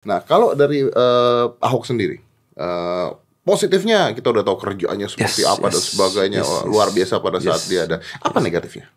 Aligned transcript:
Nah, 0.00 0.24
kalau 0.24 0.56
dari 0.56 0.80
eh, 0.80 1.44
Ahok 1.60 1.84
sendiri, 1.84 2.16
eh, 2.56 3.08
positifnya 3.44 4.16
kita 4.16 4.32
udah 4.32 4.40
tahu 4.40 4.56
kerjaannya 4.56 5.08
seperti 5.08 5.44
Yes, 5.44 5.52
apa 5.52 5.66
dan 5.68 5.80
yes, 5.80 5.88
sebagainya 5.92 6.40
yes, 6.40 6.48
yes. 6.48 6.64
luar 6.64 6.88
biasa 6.88 7.14
pada 7.20 7.38
saat 7.40 7.60
Yes. 7.64 7.68
dia 7.68 7.80
ada. 7.84 7.96
Apa 8.24 8.40
negatifnya? 8.40 8.88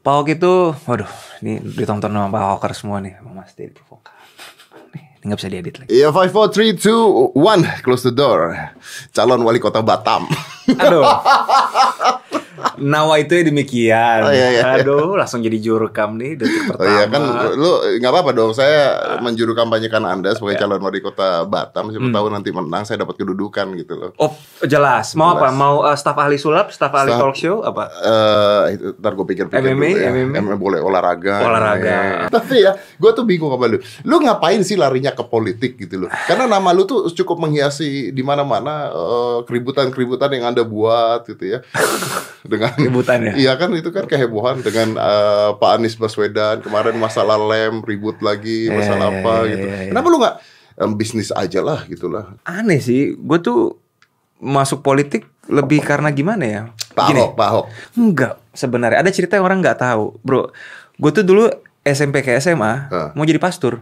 Pak 0.00 0.12
Ahok 0.12 0.28
itu, 0.32 0.52
waduh, 0.84 1.10
ini 1.44 1.60
ditonton 1.60 2.12
sama 2.12 2.28
Pak 2.28 2.40
Ahokers 2.40 2.76
semua 2.80 3.00
nih, 3.00 3.20
Mas 3.20 3.52
Provokal. 3.52 4.16
Nih, 4.96 5.04
ini 5.20 5.24
nggak 5.28 5.38
bisa 5.40 5.48
diedit 5.52 5.74
lagi. 5.76 5.88
Iya, 5.92 6.08
five, 6.12 6.32
four, 6.32 6.48
three, 6.48 6.72
two, 6.72 7.32
one, 7.36 7.64
close 7.84 8.04
the 8.04 8.12
door. 8.12 8.52
Calon 9.12 9.44
wali 9.44 9.60
kota 9.60 9.80
Batam. 9.80 10.24
Aduh. 10.76 11.04
Nawa 12.76 13.18
itu 13.18 13.32
ya 13.32 13.42
demikian. 13.42 14.20
Oh, 14.22 14.30
iya, 14.30 14.48
iya. 14.52 14.62
Aduh, 14.76 15.14
langsung 15.14 15.40
jadi 15.40 15.56
jurukam 15.56 16.16
nih 16.16 16.36
detik 16.36 16.60
Oh 16.66 16.76
pertama. 16.76 16.90
iya 16.90 17.04
kan, 17.06 17.22
lu 17.54 17.70
nggak 17.96 18.10
apa-apa 18.10 18.30
dong. 18.30 18.52
Saya 18.52 18.80
menjuru 19.18 19.52
kampanyekan 19.52 20.02
Anda 20.02 20.32
sebagai 20.32 20.56
calon 20.56 20.78
wali 20.78 20.98
kota 20.98 21.44
Batam. 21.44 21.88
Siapa 21.88 22.02
Hmm. 22.02 22.14
tahu 22.14 22.26
nanti 22.28 22.50
menang, 22.50 22.82
saya 22.82 23.00
dapat 23.00 23.16
kedudukan 23.16 23.66
gitu 23.76 23.94
loh. 23.94 24.10
Oh, 24.16 24.32
jelas. 24.62 25.12
Mau 25.12 25.32
apa? 25.32 25.50
Mau 25.50 25.82
uh, 25.82 25.92
staf 25.92 26.16
ahli 26.16 26.36
sulap, 26.36 26.68
staf 26.68 26.90
ahli 26.90 27.12
talk 27.12 27.34
show 27.34 27.60
apa? 27.60 27.88
Eh, 27.90 28.62
itu 28.74 28.86
ntar 28.96 29.12
gue 29.12 29.26
pikir-pikir 29.26 29.60
MMA, 29.62 29.88
dulu 29.88 29.96
ya. 29.96 30.10
MMA. 30.36 30.54
boleh 30.56 30.80
olahraga. 30.80 31.36
Olahraga. 31.42 31.88
Ya. 31.90 32.26
Tapi 32.28 32.56
ya, 32.60 32.72
gue 32.74 33.10
tuh 33.10 33.24
bingung 33.24 33.48
sama 33.48 33.66
lu. 33.66 33.78
Lu 34.02 34.16
ngapain 34.18 34.60
sih 34.60 34.74
larinya 34.74 35.10
ke 35.10 35.22
politik 35.22 35.76
gitu 35.76 36.00
loh? 36.00 36.10
Karena 36.26 36.46
nama 36.46 36.70
lu 36.70 36.82
tuh 36.82 37.08
cukup 37.10 37.36
menghiasi 37.38 38.10
di 38.10 38.22
mana-mana 38.22 38.88
eh, 38.88 39.38
keributan-keributan 39.44 40.30
yang 40.32 40.44
anda 40.48 40.62
buat 40.62 41.24
gitu 41.24 41.44
ya. 41.46 41.58
Dengan 42.50 42.74
Keributan 42.74 43.18
ya? 43.22 43.32
Iya 43.46 43.52
kan 43.54 43.70
itu 43.72 43.94
kan 43.94 44.04
kehebohan 44.04 44.58
dengan 44.60 44.98
eh, 44.98 45.50
Pak 45.54 45.70
Anies 45.78 45.94
Baswedan 45.94 46.58
kemarin 46.60 46.98
masalah 46.98 47.38
lem 47.38 47.78
ribut 47.80 48.18
lagi 48.18 48.66
masalah 48.66 49.08
Iya, 49.08 49.18
apa 49.22 49.34
iya, 49.46 49.50
gitu. 49.54 49.66
iya, 49.66 49.76
iya. 49.78 49.90
Kenapa 49.94 50.06
lu 50.10 50.16
nggak 50.18 50.36
em, 50.76 50.90
bisnis 50.98 51.30
aja 51.30 51.60
lah 51.62 51.86
gitu 51.86 52.10
lah? 52.10 52.34
Aneh 52.42 52.82
sih. 52.82 53.14
Gue 53.14 53.38
tuh 53.38 53.78
masuk 54.36 54.82
politik 54.82 55.30
lebih 55.46 55.78
karena 55.80 56.10
gimana 56.10 56.44
ya? 56.44 56.62
Pak 56.90 57.06
Gini, 57.06 57.22
Ahok, 57.22 57.32
Pak 57.32 57.46
Ahok. 57.46 57.66
Enggak, 57.94 58.34
sebenarnya 58.50 58.98
ada 58.98 59.10
cerita 59.14 59.38
yang 59.38 59.46
orang 59.46 59.62
nggak 59.62 59.78
tahu, 59.78 60.18
bro. 60.20 60.50
Gue 60.98 61.10
tuh 61.10 61.22
dulu 61.22 61.46
SMP 61.80 62.20
ke 62.20 62.34
SMA 62.36 62.90
Hah. 62.90 63.08
mau 63.14 63.22
jadi 63.22 63.38
pastor. 63.38 63.78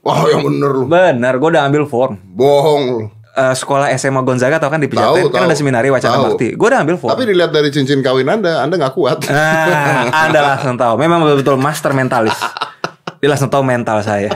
Wah 0.00 0.28
yang 0.28 0.44
bener 0.44 0.68
lu. 0.68 0.84
Benar, 0.84 1.38
gue 1.38 1.48
udah 1.48 1.64
ambil 1.64 1.88
form. 1.88 2.20
Bohong 2.20 2.82
lu. 2.90 3.04
Eh, 3.34 3.54
sekolah 3.58 3.90
SMA 3.98 4.22
Gonzaga 4.22 4.62
tau 4.62 4.70
kan 4.70 4.78
di 4.78 4.86
Pejaten 4.86 5.26
kan 5.26 5.50
ada 5.50 5.58
seminari 5.58 5.90
wacana 5.90 6.22
Tahu. 6.22 6.38
bakti. 6.38 6.54
Gue 6.54 6.70
udah 6.70 6.86
ambil 6.86 6.94
form. 6.94 7.18
Tapi 7.18 7.26
dilihat 7.26 7.50
dari 7.50 7.66
cincin 7.74 7.98
kawin 7.98 8.30
anda, 8.30 8.62
anda 8.62 8.78
nggak 8.78 8.94
kuat. 8.94 9.26
Nah, 9.26 10.06
Anda 10.30 10.54
langsung 10.54 10.78
tahu. 10.78 10.94
Memang 11.02 11.18
betul-betul 11.26 11.58
master 11.58 11.90
mentalis. 11.98 12.38
Dia 13.18 13.34
langsung 13.34 13.50
tahu 13.50 13.66
mental 13.66 14.06
saya. 14.06 14.30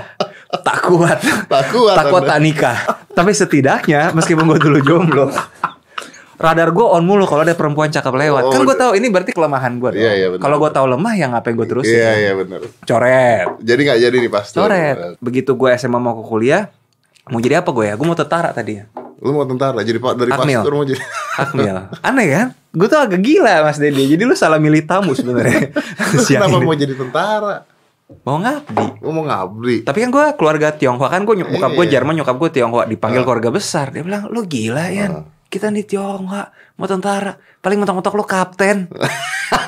Tak 0.50 0.90
kuat. 0.90 1.14
Tak 1.46 1.64
kuat 1.70 1.94
Tak 1.94 2.04
kuat 2.10 2.26
tak 2.26 2.38
nikah. 2.42 2.78
Tapi 3.14 3.30
setidaknya 3.30 4.10
meskipun 4.18 4.50
gue 4.50 4.58
dulu 4.58 4.78
jomblo. 4.82 5.30
Radar 6.38 6.74
gue 6.74 6.86
on 6.86 7.06
mulu 7.06 7.22
kalau 7.30 7.46
ada 7.46 7.54
perempuan 7.54 7.94
cakep 7.94 8.10
lewat. 8.10 8.42
Oh, 8.46 8.50
kan 8.50 8.66
gue 8.66 8.76
tahu 8.82 8.92
ini 8.98 9.14
berarti 9.14 9.30
kelemahan 9.30 9.78
gue. 9.78 9.94
Iya, 9.94 10.12
iya, 10.14 10.26
benar. 10.34 10.42
Kalau 10.42 10.56
gue 10.58 10.70
tahu 10.74 10.86
lemah 10.90 11.14
ya 11.14 11.26
ngapain 11.30 11.54
gue 11.54 11.66
terusin. 11.70 11.94
Iya 11.94 12.10
iya 12.18 12.32
bener. 12.34 12.66
Coret. 12.82 13.46
Jadi 13.62 13.80
nggak 13.86 13.98
jadi 14.10 14.16
nih 14.26 14.30
pastor. 14.30 14.66
Coret. 14.66 15.22
Begitu 15.22 15.54
gue 15.54 15.70
SMA 15.78 15.98
mau 16.02 16.18
ke 16.18 16.24
kuliah, 16.26 16.66
mau 17.28 17.38
jadi 17.38 17.60
apa 17.60 17.70
gue 17.70 17.84
ya? 17.84 17.94
Gue 17.94 18.04
mau 18.04 18.14
tentara 18.14 18.50
tadinya. 18.50 18.88
Lu 19.18 19.32
mau 19.32 19.42
tentara 19.42 19.80
jadi 19.80 19.96
pak 19.96 20.12
dari 20.14 20.30
Akmil. 20.30 20.58
pastor 20.58 20.72
mau 20.72 20.84
jadi. 20.84 21.02
Akmil. 21.36 21.76
Aneh 22.06 22.26
kan? 22.28 22.46
Gue 22.70 22.86
tuh 22.86 22.98
agak 22.98 23.18
gila 23.18 23.62
Mas 23.62 23.76
Dede. 23.76 24.04
Jadi 24.04 24.22
lu 24.22 24.32
salah 24.32 24.56
milih 24.56 24.84
tamu 24.84 25.12
sebenarnya. 25.12 25.74
Kenapa 26.28 26.48
ini. 26.52 26.64
mau 26.64 26.74
jadi 26.74 26.94
tentara? 26.94 27.66
Mau 28.22 28.38
ngabdi. 28.38 28.86
Mau 29.02 29.20
ngabdi? 29.22 29.76
Tapi 29.82 29.98
kan 30.00 30.08
gue 30.08 30.24
keluarga 30.34 30.72
Tionghoa 30.72 31.08
kan 31.08 31.22
gue 31.22 31.34
nyokap 31.36 31.70
gue 31.72 31.84
Iya. 31.84 31.92
Jerman 31.94 32.14
nyokap 32.16 32.36
gue 32.38 32.50
Tionghoa 32.50 32.84
dipanggil 32.84 33.20
keluarga 33.20 33.50
besar 33.50 33.90
dia 33.90 34.00
bilang 34.00 34.28
lu 34.28 34.42
gila 34.42 34.88
ya 34.88 35.24
kita 35.48 35.68
di 35.68 35.82
Tionghoa 35.82 36.48
mau 36.74 36.84
tentara 36.84 37.32
paling 37.58 37.76
mentok-mentok 37.76 38.14
lu 38.14 38.24
kapten 38.24 38.88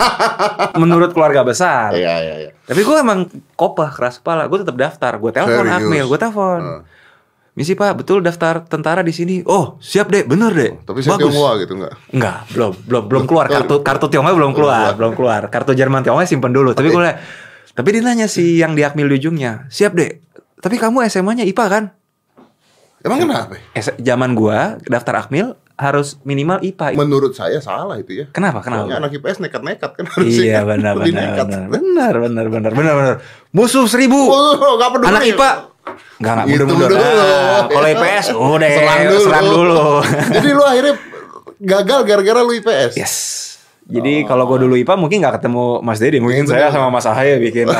menurut 0.80 1.10
keluarga 1.10 1.40
besar 1.42 1.92
Iya 1.92 2.14
iya 2.18 2.34
iya. 2.38 2.50
tapi 2.64 2.80
gue 2.80 2.96
emang 2.96 3.28
kopah 3.54 3.90
keras 3.90 4.16
kepala 4.16 4.46
gue 4.46 4.58
tetap 4.58 4.76
daftar 4.78 5.12
gue 5.14 5.30
telepon? 5.30 5.64
Akmil 5.66 6.04
gue 6.06 6.18
telepon 6.18 6.60
Heeh. 6.60 6.80
Misi 7.60 7.76
pak 7.76 7.92
betul 7.94 8.18
daftar 8.18 8.64
tentara 8.64 9.04
di 9.04 9.12
sini 9.12 9.44
oh 9.44 9.76
siap 9.76 10.08
deh 10.08 10.24
bener 10.24 10.48
deh 10.50 10.70
Tapi 10.80 10.98
saya 10.98 11.14
Bagus. 11.14 11.28
Tionghoa 11.28 11.50
gitu 11.60 11.72
nggak? 11.76 11.92
Enggak, 12.10 12.38
belum, 12.50 12.72
belum, 12.80 13.02
belum 13.04 13.22
keluar 13.28 13.46
kartu 13.46 13.74
kartu 13.80 14.06
Tionghoa 14.08 14.32
belum 14.32 14.52
keluar, 14.52 14.96
belum 14.96 15.12
keluar. 15.12 15.42
Kartu 15.46 15.72
Jerman 15.72 16.00
Tionghoa 16.00 16.24
simpen 16.24 16.50
dulu. 16.50 16.72
Tapi 16.72 16.88
gue 16.88 17.10
tapi 17.70 17.88
dia 17.90 18.00
nanya 18.00 18.24
si 18.24 18.56
yang 18.56 18.72
di 18.72 18.80
Akmil 18.80 19.06
di 19.06 19.16
ujungnya, 19.16 19.68
siap 19.68 19.92
deh. 19.92 20.24
Tapi 20.56 20.76
kamu 20.76 21.04
SMA-nya 21.06 21.44
IPA 21.44 21.66
kan? 21.68 21.84
Emang 23.00 23.18
kenapa? 23.18 23.56
S- 23.72 23.96
zaman 23.96 24.32
gua 24.32 24.76
daftar 24.82 25.16
Akmil 25.18 25.56
harus 25.74 26.20
minimal 26.22 26.60
IPA. 26.60 26.92
Menurut 26.92 27.32
saya 27.32 27.56
salah 27.56 27.96
itu 27.96 28.12
ya. 28.12 28.24
Kenapa? 28.28 28.60
Soalnya 28.60 28.84
Kenapa? 28.84 29.00
anak 29.00 29.10
IPS 29.16 29.38
nekat-nekat 29.40 29.90
kan 29.90 30.04
Iya 30.20 30.60
benar 30.62 30.92
benar 31.00 31.28
benar 31.38 31.64
benar 31.70 32.14
benar 32.20 32.46
benar 32.50 32.72
benar 32.74 32.94
benar. 32.94 33.16
Musuh 33.50 33.88
seribu. 33.88 34.20
Oh, 34.28 34.76
nggak 34.76 34.90
peduli. 34.92 35.08
Anak 35.08 35.22
IPA 35.26 35.48
Enggak 36.20 36.32
enggak 36.34 36.46
Gitu 36.46 36.62
mundur-mundur. 36.64 36.90
dulu. 36.90 37.00
Nah, 37.00 37.60
kalau 37.66 37.88
IPS 37.88 38.26
udah 38.56 38.68
Serang 38.68 39.00
dulu. 39.02 39.20
serang 39.24 39.46
dulu. 39.48 39.84
Jadi 40.30 40.48
lu 40.50 40.62
akhirnya 40.62 40.94
gagal 41.58 42.00
gara-gara 42.04 42.40
lu 42.40 42.52
IPS. 42.54 42.92
Yes. 42.94 43.14
Jadi 43.84 44.22
kalau 44.22 44.46
gue 44.46 44.62
dulu 44.62 44.78
IPA 44.78 44.94
mungkin 44.94 45.18
nggak 45.18 45.42
ketemu 45.42 45.82
Mas 45.82 45.98
Dedi, 45.98 46.22
mungkin 46.22 46.46
saya 46.46 46.70
sama 46.70 46.94
Mas 46.94 47.02
Ahaye 47.04 47.42
bikin 47.42 47.66
uh, 47.66 47.74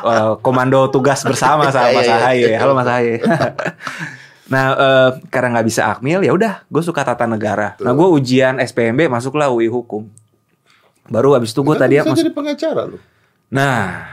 uh, 0.00 0.32
komando 0.46 0.88
tugas 0.88 1.20
bersama 1.20 1.68
sama 1.68 1.92
Mas 1.92 2.08
Iya, 2.08 2.08
iya, 2.08 2.16
Ahaye. 2.16 2.50
Halo 2.56 2.72
Mas 2.72 2.88
Ahaye. 2.88 3.20
nah 4.52 4.72
eh, 4.72 5.10
karena 5.28 5.56
nggak 5.56 5.66
bisa 5.68 5.88
akmil 5.88 6.20
ya 6.20 6.32
udah, 6.32 6.64
gue 6.68 6.80
suka 6.80 7.04
tata 7.04 7.28
negara. 7.28 7.76
Nah 7.80 7.92
gue 7.92 8.08
ujian 8.08 8.56
SPMB 8.56 9.08
masuklah 9.08 9.52
UI 9.52 9.68
hukum. 9.68 10.08
Baru 11.04 11.36
habis 11.36 11.52
itu 11.52 11.60
gue 11.60 11.76
tadi 11.76 12.00
bisa 12.00 12.08
masuk. 12.08 12.20
jadi 12.24 12.32
pengacara 12.32 12.82
lu. 12.88 12.96
Nah 13.52 14.08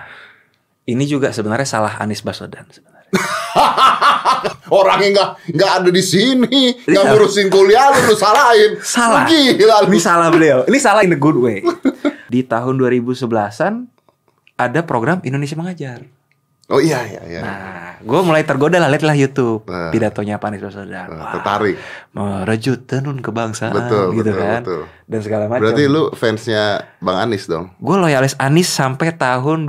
ini 0.83 1.03
juga 1.03 1.29
sebenarnya 1.29 1.65
salah 1.65 1.93
Anies 1.97 2.19
Baswedan 2.19 2.65
sebenarnya. 2.67 2.99
Orangnya 4.71 5.09
nggak 5.11 5.29
nggak 5.51 5.71
ada 5.75 5.89
di 5.89 5.99
sini, 6.01 6.73
nggak 6.79 6.87
Iya. 6.97 7.11
ngurusin 7.11 7.47
kuliah 7.47 7.91
lu, 7.91 8.07
lu 8.07 8.15
salahin. 8.15 8.71
Salah. 8.79 9.27
Lu 9.27 9.35
Gila 9.53 9.75
lu. 9.81 9.87
Ini 9.89 9.99
salah 9.99 10.27
beliau. 10.29 10.59
Ini 10.63 10.77
salah 10.79 11.01
in 11.03 11.11
a 11.11 11.19
good 11.19 11.35
way. 11.35 11.59
Di 12.25 12.41
tahun 12.41 12.79
2011-an 12.79 13.73
ada 14.55 14.79
program 14.81 15.19
Indonesia 15.21 15.53
Mengajar. 15.53 16.07
Oh 16.71 16.79
iya 16.79 17.03
iya 17.03 17.21
iya. 17.27 17.41
Nah, 17.43 17.59
gue 17.99 18.19
mulai 18.23 18.47
tergoda 18.47 18.79
lah, 18.79 18.87
lihatlah 18.87 19.11
YouTube 19.11 19.67
Nah. 19.67 19.91
pidatonya 19.91 20.39
Pak 20.39 20.47
Anies 20.47 20.63
Baswedan. 20.63 21.07
Nah, 21.11 21.35
tertarik. 21.35 21.75
merejut 22.11 22.79
tenun 22.85 23.19
kebangsaan, 23.19 23.75
Betul, 23.75 24.15
gitu 24.15 24.31
betul, 24.31 24.39
kan, 24.39 24.61
betul. 24.63 24.81
dan 25.03 25.19
segala 25.19 25.43
macam. 25.45 25.67
Berarti 25.67 25.83
lu 25.85 26.07
fansnya 26.11 26.63
Bang 26.97 27.19
Anis 27.19 27.43
dong. 27.45 27.75
gue 27.75 27.97
loyalis 27.97 28.39
Anies 28.39 28.71
sampai 28.71 29.11
tahun 29.11 29.67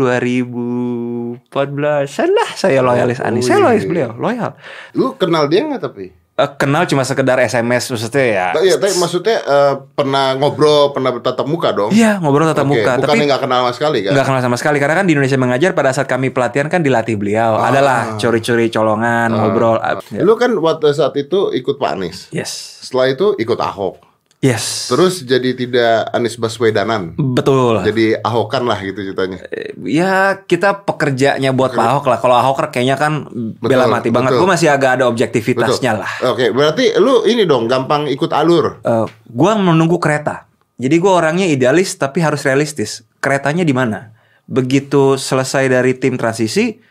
2014 1.50 2.36
lah 2.36 2.50
saya 2.54 2.80
loyalis 2.82 3.18
Oh, 3.22 3.28
Anies. 3.28 3.44
Saya 3.46 3.58
iya. 3.60 3.64
loyalis 3.64 3.86
beliau, 3.86 4.10
loyal. 4.18 4.50
Lu 4.96 5.14
kenal 5.14 5.46
dia 5.46 5.62
nggak 5.64 5.82
tapi? 5.82 6.06
Eh, 6.32 6.50
kenal 6.56 6.88
cuma 6.88 7.04
sekedar 7.04 7.36
SMS 7.44 7.92
maksudnya 7.92 8.24
ya. 8.24 8.46
Tapi 8.56 8.72
ya, 8.72 8.76
tapi 8.80 8.96
maksudnya 8.96 9.36
eh, 9.44 9.74
pernah 9.92 10.32
ngobrol, 10.32 10.88
pernah 10.96 11.12
bertatap 11.12 11.44
muka 11.44 11.76
dong? 11.76 11.92
Iya, 11.92 12.24
ngobrol 12.24 12.48
tatap 12.48 12.64
Oke, 12.64 12.80
muka, 12.80 12.92
Bukannya 12.98 13.04
tapi 13.04 13.24
nggak 13.28 13.42
kenal 13.44 13.58
sama 13.62 13.72
sekali 13.76 13.98
kan? 14.00 14.12
nggak 14.16 14.26
kenal 14.26 14.40
sama 14.40 14.56
sekali 14.56 14.76
karena 14.80 14.94
kan 14.96 15.06
di 15.06 15.12
Indonesia 15.12 15.36
mengajar 15.36 15.70
pada 15.76 15.92
saat 15.92 16.08
kami 16.08 16.32
pelatihan 16.32 16.72
kan 16.72 16.80
dilatih 16.80 17.20
beliau. 17.20 17.60
Ah. 17.60 17.68
Adalah 17.68 18.16
curi-curi 18.16 18.72
colongan, 18.72 19.28
ngobrol. 19.28 19.76
Ya. 20.08 20.24
Lu 20.24 20.32
kan 20.40 20.56
waktu 20.56 20.96
saat 20.96 21.12
itu 21.20 21.52
ikut 21.52 21.76
Pak 21.76 21.90
Anies. 22.00 22.32
Yes. 22.32 22.80
Setelah 22.80 23.12
itu 23.12 23.36
ikut 23.36 23.60
Ahok. 23.60 24.11
Yes. 24.42 24.90
Terus 24.90 25.22
jadi 25.22 25.54
tidak 25.54 26.10
Anies 26.10 26.34
Baswedanan. 26.34 27.14
Betul. 27.14 27.78
Jadi 27.86 28.18
Ahokan 28.26 28.66
lah 28.66 28.74
gitu 28.82 28.98
ceritanya. 28.98 29.38
Ya 29.86 30.34
kita 30.34 30.82
pekerjanya 30.82 31.54
buat 31.54 31.70
Pak 31.78 31.86
Ahok 31.86 32.06
lah. 32.10 32.18
Kalau 32.18 32.34
Ahok 32.34 32.74
kayaknya 32.74 32.98
kan 32.98 33.30
bela 33.62 33.86
mati 33.86 34.10
banget. 34.10 34.34
betul. 34.34 34.42
Gue 34.42 34.48
masih 34.50 34.68
agak 34.74 34.98
ada 34.98 35.06
objektivitasnya 35.06 35.94
lah. 35.94 36.12
Oke, 36.26 36.50
berarti 36.50 36.90
lu 36.98 37.22
ini 37.22 37.46
dong 37.46 37.70
gampang 37.70 38.10
ikut 38.10 38.34
alur. 38.34 38.82
Eh, 38.82 39.06
gua 39.30 39.54
menunggu 39.54 40.02
kereta. 40.02 40.50
Jadi 40.74 40.98
gua 40.98 41.22
orangnya 41.22 41.46
idealis 41.46 41.94
tapi 41.94 42.18
harus 42.18 42.42
realistis. 42.42 43.06
Keretanya 43.22 43.62
di 43.62 43.70
mana? 43.70 44.10
Begitu 44.50 45.22
selesai 45.22 45.70
dari 45.70 45.94
tim 45.94 46.18
transisi, 46.18 46.82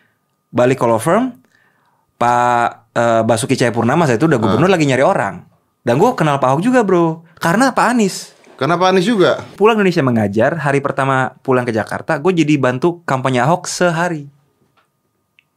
balik 0.55 0.79
ke 0.79 0.87
law 0.87 1.03
firm, 1.03 1.35
Pak 2.15 2.95
eh, 2.95 3.21
Basuki 3.27 3.59
Cahayapurnama 3.59 4.07
saya 4.07 4.15
itu 4.15 4.31
udah 4.31 4.39
gubernur 4.39 4.71
lagi 4.71 4.87
nyari 4.87 5.03
orang. 5.03 5.50
Dan 5.81 5.97
gue 5.97 6.09
kenal 6.13 6.37
Pak 6.37 6.49
Ahok 6.53 6.61
juga 6.61 6.85
bro, 6.85 7.25
karena 7.41 7.73
Pak 7.73 7.85
Anies. 7.97 8.37
Kenapa 8.53 8.93
Anies 8.93 9.09
juga? 9.09 9.41
Pulang 9.57 9.81
Indonesia 9.81 10.05
mengajar, 10.05 10.53
hari 10.61 10.77
pertama 10.77 11.33
pulang 11.41 11.65
ke 11.65 11.73
Jakarta, 11.73 12.21
gue 12.21 12.29
jadi 12.29 12.53
bantu 12.61 13.01
kampanye 13.01 13.41
Ahok 13.41 13.65
sehari. 13.65 14.29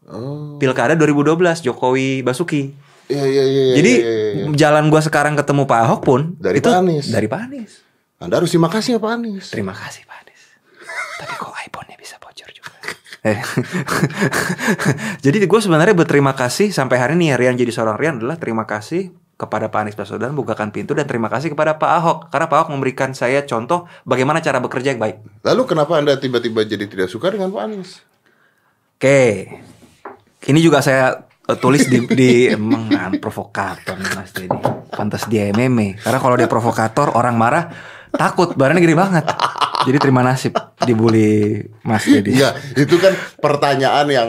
Oh. 0.08 0.56
Pilkada 0.60 0.96
2012 0.96 1.64
Jokowi 1.64 2.24
Basuki. 2.24 2.72
Iya 3.08 3.24
iya 3.28 3.44
iya. 3.44 3.64
Jadi 3.76 3.92
iya, 4.00 4.12
iya, 4.12 4.32
iya. 4.48 4.56
jalan 4.56 4.88
gua 4.88 5.04
sekarang 5.04 5.36
ketemu 5.36 5.68
Pak 5.68 5.80
Ahok 5.84 6.00
pun 6.04 6.20
Dari 6.40 6.60
itu 6.60 6.68
Pak 6.68 6.80
Anies. 6.80 7.06
Dari 7.12 7.28
Pak 7.28 7.40
Anies. 7.40 7.72
Anda 8.16 8.40
harus 8.40 8.48
terima 8.48 8.72
kasih 8.72 8.96
ya 8.96 9.00
Pak 9.00 9.12
Anies. 9.12 9.46
Terima 9.52 9.76
kasih 9.76 10.02
Pak 10.08 10.16
Anies. 10.24 10.42
Tapi 11.20 11.32
kok 11.36 11.52
iPhone-nya 11.52 11.96
bisa 12.00 12.16
bocor 12.16 12.48
juga. 12.48 12.72
Eh. 13.24 13.40
jadi 15.24 15.36
gue 15.44 15.60
sebenarnya 15.60 15.96
berterima 15.96 16.32
kasih 16.32 16.72
sampai 16.72 16.96
hari 17.00 17.12
ini 17.16 17.32
ya 17.32 17.36
Rian 17.40 17.56
jadi 17.56 17.72
seorang 17.72 17.96
Rian 17.96 18.16
adalah 18.20 18.36
terima 18.36 18.68
kasih 18.68 19.12
kepada 19.34 19.66
Pak 19.66 19.80
Anies 19.82 19.98
Baswedan 19.98 20.32
bukakan 20.38 20.70
pintu 20.70 20.94
dan 20.94 21.10
terima 21.10 21.26
kasih 21.26 21.50
kepada 21.50 21.74
Pak 21.74 21.90
Ahok 21.90 22.18
karena 22.30 22.46
Pak 22.46 22.58
Ahok 22.58 22.70
memberikan 22.70 23.10
saya 23.12 23.42
contoh 23.42 23.90
bagaimana 24.06 24.38
cara 24.38 24.62
bekerja 24.62 24.94
yang 24.94 25.02
baik. 25.02 25.42
Lalu 25.42 25.62
kenapa 25.66 25.98
Anda 25.98 26.14
tiba-tiba 26.14 26.62
jadi 26.62 26.86
tidak 26.86 27.10
suka 27.10 27.34
dengan 27.34 27.50
Pak 27.50 27.62
Anies? 27.66 27.90
Oke, 28.94 29.50
ini 30.46 30.58
juga 30.62 30.80
saya 30.80 31.26
uh, 31.50 31.58
tulis 31.58 31.84
di, 31.90 32.06
di 32.14 32.30
emang 32.54 32.88
kan 32.88 33.12
provokator 33.18 33.98
nih 33.98 34.12
Mas 34.14 34.30
Dedi. 34.30 34.58
Pantas 34.94 35.26
dia 35.26 35.50
meme 35.50 35.98
karena 35.98 36.18
kalau 36.22 36.38
dia 36.38 36.46
provokator 36.46 37.18
orang 37.18 37.34
marah 37.34 37.64
takut 38.16 38.54
badannya 38.54 38.82
gede 38.82 38.96
banget. 38.96 39.24
Jadi 39.84 39.96
terima 40.00 40.24
nasib 40.24 40.56
dibully 40.88 41.60
Mas 41.84 42.08
Dedi. 42.08 42.40
Iya, 42.40 42.56
itu 42.72 42.96
kan 42.96 43.12
pertanyaan 43.36 44.08
yang 44.08 44.28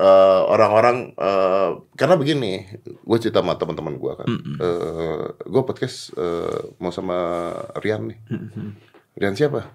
eh, 0.00 0.40
orang-orang 0.48 1.12
eh, 1.12 1.68
karena 1.92 2.16
begini, 2.16 2.64
gue 3.04 3.18
cerita 3.20 3.44
sama 3.44 3.60
teman-teman 3.60 4.00
gue 4.00 4.12
kan, 4.16 4.28
Eh, 4.64 5.24
gue 5.44 5.62
podcast 5.66 6.14
eh, 6.16 6.72
mau 6.80 6.88
sama 6.88 7.52
Rian 7.84 8.08
nih, 8.08 8.18
Rian 9.20 9.36
siapa? 9.36 9.68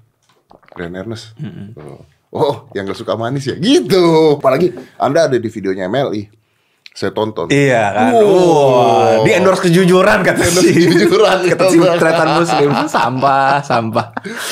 Rian 0.74 0.98
Ernest. 0.98 1.38
Oh. 1.78 2.02
Oh, 2.30 2.70
yang 2.78 2.86
gak 2.86 2.98
suka 3.02 3.18
manis 3.18 3.50
ya, 3.50 3.58
gitu. 3.58 4.38
Apalagi 4.38 4.70
Anda 5.02 5.26
ada 5.26 5.38
di 5.42 5.50
videonya 5.50 5.90
MLI, 5.90 6.30
saya 6.94 7.12
tonton. 7.14 7.48
Iya 7.54 7.84
kan. 7.94 8.12
Wow. 8.18 8.28
Wah, 8.28 9.12
di 9.24 9.32
endorse 9.32 9.70
kejujuran 9.70 10.20
kata 10.26 10.42
Endorse 10.42 10.74
si 10.74 10.84
kejujuran, 10.84 11.38
kata 11.48 11.64
si 11.70 11.78
tretan 11.80 12.30
muslim 12.36 12.70
sampah 12.90 13.62
sampah. 13.62 14.08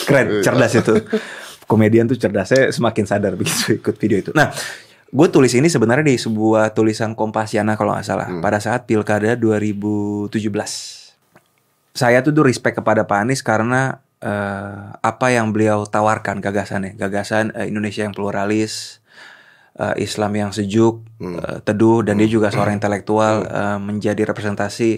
Keren, 0.05 0.45
cerdas 0.45 0.73
itu. 0.77 0.93
Komedian 1.67 2.07
tuh 2.07 2.15
cerdas. 2.15 2.47
Saya 2.47 2.71
semakin 2.71 3.03
sadar 3.03 3.35
begitu 3.35 3.75
ikut 3.81 3.95
video 3.99 4.17
itu. 4.21 4.31
Nah, 4.31 4.53
gue 5.11 5.27
tulis 5.27 5.51
ini 5.51 5.67
sebenarnya 5.67 6.07
di 6.07 6.15
sebuah 6.15 6.71
tulisan 6.71 7.17
Kompasiana 7.17 7.75
kalau 7.75 7.97
nggak 7.97 8.07
salah 8.07 8.27
pada 8.39 8.63
saat 8.63 8.87
pilkada 8.87 9.35
2017. 9.35 10.31
Saya 11.97 12.21
tuh 12.21 12.31
tuh 12.31 12.45
respect 12.45 12.77
kepada 12.77 13.09
Pak 13.09 13.17
Anies 13.25 13.41
karena 13.41 13.99
eh, 14.21 14.81
apa 15.01 15.27
yang 15.33 15.51
beliau 15.51 15.83
tawarkan 15.83 16.39
gagasannya, 16.39 16.93
gagasan 16.95 17.51
eh, 17.57 17.67
Indonesia 17.67 18.05
yang 18.05 18.13
pluralis, 18.13 19.01
eh, 19.77 19.95
Islam 20.03 20.33
yang 20.33 20.51
sejuk, 20.51 21.05
eh, 21.21 21.57
teduh 21.63 22.01
dan 22.01 22.17
dia 22.17 22.29
juga 22.29 22.49
seorang 22.49 22.75
intelektual 22.77 23.45
eh, 23.45 23.79
menjadi 23.79 24.25
representasi 24.27 24.91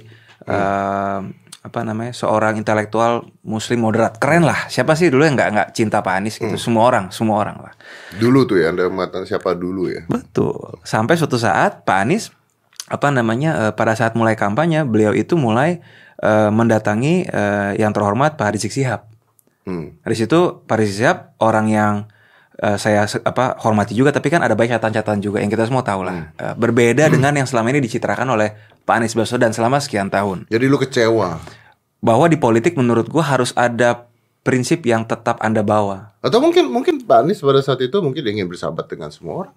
eh, 0.47 1.19
apa 1.59 1.83
namanya 1.83 2.15
seorang 2.15 2.55
intelektual 2.55 3.27
Muslim 3.43 3.83
moderat. 3.83 4.15
Keren 4.15 4.47
lah. 4.47 4.71
Siapa 4.71 4.95
sih 4.95 5.11
dulu 5.11 5.27
yang 5.27 5.35
nggak 5.35 5.49
nggak 5.51 5.69
cinta 5.75 5.99
Pak 5.99 6.13
Anies 6.15 6.39
gitu? 6.39 6.55
Semua 6.55 6.87
orang 6.87 7.11
semua 7.11 7.43
orang 7.43 7.59
lah. 7.59 7.73
Dulu 8.15 8.47
tuh 8.47 8.63
ya, 8.63 8.71
Anda 8.71 8.87
mengatakan 8.87 9.27
siapa 9.27 9.51
dulu 9.53 9.91
ya? 9.91 10.07
betul. 10.07 10.79
Sampai 10.87 11.19
suatu 11.19 11.35
saat 11.35 11.83
Pak 11.83 11.97
Anies 11.99 12.31
apa 12.89 13.11
namanya 13.11 13.69
eh, 13.69 13.73
pada 13.75 13.93
saat 13.93 14.15
mulai 14.15 14.39
kampanye 14.39 14.87
beliau 14.87 15.11
itu 15.11 15.35
mulai 15.35 15.83
eh, 16.23 16.49
mendatangi 16.49 17.27
eh, 17.27 17.71
yang 17.77 17.91
terhormat 17.91 18.39
Pak 18.39 18.55
Rizik 18.55 18.73
Sihab. 18.73 19.05
Hmm. 19.67 20.01
dari 20.01 20.15
situ 20.17 20.65
Pak 20.65 20.81
Rizik 20.81 21.03
Sihab 21.03 21.37
orang 21.37 21.69
yang 21.69 21.93
eh, 22.59 22.77
saya 22.77 23.07
apa 23.23 23.55
hormati 23.63 23.95
juga 23.95 24.11
tapi 24.11 24.27
kan 24.27 24.43
ada 24.43 24.53
banyak 24.53 24.75
catatan-catatan 24.75 25.19
juga 25.19 25.39
yang 25.39 25.47
kita 25.47 25.65
semua 25.65 25.81
tahu 25.81 26.03
lah. 26.03 26.35
Eh, 26.35 26.53
berbeda 26.53 27.07
dengan 27.07 27.31
yang 27.33 27.47
selama 27.47 27.71
ini 27.71 27.79
dicitrakan 27.81 28.27
oleh 28.29 28.53
Pak 28.83 28.95
Anies 28.99 29.15
Baswedan 29.15 29.55
selama 29.55 29.79
sekian 29.79 30.11
tahun. 30.11 30.45
Jadi 30.51 30.65
lu 30.67 30.77
kecewa. 30.77 31.39
bahwa 31.99 32.31
di 32.31 32.39
politik 32.39 32.79
menurut 32.79 33.11
gua 33.11 33.27
harus 33.27 33.51
ada 33.59 34.07
prinsip 34.39 34.87
yang 34.87 35.03
tetap 35.03 35.35
anda 35.43 35.59
bawa. 35.59 36.15
Atau 36.23 36.39
mungkin 36.39 36.71
mungkin 36.71 37.03
Pak 37.03 37.27
Anies 37.27 37.43
pada 37.43 37.59
saat 37.59 37.83
itu 37.83 37.99
mungkin 37.99 38.23
ingin 38.23 38.47
bersahabat 38.47 38.87
dengan 38.87 39.11
semua 39.11 39.47
orang. 39.47 39.55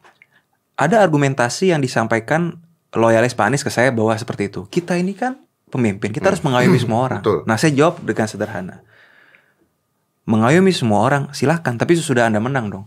ada 0.75 0.99
argumentasi 0.99 1.71
yang 1.71 1.79
disampaikan 1.79 2.59
loyalis 2.91 3.37
Pak 3.39 3.47
Anies 3.47 3.63
ke 3.63 3.71
saya 3.71 3.95
bahwa 3.95 4.11
seperti 4.19 4.51
itu. 4.51 4.67
Kita 4.67 4.99
ini 4.99 5.15
kan 5.15 5.39
pemimpin 5.71 6.11
kita 6.11 6.29
harus 6.35 6.43
mengayomi 6.43 6.77
semua 6.77 7.01
orang. 7.07 7.21
Betul. 7.23 7.39
nah 7.47 7.55
saya 7.55 7.71
jawab 7.73 8.03
dengan 8.03 8.27
sederhana 8.27 8.83
mengayomi 10.25 10.71
semua 10.71 11.03
orang 11.03 11.23
silahkan 11.35 11.75
tapi 11.75 11.99
sudah 11.99 12.31
anda 12.31 12.39
menang 12.39 12.71
dong 12.71 12.85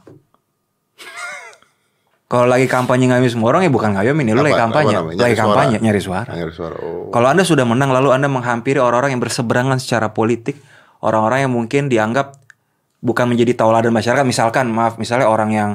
kalau 2.32 2.50
lagi 2.50 2.66
kampanye 2.66 3.12
ngayomi 3.12 3.30
semua 3.30 3.54
orang 3.54 3.68
ya 3.68 3.72
bukan 3.72 3.94
ngayomi 3.96 4.22
nih 4.26 4.34
lu 4.34 4.42
Apa- 4.42 4.48
lagi 4.50 4.58
kampanye 4.60 4.94
apa 4.96 5.02
namanya? 5.06 5.22
lagi 5.22 5.36
suara. 5.36 5.44
kampanye 5.46 5.76
nyari 5.80 6.02
suara 6.02 6.32
Nyari 6.34 6.54
suara. 6.54 6.76
Oh. 6.82 7.12
Kalau 7.14 7.28
Anda 7.32 7.44
sudah 7.46 7.66
menang 7.68 7.94
lalu 7.94 8.10
Anda 8.12 8.28
menghampiri 8.28 8.82
orang-orang 8.82 9.16
yang 9.16 9.22
berseberangan 9.24 9.78
secara 9.80 10.12
politik, 10.12 10.60
orang-orang 11.00 11.48
yang 11.48 11.54
mungkin 11.54 11.88
dianggap 11.88 12.36
bukan 13.00 13.30
menjadi 13.30 13.54
tauladan 13.56 13.94
masyarakat, 13.94 14.26
misalkan 14.26 14.68
maaf, 14.74 14.98
misalnya 14.98 15.30
orang 15.30 15.50
yang 15.54 15.70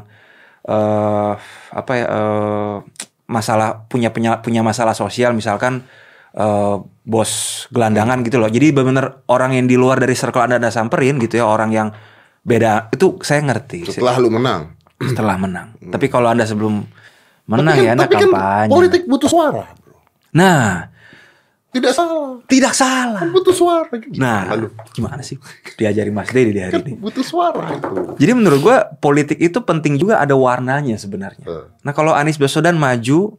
eh 0.61 1.33
apa 1.73 1.93
ya 1.97 2.07
eh, 2.11 2.77
masalah 3.25 3.87
punya 3.89 4.13
punya 4.13 4.43
punya 4.45 4.61
masalah 4.61 4.93
sosial 4.93 5.33
misalkan 5.33 5.87
eh, 6.33 6.77
bos 7.03 7.31
gelandangan 7.69 8.23
gitu 8.23 8.37
loh. 8.37 8.47
Jadi 8.47 8.71
benar-benar 8.71 9.27
orang 9.27 9.55
yang 9.55 9.67
di 9.67 9.75
luar 9.75 9.99
dari 9.99 10.13
circle 10.13 10.43
Anda 10.43 10.57
Anda 10.57 10.71
samperin 10.71 11.19
gitu 11.19 11.39
ya, 11.39 11.47
orang 11.47 11.71
yang 11.71 11.89
beda. 12.41 12.89
Itu 12.91 13.19
saya 13.21 13.43
ngerti 13.43 13.89
Setelah 13.89 14.17
lu 14.17 14.29
menang. 14.29 14.75
setelah 15.11 15.37
menang. 15.37 15.75
Tapi 15.81 16.07
kalau 16.07 16.29
Anda 16.29 16.45
sebelum 16.45 16.85
menang 17.47 17.75
tapi 17.75 17.83
ya 17.83 17.91
Anda 17.93 18.05
tapi 18.05 18.15
kan 18.15 18.23
kampanye. 18.27 18.71
politik 18.71 19.03
butuh 19.05 19.27
suara. 19.27 19.65
bro. 19.75 19.97
Nah, 20.31 20.87
Tidak 21.71 21.91
salah. 21.91 22.43
tidak 22.45 22.75
salah. 22.75 23.23
Kan 23.23 23.31
butuh 23.31 23.55
suara. 23.55 23.87
Gimana 23.93 24.19
Nah, 24.45 24.59
lu? 24.59 24.69
gimana 24.91 25.23
sih 25.23 25.39
diajari 25.73 26.11
Mas 26.11 26.27
Dedi 26.29 26.51
di 26.51 26.59
hari 26.59 26.75
Kan 26.75 26.83
ini? 26.85 26.99
butuh 26.99 27.23
suara 27.23 27.71
itu. 27.73 28.19
Jadi 28.19 28.33
menurut 28.35 28.59
gua 28.61 28.77
politik 28.93 29.39
itu 29.39 29.55
penting 29.61 29.95
juga 29.95 30.19
ada 30.19 30.35
warnanya 30.35 30.95
sebenarnya. 30.95 31.43
Eh. 31.43 31.65
Nah 31.81 31.93
kalau 31.93 32.11
Anies 32.11 32.37
Baswedan 32.37 32.75
maju, 32.75 33.39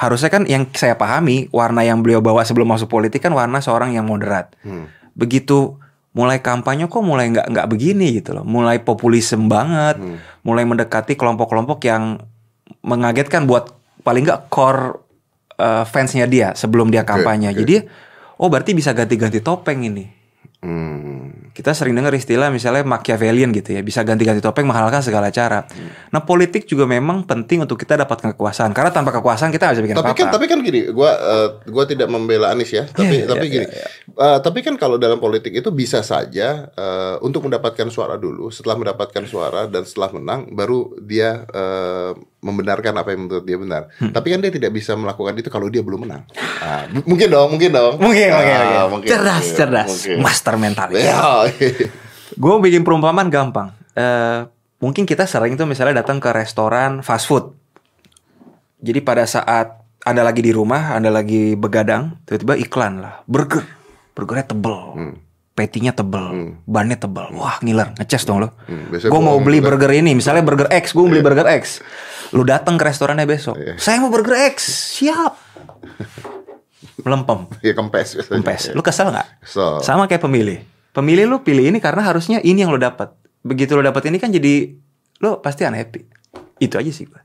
harusnya 0.00 0.32
kan 0.32 0.48
yang 0.48 0.64
saya 0.72 0.96
pahami 0.96 1.52
warna 1.52 1.84
yang 1.84 2.00
beliau 2.00 2.24
bawa 2.24 2.40
sebelum 2.40 2.72
masuk 2.72 2.88
politik 2.88 3.20
kan 3.20 3.36
warna 3.36 3.60
seorang 3.60 3.92
yang 3.92 4.08
moderat. 4.08 4.56
Hmm. 4.64 4.88
Begitu 5.12 5.76
mulai 6.16 6.40
kampanye 6.40 6.88
kok 6.88 7.04
mulai 7.04 7.28
nggak 7.28 7.52
nggak 7.52 7.68
begini 7.68 8.16
gitu 8.16 8.32
loh, 8.32 8.42
mulai 8.48 8.80
populisme 8.80 9.46
banget, 9.52 10.00
Hmm. 10.00 10.16
mulai 10.40 10.64
mendekati 10.64 11.20
kelompok-kelompok 11.20 11.84
yang 11.84 12.16
mengagetkan 12.80 13.44
buat 13.44 13.76
paling 14.00 14.24
nggak 14.24 14.48
core 14.48 15.04
eh, 15.60 15.84
fansnya 15.84 16.24
dia 16.24 16.56
sebelum 16.56 16.88
dia 16.88 17.04
kampanye. 17.04 17.52
oke. 17.52 17.60
Jadi 17.60 17.76
oh 18.40 18.48
berarti 18.48 18.72
bisa 18.72 18.96
ganti-ganti 18.96 19.44
topeng 19.44 19.84
ini. 19.84 20.08
Hmm. 20.64 21.29
Kita 21.50 21.70
sering 21.70 21.92
dengar 21.92 22.10
istilah 22.10 22.48
misalnya 22.48 22.82
Machiavellian 22.82 23.50
gitu 23.50 23.72
ya, 23.72 23.80
bisa 23.80 24.00
ganti-ganti 24.00 24.38
topeng 24.38 24.64
menghalalkan 24.64 25.00
segala 25.00 25.28
cara. 25.28 25.64
Nah, 26.08 26.20
politik 26.20 26.64
juga 26.64 26.84
memang 26.84 27.22
penting 27.22 27.62
untuk 27.62 27.76
kita 27.76 27.96
dapatkan 27.96 28.32
kekuasaan 28.32 28.70
karena 28.70 28.88
tanpa 28.88 29.12
kekuasaan 29.12 29.48
kita 29.48 29.64
nggak 29.64 29.74
bisa 29.74 29.84
bikin 29.84 29.96
Tapi 29.96 30.04
apa-apa. 30.06 30.20
kan 30.20 30.28
tapi 30.30 30.44
kan 30.44 30.58
gini, 30.60 30.80
gua 30.88 31.10
eh, 31.12 31.48
gua 31.66 31.84
tidak 31.84 32.06
membela 32.06 32.50
Anies 32.50 32.70
ya, 32.70 32.84
tapi 32.86 33.22
Iya, 33.22 33.26
tapi 33.26 33.44
iya, 33.44 33.54
gini. 33.54 33.66
Eh, 34.10 34.38
tapi 34.40 34.58
kan 34.60 34.74
kalau 34.74 34.96
dalam 34.96 35.16
politik 35.16 35.52
itu 35.52 35.68
bisa 35.70 36.00
saja 36.00 36.68
eh, 36.68 37.16
untuk 37.20 37.42
mendapatkan 37.42 37.86
suara 37.86 38.14
dulu, 38.14 38.48
setelah 38.48 38.76
mendapatkan 38.76 39.24
suara 39.24 39.64
dan 39.64 39.82
setelah 39.82 40.10
menang 40.12 40.40
baru 40.50 40.94
dia 41.00 41.44
eh, 41.46 42.12
membenarkan 42.40 42.96
apa 42.96 43.12
yang 43.12 43.28
menurut 43.28 43.44
dia 43.44 43.54
benar. 43.54 43.92
Hmm. 44.00 44.10
Tapi 44.10 44.32
kan 44.32 44.40
dia 44.40 44.48
tidak 44.48 44.72
bisa 44.72 44.96
melakukan 44.96 45.36
itu 45.36 45.48
kalau 45.48 45.68
dia 45.68 45.84
belum 45.84 46.08
menang. 46.08 46.24
M- 46.88 47.04
mungkin 47.04 47.28
dong, 47.28 47.48
mungkin 47.52 47.68
dong. 47.68 47.94
Mungkin, 48.00 48.28
mungkin, 48.32 48.56
Ah, 48.56 48.88
mungkin. 48.88 49.08
Cerdas, 49.08 49.44
mungkin, 49.44 49.56
cerdas. 49.60 49.88
mungkin. 49.92 50.16
Master 50.24 50.54
mentalis. 50.56 51.04
Ya, 51.04 51.20
Gue 52.42 52.52
bikin 52.60 52.82
perumpamaan 52.82 53.26
gampang. 53.26 53.74
Eh, 53.92 54.40
mungkin 54.78 55.04
kita 55.04 55.24
sering 55.24 55.54
tuh 55.54 55.64
misalnya 55.64 56.00
datang 56.00 56.16
ke 56.16 56.30
restoran 56.30 57.00
fast 57.00 57.26
food. 57.26 57.52
Jadi 58.78 59.00
pada 59.00 59.24
saat 59.24 59.76
anda 60.00 60.22
lagi 60.22 60.40
di 60.40 60.50
rumah, 60.50 60.94
anda 60.94 61.08
lagi 61.08 61.52
begadang, 61.52 62.16
tiba-tiba 62.24 62.56
iklan 62.56 62.94
lah, 62.98 63.20
burger, 63.24 63.60
burgernya 64.10 64.46
tebel, 64.46 64.78
Hmm. 64.96 65.14
patty-nya 65.52 65.92
tebel, 65.92 66.24
bannya 66.64 66.96
tebel, 66.96 67.28
wah 67.34 67.60
ngiler, 67.60 67.92
ngeces 67.94 68.24
dong 68.24 68.40
lo. 68.40 68.48
Hmm, 68.64 68.88
gue 68.88 69.20
mau 69.20 69.36
beli 69.38 69.60
burger 69.60 69.92
ini, 69.92 70.16
misalnya 70.16 70.40
burger 70.40 70.72
X, 70.72 70.96
gue 70.96 71.02
mau 71.02 71.12
beli 71.12 71.20
burger 71.20 71.44
X. 71.52 71.84
Lu 72.32 72.40
datang 72.42 72.80
ke 72.80 72.86
restorannya 72.86 73.28
besok, 73.28 73.60
Iya. 73.60 73.76
saya 73.76 74.00
mau 74.00 74.08
burger 74.08 74.48
X, 74.48 74.56
siap. 74.96 75.36
Melempem, 77.04 77.48
ya 77.60 77.72
kempes. 77.72 78.16
biasanya. 78.16 78.32
kempes. 78.34 78.62
Lu 78.72 78.80
kesel 78.80 79.08
nggak? 79.08 79.28
So, 79.42 79.80
Sama 79.80 80.04
kayak 80.04 80.20
pemilih. 80.20 80.64
Pemilih 80.90 81.30
lu 81.30 81.36
pilih 81.46 81.70
ini 81.70 81.78
karena 81.78 82.02
harusnya 82.02 82.42
ini 82.42 82.66
yang 82.66 82.74
lo 82.74 82.80
dapat. 82.80 83.14
Begitu 83.46 83.78
lo 83.78 83.82
dapat 83.82 84.10
ini 84.10 84.18
kan 84.18 84.34
jadi 84.34 84.74
lo 85.22 85.38
pasti 85.38 85.62
unhappy. 85.62 86.02
Itu 86.58 86.76
aja 86.76 86.90
sih 86.90 87.06
gua. 87.06 87.22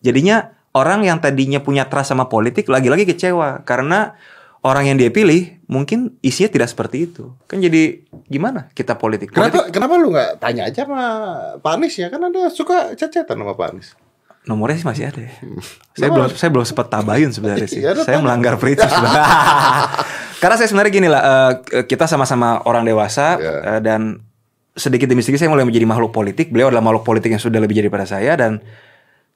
Jadinya 0.00 0.54
orang 0.72 1.04
yang 1.04 1.18
tadinya 1.18 1.58
punya 1.60 1.90
trust 1.90 2.14
sama 2.14 2.30
politik 2.30 2.70
lagi-lagi 2.70 3.04
kecewa 3.04 3.66
karena 3.66 4.14
orang 4.62 4.92
yang 4.92 4.96
dia 5.00 5.10
pilih 5.10 5.60
mungkin 5.66 6.16
isinya 6.22 6.52
tidak 6.52 6.68
seperti 6.70 7.10
itu. 7.10 7.34
Kan 7.50 7.58
jadi 7.58 8.06
gimana 8.30 8.70
kita 8.76 8.96
politik? 8.96 9.32
Kenapa 9.34 9.66
Politik 9.66 9.72
kenapa 9.74 9.94
lu 9.98 10.08
nggak 10.14 10.30
tanya 10.38 10.62
aja 10.68 10.86
sama 10.86 11.06
Pak 11.58 11.72
Anies 11.74 11.94
ya? 11.98 12.06
Kan 12.08 12.20
Anda 12.22 12.48
suka 12.52 12.94
cecetan 12.94 13.36
sama 13.40 13.52
Pak 13.56 13.66
Anies. 13.74 13.92
Nomornya 14.50 14.76
sih 14.76 14.88
masih 14.88 15.04
ada 15.06 15.22
ya. 15.22 15.32
Saya 15.98 16.10
belum 16.10 16.28
saya 16.34 16.50
belum 16.50 16.66
sempat 16.66 16.90
tabayun 16.90 17.30
sebenarnya 17.30 17.68
sih. 17.70 17.80
Ada 17.86 18.02
saya 18.02 18.18
melanggar 18.18 18.58
prinsip 18.58 18.90
sebenarnya. 18.94 19.26
Karena 20.40 20.54
saya 20.56 20.68
sebenarnya 20.68 20.92
gini 20.92 21.08
lah, 21.08 21.22
eh, 21.22 21.52
kita 21.84 22.10
sama-sama 22.10 22.64
orang 22.64 22.82
dewasa 22.82 23.36
Ya. 23.36 23.54
eh, 23.76 23.80
dan 23.80 24.18
sedikit 24.72 25.06
demi 25.06 25.20
sedikit 25.20 25.44
saya 25.44 25.52
mulai 25.52 25.62
menjadi 25.62 25.84
makhluk 25.84 26.10
politik. 26.10 26.48
Beliau 26.50 26.72
adalah 26.72 26.82
makhluk 26.82 27.04
politik 27.04 27.30
yang 27.30 27.42
sudah 27.42 27.60
lebih 27.60 27.78
daripada 27.78 28.02
saya 28.02 28.34
dan 28.34 28.58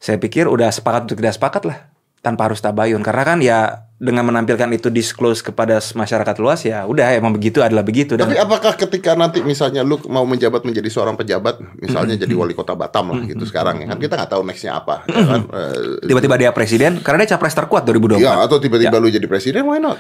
saya 0.01 0.17
pikir 0.17 0.49
udah 0.49 0.73
sepakat 0.73 1.07
untuk 1.07 1.21
tidak 1.21 1.37
sepakat 1.37 1.63
lah 1.69 1.79
tanpa 2.21 2.49
harus 2.49 2.59
tabayun 2.59 3.05
karena 3.05 3.23
kan 3.23 3.39
ya 3.39 3.59
dengan 4.05 4.29
menampilkan 4.29 4.69
itu 4.77 4.93
disclose 4.93 5.41
kepada 5.41 5.81
masyarakat 5.81 6.37
luas 6.37 6.61
ya 6.69 6.85
udah 6.85 7.17
emang 7.17 7.33
begitu 7.33 7.65
adalah 7.65 7.81
begitu. 7.81 8.21
Dan 8.21 8.29
Tapi 8.29 8.37
apakah 8.37 8.77
ketika 8.77 9.17
nanti 9.17 9.41
misalnya 9.41 9.81
lu 9.81 9.97
mau 10.13 10.29
menjabat 10.29 10.61
menjadi 10.69 10.93
seorang 10.93 11.17
pejabat, 11.17 11.57
misalnya 11.81 12.21
jadi 12.21 12.37
wali 12.37 12.53
kota 12.53 12.77
Batam 12.77 13.17
lah 13.17 13.25
gitu 13.25 13.49
sekarang 13.49 13.81
ya 13.81 13.87
kan? 13.89 13.97
Kita 13.97 14.21
nggak 14.21 14.31
tahu 14.37 14.43
nextnya 14.45 14.77
apa, 14.77 15.09
ya 15.09 15.25
kan? 15.25 15.43
Eh, 15.49 16.05
tiba-tiba 16.05 16.37
dia 16.37 16.51
presiden 16.53 17.01
karena 17.01 17.25
dia 17.25 17.33
capres 17.33 17.57
terkuat 17.57 17.89
2024 17.89 18.21
Ya 18.21 18.45
atau 18.45 18.61
tiba-tiba 18.61 19.01
lu 19.01 19.09
jadi 19.09 19.25
presiden, 19.25 19.65
why 19.65 19.81
not? 19.81 19.97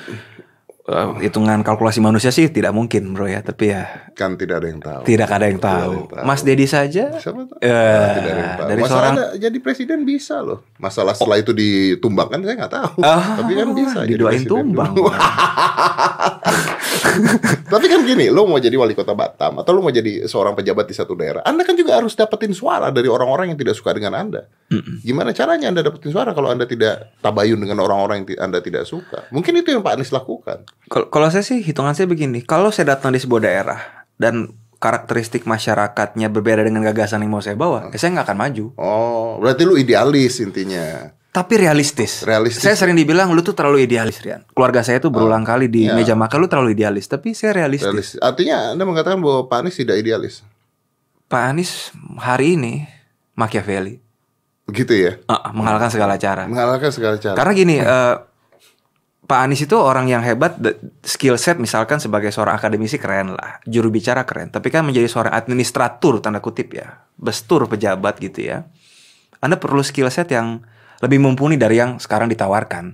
Eh, 0.85 1.25
hitungan 1.25 1.64
kalkulasi 1.64 1.97
manusia 1.99 2.29
sih 2.29 2.45
tidak 2.47 2.69
mungkin 2.71 3.09
bro 3.11 3.25
ya 3.25 3.41
tapi 3.41 3.73
ya 3.73 4.05
Kan 4.12 4.37
tidak 4.37 4.61
ada 4.61 4.69
yang 4.69 4.79
tahu. 4.79 5.00
tidak 5.03 5.33
ada 5.33 5.49
yang 5.49 5.57
Tidak 5.57 5.64
ada 5.67 5.81
tahu 5.81 5.93
yang 5.97 6.07
tahu. 6.12 6.26
Mas 6.29 6.41
Dedi 6.41 6.67
saja 6.67 7.09
Siapa 7.17 7.41
tahu? 7.43 7.57
eh, 7.59 7.73
Nah, 7.73 8.09
tidak 8.12 8.29
ada 8.29 8.37
yang 8.37 8.53
tahu. 8.53 8.69
dari 8.69 8.81
Masalah 8.83 8.93
seorang 8.93 9.14
ada- 9.17 9.33
jadi 9.41 9.59
presiden 9.59 9.99
bisa 10.05 10.37
loh. 10.38 10.61
Masalah 10.76 11.17
setelah 11.17 11.41
itu 11.41 11.53
ditumbangkan 11.53 12.37
saya 12.38 12.57
nggak 12.59 12.75
tahu. 12.75 13.00
Ah, 13.00 13.41
Tapi 13.41 13.53
kan 13.55 13.69
bisa. 13.73 13.99
didoain 14.05 14.37
presiden. 14.37 14.53
tumbang 14.53 14.93
Tapi 17.67 17.87
kan 17.87 18.00
gini, 18.03 18.29
lo 18.29 18.45
mau 18.45 18.59
jadi 18.59 18.75
wali 18.75 18.93
kota 18.93 19.12
Batam 19.12 19.61
atau 19.61 19.71
lo 19.71 19.81
mau 19.81 19.91
jadi 19.91 20.25
seorang 20.25 20.53
pejabat 20.53 20.85
di 20.85 20.93
satu 20.93 21.14
daerah, 21.14 21.41
Anda 21.43 21.62
kan 21.62 21.75
juga 21.75 21.97
harus 21.97 22.12
dapetin 22.12 22.53
suara 22.53 22.91
dari 22.91 23.07
orang-orang 23.07 23.49
yang 23.49 23.59
tidak 23.59 23.75
suka 23.75 23.93
dengan 23.93 24.14
Anda. 24.14 24.47
Gimana 25.04 25.31
caranya 25.37 25.71
Anda 25.71 25.85
dapetin 25.85 26.11
suara 26.11 26.33
kalau 26.33 26.50
Anda 26.50 26.64
tidak 26.64 27.19
tabayun 27.21 27.61
dengan 27.61 27.85
orang-orang 27.85 28.25
yang 28.25 28.50
Anda 28.50 28.59
tidak 28.64 28.88
suka? 28.88 29.28
Mungkin 29.31 29.61
itu 29.61 29.75
yang 29.75 29.83
Pak 29.85 30.00
Anies 30.00 30.11
lakukan. 30.11 30.66
Kalau 30.88 31.28
saya 31.31 31.45
sih 31.45 31.61
hitungan 31.61 31.93
saya 31.93 32.09
begini, 32.09 32.43
kalau 32.43 32.75
saya 32.75 32.97
datang 32.97 33.14
di 33.14 33.21
sebuah 33.21 33.43
daerah 33.45 33.81
dan 34.19 34.50
karakteristik 34.83 35.49
masyarakatnya 35.49 36.28
berbeda 36.28 36.61
dengan 36.66 36.85
gagasan 36.85 37.25
yang 37.25 37.33
mau 37.33 37.40
saya 37.40 37.57
bawa, 37.57 37.88
ya 37.88 37.97
saya 37.97 38.21
nggak 38.21 38.26
akan 38.28 38.38
maju. 38.38 38.64
Oh, 38.76 39.40
berarti 39.40 39.62
lu 39.64 39.81
idealis 39.81 40.45
intinya. 40.45 41.09
Tapi 41.35 41.59
realistis. 41.59 42.23
Realistis. 42.23 42.62
Saya 42.62 42.78
sering 42.78 42.95
dibilang 42.95 43.35
lu 43.35 43.43
tuh 43.43 43.59
terlalu 43.59 43.90
idealis, 43.90 44.23
Rian. 44.23 44.47
Keluarga 44.54 44.87
saya 44.87 45.02
tuh 45.02 45.11
berulang 45.11 45.43
kali 45.43 45.66
di 45.66 45.90
ya. 45.90 45.97
meja 45.99 46.14
makan 46.14 46.47
lu 46.47 46.47
terlalu 46.47 46.78
idealis, 46.78 47.11
tapi 47.11 47.35
saya 47.35 47.59
realistis. 47.59 47.90
Realis. 47.90 48.09
Artinya 48.23 48.71
Anda 48.71 48.87
mengatakan 48.87 49.19
bahwa 49.19 49.50
Pak 49.50 49.66
Anies 49.66 49.75
tidak 49.75 49.99
idealis. 49.99 50.47
Pak 51.26 51.43
Anies 51.50 51.90
hari 52.23 52.54
ini 52.54 52.87
Machiavelli, 53.35 54.03
Begitu 54.64 54.92
ya. 54.97 55.12
Ah, 55.28 55.52
mengalahkan 55.52 55.92
segala 55.92 56.16
cara. 56.16 56.49
Mengalahkan 56.49 56.90
segala 56.90 57.16
cara. 57.21 57.37
Karena 57.37 57.52
gini, 57.52 57.76
eh, 57.80 58.14
Pak 59.25 59.40
Anies 59.40 59.64
itu 59.64 59.73
orang 59.80 60.04
yang 60.04 60.21
hebat, 60.21 60.61
skill 61.00 61.40
set 61.40 61.56
misalkan 61.56 61.97
sebagai 61.97 62.28
seorang 62.28 62.61
akademisi 62.61 63.00
keren 63.00 63.33
lah, 63.33 63.56
juru 63.64 63.88
bicara 63.88 64.28
keren. 64.28 64.52
Tapi 64.52 64.68
kan 64.68 64.85
menjadi 64.85 65.09
seorang 65.09 65.33
administratur 65.33 66.21
tanda 66.21 66.44
kutip 66.44 66.76
ya, 66.76 67.00
bestur 67.16 67.64
pejabat 67.64 68.21
gitu 68.21 68.52
ya. 68.52 68.68
Anda 69.40 69.56
perlu 69.56 69.80
skill 69.80 70.12
set 70.12 70.28
yang 70.28 70.61
lebih 71.00 71.25
mumpuni 71.25 71.56
dari 71.56 71.80
yang 71.80 71.97
sekarang 71.97 72.28
ditawarkan. 72.28 72.92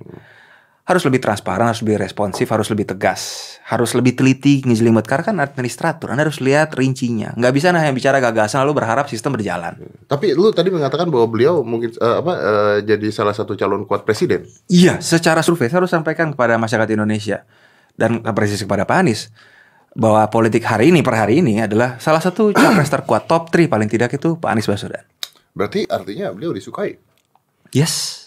Harus 0.91 1.07
lebih 1.07 1.23
transparan, 1.23 1.71
harus 1.71 1.87
lebih 1.87 2.03
responsif, 2.03 2.51
harus 2.51 2.67
lebih 2.67 2.91
tegas, 2.91 3.55
harus 3.63 3.95
lebih 3.95 4.19
teliti 4.19 4.59
ngejelimet. 4.67 5.07
Karena 5.07 5.23
kan 5.31 5.37
administratur, 5.39 6.11
Anda 6.11 6.27
harus 6.27 6.43
lihat 6.43 6.75
rincinya. 6.75 7.31
Nggak 7.39 7.53
bisa 7.55 7.71
hanya 7.71 7.95
bicara 7.95 8.19
gagasan 8.19 8.67
lalu 8.67 8.83
berharap 8.83 9.07
sistem 9.07 9.39
berjalan. 9.39 9.79
Tapi 10.11 10.35
lu 10.35 10.51
tadi 10.51 10.75
mengatakan 10.75 11.07
bahwa 11.07 11.31
beliau 11.31 11.63
mungkin 11.63 11.95
eh, 11.95 12.17
apa 12.19 12.33
eh, 12.35 12.77
jadi 12.83 13.07
salah 13.15 13.31
satu 13.31 13.55
calon 13.55 13.87
kuat 13.87 14.03
presiden. 14.03 14.51
Iya, 14.67 14.99
secara 14.99 15.47
survei 15.47 15.71
saya 15.71 15.87
harus 15.87 15.95
sampaikan 15.95 16.35
kepada 16.35 16.59
masyarakat 16.59 16.91
Indonesia 16.99 17.47
dan 17.95 18.27
apresiasi 18.27 18.67
kepada 18.67 18.83
Pak 18.83 18.99
Anies 18.99 19.31
bahwa 19.95 20.23
politik 20.31 20.63
hari 20.67 20.95
ini 20.95 21.03
per 21.03 21.19
hari 21.19 21.43
ini 21.43 21.63
adalah 21.63 22.03
salah 22.03 22.23
satu 22.23 22.51
capres 22.59 22.91
terkuat 22.91 23.31
top 23.31 23.55
3 23.55 23.71
paling 23.71 23.87
tidak 23.87 24.11
itu 24.11 24.35
Pak 24.35 24.51
Anies 24.51 24.67
Baswedan. 24.67 25.07
Berarti 25.55 25.87
artinya 25.87 26.31
beliau 26.35 26.55
disukai. 26.55 26.99
Yes. 27.71 28.20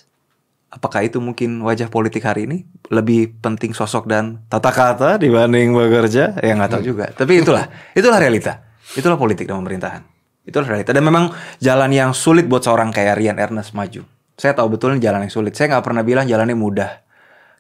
Apakah 0.74 1.06
itu 1.06 1.22
mungkin 1.22 1.62
wajah 1.62 1.86
politik 1.94 2.26
hari 2.26 2.50
ini 2.50 2.66
lebih 2.90 3.38
penting 3.46 3.78
sosok 3.78 4.10
dan 4.10 4.42
tata 4.50 4.74
kata 4.74 5.22
dibanding 5.22 5.70
bekerja? 5.70 6.34
Ya 6.42 6.58
nggak 6.58 6.72
tahu 6.74 6.82
juga. 6.82 7.14
Tapi 7.14 7.46
itulah, 7.46 7.70
itulah 7.94 8.18
realita. 8.18 8.66
Itulah 8.98 9.14
politik 9.22 9.46
dan 9.46 9.62
pemerintahan. 9.62 10.02
Itulah 10.42 10.66
realita. 10.74 10.90
Dan 10.90 11.06
memang 11.06 11.30
jalan 11.62 11.94
yang 11.94 12.10
sulit 12.18 12.50
buat 12.50 12.66
seorang 12.66 12.90
kayak 12.90 13.22
Rian 13.22 13.38
Ernest 13.38 13.78
maju. 13.78 14.02
Saya 14.34 14.58
tahu 14.58 14.74
betul 14.74 14.98
ini 14.98 15.02
jalan 15.06 15.30
yang 15.30 15.34
sulit. 15.34 15.54
Saya 15.54 15.78
nggak 15.78 15.86
pernah 15.86 16.02
bilang 16.02 16.26
jalannya 16.26 16.58
mudah. 16.58 17.06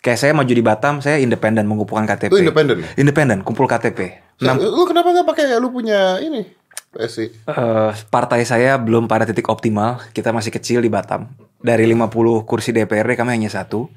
Kayak 0.02 0.20
saya 0.20 0.32
maju 0.34 0.50
di 0.50 0.64
Batam, 0.66 1.00
saya 1.00 1.22
independen 1.22 1.70
mengumpulkan 1.70 2.10
KTP. 2.10 2.34
Lu 2.34 2.42
independen? 2.42 2.82
Independen, 2.98 3.38
kumpul 3.46 3.70
KTP. 3.70 4.26
Nah, 4.42 4.58
lu 4.58 4.84
kenapa 4.90 5.14
nggak 5.14 5.28
pakai 5.30 5.56
lu 5.62 5.70
punya 5.70 6.18
ini 6.18 6.44
PSI? 6.92 7.26
Eh, 7.30 7.92
partai 8.10 8.44
saya 8.44 8.76
belum 8.82 9.08
pada 9.08 9.24
titik 9.24 9.48
optimal. 9.48 10.02
Kita 10.12 10.36
masih 10.36 10.52
kecil 10.52 10.82
di 10.82 10.90
Batam. 10.92 11.30
Dari 11.64 11.88
50 11.88 12.44
kursi 12.44 12.76
DPRD 12.76 13.16
kami 13.16 13.40
hanya 13.40 13.48
satu. 13.48 13.88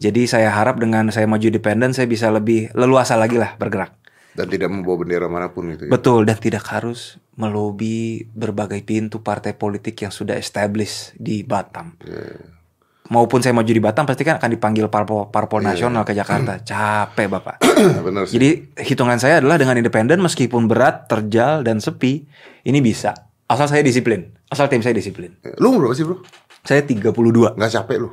Jadi 0.00 0.24
saya 0.24 0.48
harap 0.48 0.80
dengan 0.80 1.12
saya 1.12 1.28
maju 1.28 1.44
independen 1.44 1.92
saya 1.92 2.08
bisa 2.08 2.32
lebih 2.32 2.72
leluasa 2.72 3.20
lagi 3.20 3.36
lah 3.36 3.60
bergerak. 3.60 3.92
Dan 4.32 4.48
tidak 4.48 4.72
membawa 4.72 5.04
bendera 5.04 5.28
mana 5.28 5.52
pun 5.52 5.68
gitu 5.76 5.86
ya. 5.86 5.90
Betul 5.92 6.24
dan 6.24 6.40
tidak 6.40 6.64
harus 6.72 7.20
melobi 7.36 8.24
berbagai 8.32 8.80
pintu 8.80 9.20
partai 9.20 9.52
politik 9.52 10.00
yang 10.00 10.08
sudah 10.08 10.40
established 10.40 11.12
di 11.20 11.44
Batam. 11.44 12.00
Maupun 13.12 13.44
saya 13.44 13.52
maju 13.52 13.68
di 13.68 13.82
Batam 13.84 14.08
pasti 14.08 14.24
kan 14.24 14.40
akan 14.40 14.48
dipanggil 14.56 14.88
parpol 14.88 15.28
parpol 15.28 15.60
nasional 15.60 16.08
ke 16.08 16.16
Jakarta. 16.16 16.60
Capek 16.72 17.28
Bapak. 17.28 17.60
Bener 18.00 18.24
sih. 18.24 18.40
Jadi 18.40 18.72
hitungan 18.88 19.20
saya 19.20 19.44
adalah 19.44 19.60
dengan 19.60 19.76
independen 19.76 20.24
meskipun 20.24 20.64
berat, 20.64 21.12
terjal 21.12 21.60
dan 21.60 21.76
sepi, 21.76 22.24
ini 22.64 22.80
bisa. 22.80 23.12
Asal 23.52 23.68
saya 23.68 23.84
disiplin. 23.84 24.32
Asal 24.48 24.72
tim 24.72 24.80
saya 24.80 24.96
disiplin. 24.96 25.36
Lu 25.60 25.76
berapa 25.76 25.92
sih 25.92 26.08
bro? 26.08 26.24
Saya 26.62 26.82
32. 26.86 27.58
Nggak 27.58 27.72
capek 27.74 27.96
lu? 28.06 28.08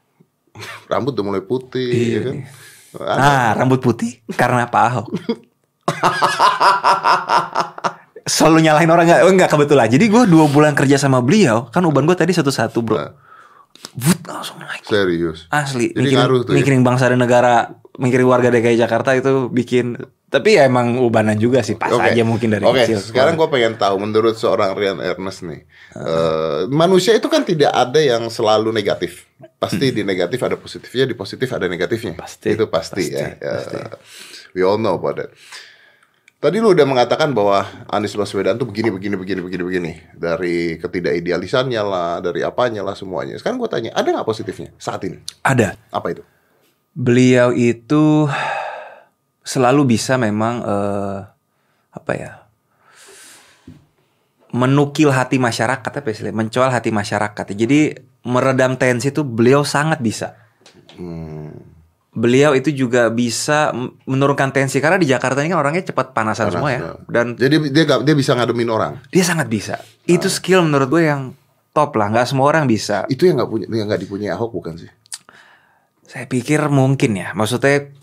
Rambut 0.90 1.14
udah 1.14 1.24
mulai 1.24 1.42
putih 1.42 1.88
Iya, 1.90 2.18
ya 2.18 2.20
kan? 2.26 2.36
Nah, 2.90 3.54
rambut 3.54 3.78
putih 3.78 4.18
karena 4.34 4.66
Pak 4.66 4.82
Ahok. 4.90 5.06
Selalu 8.26 8.66
nyalahin 8.66 8.90
orang 8.90 9.06
nggak? 9.06 9.20
Oh, 9.22 9.30
enggak 9.30 9.50
kebetulan. 9.50 9.86
Jadi 9.86 10.10
gue 10.10 10.22
dua 10.26 10.50
bulan 10.50 10.74
kerja 10.74 10.98
sama 10.98 11.22
beliau, 11.22 11.70
kan 11.70 11.86
uban 11.86 12.02
gue 12.02 12.18
tadi 12.18 12.34
satu-satu 12.34 12.78
bro. 12.82 12.98
Nah. 12.98 13.14
Langsung 14.26 14.58
naik. 14.58 14.82
Serius. 14.82 15.46
Asli, 15.48 15.94
Jadi 15.94 16.02
mikirin, 16.02 16.18
ngaruh 16.18 16.38
tuh 16.42 16.52
ya? 16.52 16.56
mikirin 16.58 16.82
bangsa 16.82 17.08
dan 17.08 17.22
negara, 17.22 17.78
mikirin 17.96 18.26
warga 18.26 18.50
DKI 18.50 18.76
Jakarta 18.76 19.14
itu 19.14 19.46
bikin. 19.46 19.94
Tapi 20.30 20.58
ya 20.58 20.66
emang 20.66 20.98
ubanan 21.02 21.34
juga 21.38 21.62
sih, 21.62 21.74
pas 21.74 21.90
Oke. 21.90 22.10
aja 22.10 22.22
mungkin 22.22 22.54
dari 22.54 22.62
Oke, 22.62 22.86
kecil. 22.86 23.02
sekarang 23.02 23.34
gue 23.34 23.46
pengen 23.50 23.78
tahu 23.78 23.98
menurut 23.98 24.38
seorang 24.38 24.74
Rian 24.78 25.02
Ernest 25.02 25.42
nih, 25.42 25.66
eh, 25.96 26.60
manusia 26.70 27.16
itu 27.16 27.26
kan 27.26 27.42
tidak 27.42 27.72
ada 27.74 27.98
yang 27.98 28.28
selalu 28.30 28.70
negatif. 28.70 29.26
Pasti 29.60 29.92
di 29.92 30.04
negatif 30.04 30.40
ada 30.40 30.56
positifnya, 30.56 31.04
di 31.08 31.16
positif 31.16 31.48
ada 31.52 31.68
negatifnya. 31.68 32.16
Pasti, 32.16 32.52
Itu 32.52 32.68
pasti, 32.68 33.12
pasti, 33.12 33.16
ya. 33.16 33.36
Ya, 33.36 33.92
We 34.56 34.64
all 34.64 34.80
know 34.80 34.96
about 34.96 35.20
that. 35.20 35.30
Tadi 36.40 36.56
lu 36.56 36.72
udah 36.72 36.88
mengatakan 36.88 37.36
bahwa 37.36 37.68
Anies 37.92 38.16
Baswedan 38.16 38.56
tuh 38.56 38.64
begini, 38.64 38.88
begini, 38.88 39.12
begini, 39.12 39.40
begini, 39.44 39.62
begini. 39.62 39.92
Dari 40.16 40.80
ketidakidealisannya 40.80 41.82
lah, 41.84 42.24
dari 42.24 42.40
apanya 42.40 42.80
lah 42.80 42.96
semuanya. 42.96 43.36
Sekarang 43.36 43.60
gue 43.60 43.68
tanya, 43.68 43.92
ada 43.92 44.08
nggak 44.08 44.24
positifnya 44.24 44.72
saat 44.80 45.04
ini? 45.04 45.20
Ada. 45.44 45.76
Apa 45.92 46.16
itu? 46.16 46.24
Beliau 46.96 47.52
itu 47.52 48.24
selalu 49.44 49.92
bisa 49.92 50.16
memang 50.16 50.64
eh, 50.64 51.18
apa 51.92 52.12
ya? 52.16 52.39
Menukil 54.50 55.10
hati 55.10 55.38
masyarakat 55.38 55.90
apa 55.90 56.06
istilahnya? 56.06 56.36
mencoal 56.36 56.70
hati 56.70 56.90
masyarakat. 56.90 57.44
Jadi 57.54 57.94
meredam 58.26 58.74
tensi 58.74 59.08
itu 59.08 59.22
beliau 59.22 59.62
sangat 59.62 59.98
bisa. 59.98 60.34
Beliau 62.10 62.58
itu 62.58 62.74
juga 62.74 63.06
bisa 63.06 63.70
menurunkan 64.02 64.50
tensi 64.50 64.82
karena 64.82 64.98
di 64.98 65.06
Jakarta 65.06 65.38
ini 65.40 65.54
kan 65.54 65.62
orangnya 65.62 65.94
cepat 65.94 66.10
panasan 66.10 66.50
semua 66.50 66.70
ya. 66.74 66.80
Dan 67.06 67.38
Jadi 67.38 67.70
dia 67.70 67.86
nggak- 67.86 68.02
dia 68.02 68.14
bisa 68.18 68.34
ngademin 68.34 68.66
orang. 68.66 68.92
dia 69.08 69.22
sangat 69.22 69.46
bisa. 69.46 69.78
Itu 70.04 70.26
skill 70.26 70.66
menurut 70.66 70.90
gue 70.90 71.06
yang 71.06 71.30
top 71.70 71.94
lah. 71.94 72.10
Nggak 72.10 72.26
semua 72.26 72.50
orang 72.50 72.66
bisa. 72.66 73.06
Itu 73.06 73.30
yang 73.30 73.38
nggak 73.38 73.50
punya, 73.50 73.66
yang 73.70 73.86
nggak 73.86 74.02
dipunyai 74.02 74.34
Ahok 74.34 74.50
bukan 74.50 74.74
sih? 74.74 74.90
Saya 76.02 76.26
pikir 76.26 76.66
mungkin 76.66 77.14
ya. 77.14 77.30
Maksudnya 77.30 77.94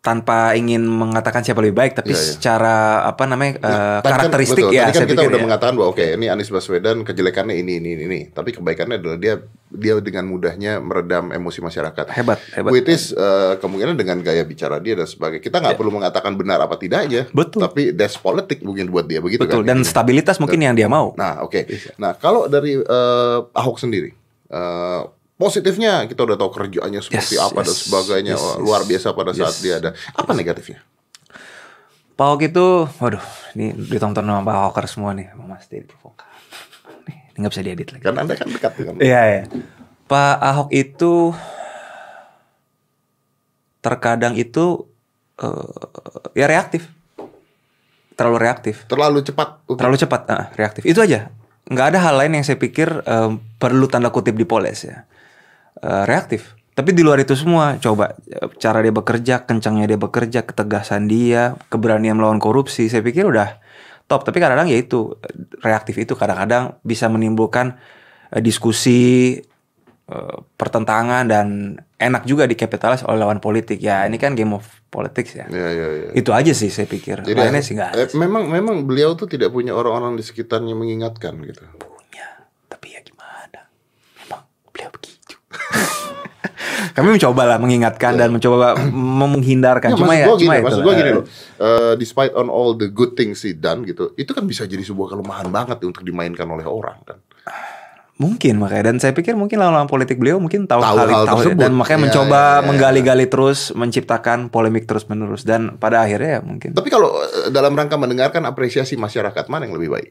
tanpa 0.00 0.56
ingin 0.56 0.80
mengatakan 0.80 1.44
siapa 1.44 1.60
lebih 1.60 1.76
baik, 1.76 1.92
tapi 1.92 2.16
Iya, 2.16 2.16
iya. 2.16 2.28
secara 2.32 2.76
apa 3.04 3.28
namanya 3.28 3.60
Tadi 3.60 3.68
kan- 4.00 4.12
karakteristik 4.16 4.64
betul, 4.64 4.72
ya. 4.72 4.88
Tadi 4.88 4.96
kan 4.96 5.08
kita 5.12 5.22
udah 5.28 5.36
ya. 5.36 5.44
mengatakan 5.44 5.74
bahwa 5.76 5.88
oke 5.92 6.06
ini 6.16 6.26
Anies 6.26 6.48
Baswedan 6.48 7.04
kejelekannya 7.04 7.52
ini 7.52 7.76
ini 7.76 7.90
ini, 8.00 8.20
tapi 8.32 8.56
kebaikannya 8.56 8.96
adalah 8.96 9.20
dia 9.20 9.44
dia 9.70 9.94
dengan 10.00 10.24
mudahnya 10.24 10.80
meredam 10.80 11.30
emosi 11.30 11.60
masyarakat. 11.60 12.16
Hebat, 12.16 12.40
hebat. 12.56 12.70
Which 12.72 12.88
is 12.88 13.12
eh, 13.12 13.60
kemungkinan 13.60 13.94
dengan 13.94 14.24
gaya 14.24 14.40
bicara 14.42 14.80
dia 14.80 14.96
dan 14.96 15.04
sebagainya. 15.04 15.44
Kita 15.44 15.60
nggak 15.60 15.76
perlu 15.76 15.92
mengatakan 15.92 16.32
benar 16.32 16.64
apa 16.64 16.80
tidaknya. 16.80 17.28
Iya. 17.28 17.36
Betul. 17.36 17.60
Tapi 17.60 17.92
that's 17.92 18.16
politik 18.16 18.64
mungkin 18.64 18.88
buat 18.88 19.04
dia 19.04 19.20
begitu 19.20 19.44
Betul. 19.44 19.62
kan. 19.62 19.68
Dan 19.68 19.84
stabilitas 19.84 20.40
mungkin 20.40 20.64
yang 20.64 20.72
dia 20.72 20.88
mau. 20.88 21.12
Nah, 21.12 21.44
oke. 21.44 21.68
Nah, 22.00 22.16
kalau 22.16 22.48
dari 22.48 22.72
eh, 22.74 23.38
Ahok 23.52 23.76
sendiri, 23.76 24.16
eh, 24.48 25.00
positifnya 25.40 26.04
kita 26.04 26.20
udah 26.20 26.36
tahu 26.36 26.52
kerjaannya 26.52 27.00
seperti 27.00 27.34
Yes, 27.34 27.42
apa 27.42 27.64
dan 27.64 27.72
yes, 27.72 27.80
sebagainya 27.82 28.34
yes, 28.36 28.44
yes. 28.44 28.60
luar 28.60 28.84
biasa 28.84 29.08
pada 29.10 29.32
saat 29.32 29.56
Yes. 29.56 29.62
dia 29.64 29.74
ada. 29.80 29.90
Apa 30.12 30.30
negatifnya? 30.30 30.84
Pak 32.12 32.26
Ahok 32.28 32.42
itu, 32.44 32.66
waduh, 33.00 33.24
ini 33.56 33.72
ditonton 33.72 34.20
sama 34.20 34.44
Pak 34.44 34.54
Ahokers 34.60 34.92
semua 34.92 35.16
nih, 35.16 35.32
Mas 35.34 35.64
Dedi 35.64 35.88
provokator. 35.88 36.28
Nih, 37.08 37.16
ini 37.32 37.36
nggak 37.40 37.50
bisa 37.50 37.64
diedit 37.64 37.88
lagi. 37.88 38.04
Kan 38.04 38.14
anda 38.14 38.36
kan 38.36 38.44
dekat 38.46 38.72
dengan. 38.76 39.00
Iya, 39.00 39.20
iya. 39.24 39.42
Pak 40.04 40.36
Ahok 40.38 40.68
itu 40.70 41.32
terkadang 43.80 44.36
itu 44.36 44.84
eh, 45.40 45.72
ya 46.36 46.44
reaktif, 46.44 46.84
terlalu 48.12 48.38
reaktif, 48.38 48.84
Terlalu 48.84 49.24
cepat. 49.24 49.64
untuk- 49.64 49.80
terlalu 49.80 49.96
cepat, 49.96 50.20
ah, 50.28 50.44
reaktif. 50.52 50.84
Itu 50.84 51.00
aja. 51.00 51.32
Nggak 51.64 51.86
ada 51.96 51.98
hal 52.02 52.14
lain 52.18 52.36
yang 52.36 52.44
saya 52.44 52.60
pikir 52.60 53.00
eh, 53.00 53.30
perlu 53.56 53.88
tanda 53.88 54.12
kutip 54.12 54.36
dipoles 54.36 54.84
ya. 54.84 55.08
Eh, 55.78 56.04
reaktif. 56.04 56.58
Tapi 56.74 56.90
di 56.96 57.02
luar 57.04 57.20
itu 57.22 57.38
semua, 57.38 57.78
coba 57.78 58.18
eh, 58.26 58.48
cara 58.58 58.82
dia 58.82 58.90
bekerja, 58.90 59.46
kencangnya 59.46 59.86
dia 59.94 60.00
bekerja, 60.00 60.40
ketegasan 60.42 61.06
dia, 61.06 61.54
keberanian 61.70 62.18
melawan 62.18 62.42
korupsi, 62.42 62.90
saya 62.90 63.00
pikir 63.00 63.24
udah 63.24 63.62
top. 64.10 64.26
Tapi 64.26 64.42
kadang-kadang 64.42 64.68
ya 64.74 64.78
itu 64.80 65.14
eh, 65.22 65.34
reaktif 65.62 65.96
itu 65.96 66.12
kadang-kadang 66.18 66.76
bisa 66.82 67.06
menimbulkan 67.06 67.78
diskusi 68.30 69.38
pertentangan 70.58 71.22
dan 71.30 71.78
enak 71.94 72.26
juga 72.26 72.42
dikapitalis 72.50 73.06
oleh 73.06 73.22
lawan 73.22 73.38
politik. 73.38 73.78
Ya 73.78 74.02
ini 74.10 74.18
kan 74.18 74.34
game 74.34 74.58
of 74.58 74.66
politics 74.90 75.38
ya. 75.38 75.46
Iya, 75.46 75.68
iya, 75.70 75.86
iya. 75.94 76.10
Itu 76.18 76.34
aja 76.34 76.50
sih 76.50 76.66
saya 76.66 76.90
pikir. 76.90 77.22
Jadi 77.22 77.38
Lainnya 77.38 77.62
sih 77.62 77.78
nggak 77.78 77.90
eh, 77.94 78.10
memang 78.18 78.50
memang 78.50 78.90
beliau 78.90 79.14
tuh 79.14 79.30
tidak 79.30 79.54
punya 79.54 79.70
orang-orang 79.70 80.18
di 80.18 80.26
sekitarnya 80.26 80.74
mengingatkan 80.74 81.38
gitu. 81.46 81.62
punya. 81.78 82.26
Tapi 82.66 82.86
ya 82.90 83.00
gimana? 83.06 83.70
Memang 84.26 84.42
beliau 84.74 84.90
begitu. 84.90 85.09
Kami 86.90 87.08
mencoba 87.12 87.42
lah 87.44 87.58
mengingatkan 87.58 88.14
dan 88.14 88.30
mencoba 88.30 88.74
menghindarkan. 88.90 89.92
Ya, 89.92 89.96
cuma 89.96 90.10
maksud 90.10 90.20
ya, 90.20 90.26
gini, 90.34 90.42
cuma 90.42 90.54
itu. 90.54 90.64
maksud 90.64 90.80
gua 90.80 90.94
gini 90.94 91.10
loh. 91.12 91.24
eh, 91.58 91.92
despite 91.94 92.32
on 92.32 92.46
all 92.46 92.72
the 92.72 92.86
good 92.86 93.12
things 93.12 93.40
he 93.40 93.52
done 93.52 93.82
gitu, 93.82 94.12
itu 94.14 94.30
kan 94.30 94.44
bisa 94.44 94.64
jadi 94.64 94.80
sebuah 94.80 95.12
kelemahan 95.12 95.48
banget 95.48 95.80
untuk 95.82 96.00
dimainkan 96.00 96.46
oleh 96.46 96.64
orang 96.64 96.98
kan. 97.04 97.18
Mungkin 98.16 98.60
makanya 98.60 98.92
dan 98.92 99.00
saya 99.00 99.16
pikir 99.16 99.32
mungkin 99.32 99.56
lawan 99.56 99.88
politik 99.88 100.20
beliau 100.20 100.36
mungkin 100.36 100.68
tahu, 100.68 100.84
Tahu 100.84 100.92
hal, 100.94 101.08
hal 101.08 101.24
tahu 101.24 101.38
tersebut. 101.40 101.56
dan 101.56 101.72
makanya 101.72 101.96
Ya, 101.96 102.04
mencoba 102.04 102.36
ya, 102.36 102.44
ya, 102.44 102.52
ya. 102.52 102.66
menggali-gali 102.68 103.26
terus 103.26 103.58
menciptakan 103.72 104.38
polemik 104.48 104.84
terus 104.84 105.08
menerus 105.08 105.40
dan 105.40 105.80
pada 105.80 106.04
akhirnya 106.04 106.36
ya 106.36 106.40
mungkin 106.44 106.76
Tapi 106.76 106.88
kalau 106.88 107.16
eh, 107.16 107.48
dalam 107.48 107.72
rangka 107.72 107.96
mendengarkan 107.96 108.44
apresiasi 108.44 108.94
masyarakat 108.94 109.40
mana 109.48 109.64
yang 109.64 109.72
lebih 109.72 109.88
baik? 109.90 110.10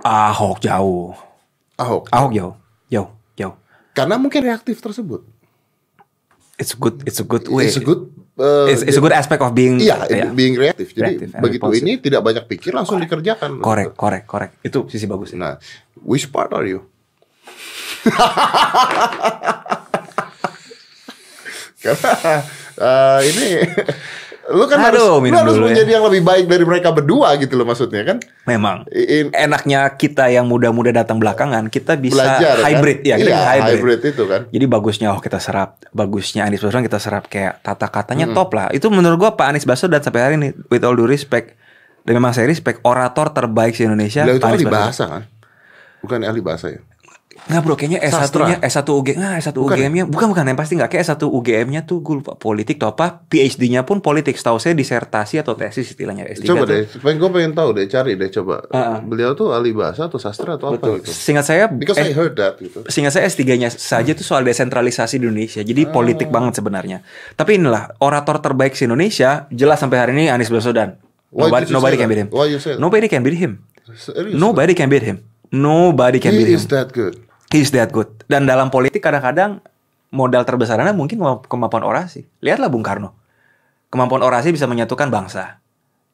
Ahok 0.00 0.64
jauh. 0.64 1.12
Ahok. 1.76 2.08
Ahok 2.08 2.32
jauh, 2.32 2.54
jauh, 2.88 3.08
jauh. 3.34 3.54
Karena 3.92 4.16
mungkin 4.16 4.40
reaktif 4.40 4.80
tersebut. 4.80 5.20
It's 6.60 6.76
a 6.76 6.78
good, 6.78 7.00
it's 7.08 7.16
a 7.16 7.24
good 7.24 7.48
way. 7.48 7.64
It's 7.72 7.80
a 7.80 7.84
good 7.84 8.12
eh, 8.36 8.76
It's, 8.76 8.84
it's 8.84 9.00
a 9.00 9.02
good 9.02 9.16
aspect 9.16 9.40
of 9.40 9.56
being. 9.56 9.80
Iya, 9.80 10.04
ya. 10.12 10.28
being 10.36 10.60
reaktif. 10.60 10.92
Jadi 10.92 11.16
Reactive 11.16 11.32
begitu 11.40 11.64
responsive. 11.64 11.84
ini 11.88 11.96
tidak 11.98 12.20
banyak 12.20 12.44
pikir 12.44 12.76
langsung 12.76 13.00
dikerjakan. 13.00 13.64
Korek, 13.64 13.96
korek, 13.96 14.28
korek. 14.28 14.50
Itu 14.60 14.84
sisi 14.92 15.08
bagus. 15.08 15.32
Nah, 15.32 15.56
which 16.04 16.28
part 16.28 16.52
are 16.52 16.68
you? 16.68 16.84
Karena 21.80 22.12
eh, 22.76 23.20
ini 23.32 23.48
lu 24.50 24.66
kan 24.66 24.82
harus, 24.82 24.98
Aduh, 24.98 25.16
lu 25.16 25.22
minum 25.22 25.38
harus 25.38 25.54
dulu 25.54 25.64
ya. 25.64 25.68
menjadi 25.70 25.90
yang 25.94 26.04
lebih 26.04 26.22
baik 26.22 26.44
dari 26.44 26.64
mereka 26.66 26.90
berdua 26.90 27.38
gitu 27.38 27.54
loh 27.54 27.64
maksudnya 27.64 28.02
kan? 28.02 28.16
Memang. 28.44 28.82
In- 28.90 29.30
Enaknya 29.30 29.94
kita 29.94 30.26
yang 30.26 30.44
muda-muda 30.44 30.90
datang 30.90 31.16
belakangan, 31.16 31.66
kita 31.66 31.94
bisa 31.94 32.18
belajar 32.18 32.58
hybrid 32.60 32.98
kan? 32.98 33.06
ya, 33.06 33.14
kita 33.16 33.30
iya, 33.30 33.38
hybrid. 33.48 33.78
hybrid. 33.78 34.00
itu 34.04 34.24
kan. 34.26 34.40
Jadi 34.46 34.64
bagusnya 34.66 35.08
oh 35.08 35.18
kita 35.18 35.38
serap, 35.38 35.78
bagusnya 35.90 36.42
Anies 36.42 36.58
Baswedan 36.58 36.82
kita 36.82 36.98
serap 36.98 37.24
kayak 37.24 37.62
tata 37.62 37.86
katanya 37.86 38.26
Hmm. 38.26 38.34
top 38.34 38.50
lah. 38.52 38.66
Itu 38.70 38.90
menurut 38.90 39.16
gua 39.16 39.30
Pak 39.32 39.46
Anies 39.48 39.62
Baswedan 39.62 40.02
sampai 40.02 40.20
hari 40.20 40.34
ini 40.34 40.50
with 40.66 40.82
all 40.82 40.92
due 40.92 41.06
respect 41.06 41.54
dan 42.02 42.12
memang 42.12 42.32
saya 42.32 42.44
respect 42.44 42.82
orator 42.82 43.30
terbaik 43.30 43.72
di 43.72 43.84
Indonesia 43.84 44.26
Beliau 44.26 44.36
itu 44.36 44.46
ahli 44.46 44.66
bahasa 44.66 45.04
kan? 45.06 45.22
Bukan 46.00 46.18
ahli 46.20 46.40
bahasa 46.40 46.66
ya? 46.68 46.80
Nggak 47.40 47.62
bro, 47.62 47.74
kayaknya 47.74 47.98
Sastra. 48.04 48.44
S1-nya 48.44 48.56
S1 48.62 48.86
UG, 48.86 49.08
nah 49.16 49.34
S1 49.34 49.50
Bukan 49.52 49.74
UGM-nya 49.74 50.04
bukan 50.04 50.26
bukan 50.28 50.44
yang 50.44 50.54
pasti 50.54 50.76
nggak 50.76 50.86
kayak 50.88 51.02
S1 51.02 51.24
UGM-nya 51.24 51.80
tuh 51.82 51.98
gue 51.98 52.20
lupa 52.20 52.34
politik 52.34 52.76
atau 52.76 52.92
apa, 52.92 53.24
PhD-nya 53.26 53.82
pun 53.82 53.98
politik. 53.98 54.36
Setahu 54.36 54.56
saya 54.56 54.70
disertasi 54.72 55.40
atau 55.40 55.54
tesis 55.54 55.88
istilahnya 55.88 56.28
S3 56.28 56.46
Coba 56.46 56.62
tuh. 56.62 56.70
deh, 56.70 56.82
pengen 57.00 57.16
gue 57.18 57.30
pengen 57.32 57.52
tahu 57.52 57.68
deh, 57.72 57.86
cari 57.86 58.14
deh 58.14 58.30
coba. 58.30 58.62
Ah, 58.68 58.78
ah. 58.78 58.98
Beliau 59.00 59.32
tuh 59.32 59.50
ahli 59.50 59.72
bahasa 59.72 60.06
atau 60.06 60.20
sastra 60.20 60.54
atau 60.54 60.70
Betul. 60.70 61.00
apa 61.00 61.02
gitu? 61.02 61.10
Seingat 61.10 61.42
saya 61.42 61.66
Because 61.66 61.96
I 61.96 62.10
eh, 62.10 62.14
heard 62.14 62.36
that 62.36 62.58
gitu. 62.58 62.84
seingat 62.86 63.12
saya 63.12 63.24
S3-nya 63.24 63.66
saja 63.68 64.10
itu 64.10 64.22
soal 64.22 64.44
desentralisasi 64.44 65.16
di 65.16 65.24
Indonesia. 65.24 65.60
Jadi 65.60 65.82
Ah. 65.82 65.90
politik 65.90 66.28
banget 66.28 66.54
sebenarnya. 66.54 67.02
Tapi 67.34 67.56
inilah 67.56 67.98
orator 67.98 68.38
terbaik 68.38 68.74
di 68.74 68.84
Indonesia 68.84 69.48
jelas 69.50 69.80
sampai 69.80 69.98
hari 69.98 70.12
ini 70.12 70.24
Anies 70.28 70.48
Baswedan. 70.48 71.00
Nobody, 71.30 71.66
nobody 71.68 71.96
can 71.96 72.06
beat 72.06 72.20
him. 72.20 72.28
Why 72.30 72.46
you 72.46 72.58
say 72.58 72.74
that? 72.74 72.78
Nobody 72.78 73.06
can 73.06 73.22
beat 73.22 73.38
him. 73.38 73.62
Serius? 73.90 74.34
Nobody 74.34 74.70
can 74.72 74.86
beat 74.86 75.02
him. 75.02 75.22
Nobody 75.50 76.18
can 76.18 76.30
He 76.30 76.42
beat 76.42 76.50
him. 76.50 76.58
is 76.58 76.66
that 76.66 76.90
good. 76.90 77.18
He's 77.50 77.74
that 77.74 77.90
good. 77.90 78.10
Dan 78.30 78.46
dalam 78.46 78.70
politik 78.70 79.02
kadang-kadang 79.02 79.58
modal 80.14 80.46
terbesarnya 80.46 80.94
mungkin 80.94 81.18
kemampuan 81.50 81.82
orasi. 81.82 82.26
Lihatlah 82.38 82.70
Bung 82.70 82.86
Karno. 82.86 83.14
Kemampuan 83.90 84.22
orasi 84.22 84.54
bisa 84.54 84.70
menyatukan 84.70 85.10
bangsa. 85.10 85.58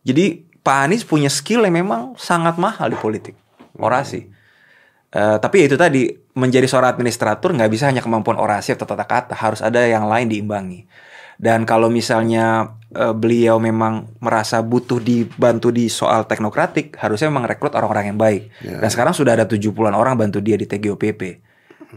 Jadi 0.00 0.40
Pak 0.64 0.76
Anies 0.88 1.04
punya 1.04 1.28
skill 1.28 1.68
yang 1.68 1.84
memang 1.84 2.16
sangat 2.16 2.56
mahal 2.56 2.88
di 2.88 2.96
politik. 2.96 3.36
Orasi. 3.76 4.24
Eh, 5.12 5.36
tapi 5.40 5.64
ya 5.64 5.66
itu 5.68 5.76
tadi 5.80 6.12
menjadi 6.36 6.68
seorang 6.68 6.92
administrator 6.92 7.48
nggak 7.52 7.70
bisa 7.72 7.88
hanya 7.88 8.04
kemampuan 8.04 8.36
orasi 8.36 8.76
atau 8.76 8.84
tata 8.84 9.04
kata, 9.08 9.32
harus 9.36 9.64
ada 9.64 9.80
yang 9.84 10.04
lain 10.08 10.28
diimbangi. 10.28 10.84
Dan 11.40 11.68
kalau 11.68 11.92
misalnya 11.92 12.75
eh, 12.94 13.14
beliau 13.14 13.58
memang 13.58 14.06
merasa 14.22 14.62
butuh 14.62 15.02
dibantu 15.02 15.74
di 15.74 15.90
soal 15.90 16.28
teknokratik, 16.28 16.94
harusnya 17.00 17.32
memang 17.32 17.48
rekrut 17.50 17.74
orang-orang 17.74 18.14
yang 18.14 18.18
baik. 18.18 18.42
Ya. 18.62 18.78
Dan 18.82 18.88
sekarang 18.92 19.14
sudah 19.16 19.34
ada 19.34 19.48
70-an 19.48 19.94
orang 19.96 20.14
bantu 20.14 20.38
dia 20.38 20.54
di 20.54 20.68
TGOPP. 20.68 21.46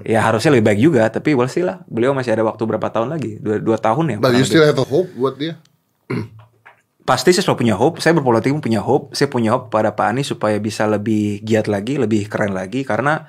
Ya 0.06 0.23
harusnya 0.23 0.54
lebih 0.54 0.65
baik 0.71 0.80
juga, 0.80 1.04
tapi 1.12 1.34
we'll 1.36 1.52
see 1.52 1.65
lah. 1.65 1.84
Beliau 1.89 2.13
masih 2.15 2.32
ada 2.32 2.45
waktu 2.45 2.62
berapa 2.63 2.88
tahun 2.93 3.10
lagi? 3.12 3.41
Dua, 3.41 3.60
dua 3.60 3.78
tahun 3.82 4.15
ya. 4.15 4.17
But 4.21 4.38
you 4.38 4.45
still 4.47 4.63
have 4.63 4.80
a 4.80 4.86
hope 4.86 5.12
buat 5.17 5.36
dia? 5.36 5.60
Pasti 7.10 7.34
saya 7.34 7.41
selalu 7.41 7.65
punya 7.65 7.75
hope. 7.75 7.97
Saya 7.99 8.13
berpolitik 8.13 8.54
pun 8.54 8.62
punya 8.62 8.86
hope. 8.86 9.17
Saya 9.17 9.28
punya 9.34 9.58
hope 9.58 9.73
pada 9.73 9.97
Pak 9.97 10.08
Anies 10.13 10.30
supaya 10.30 10.62
bisa 10.62 10.86
lebih 10.86 11.41
giat 11.41 11.65
lagi, 11.65 11.97
lebih 11.97 12.30
keren 12.30 12.54
lagi. 12.54 12.86
Karena 12.86 13.25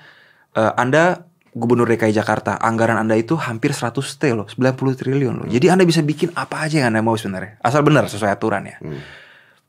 eh, 0.53 0.73
Anda 0.77 1.30
Gubernur 1.61 1.85
DKI 1.85 2.17
Jakarta, 2.17 2.57
anggaran 2.57 2.97
Anda 2.97 3.21
itu 3.21 3.37
hampir 3.37 3.77
100 3.77 3.93
T 4.17 4.33
loh, 4.33 4.49
90 4.49 4.97
triliun 4.97 5.45
loh. 5.45 5.47
Jadi 5.47 5.69
Anda 5.69 5.85
bisa 5.85 6.01
bikin 6.01 6.33
apa 6.33 6.65
aja 6.65 6.81
yang 6.81 6.97
Anda 6.97 7.05
mau 7.05 7.21
sebenarnya. 7.21 7.61
Asal 7.61 7.85
benar 7.85 8.09
sesuai 8.09 8.33
aturan 8.33 8.65
ya. 8.65 8.81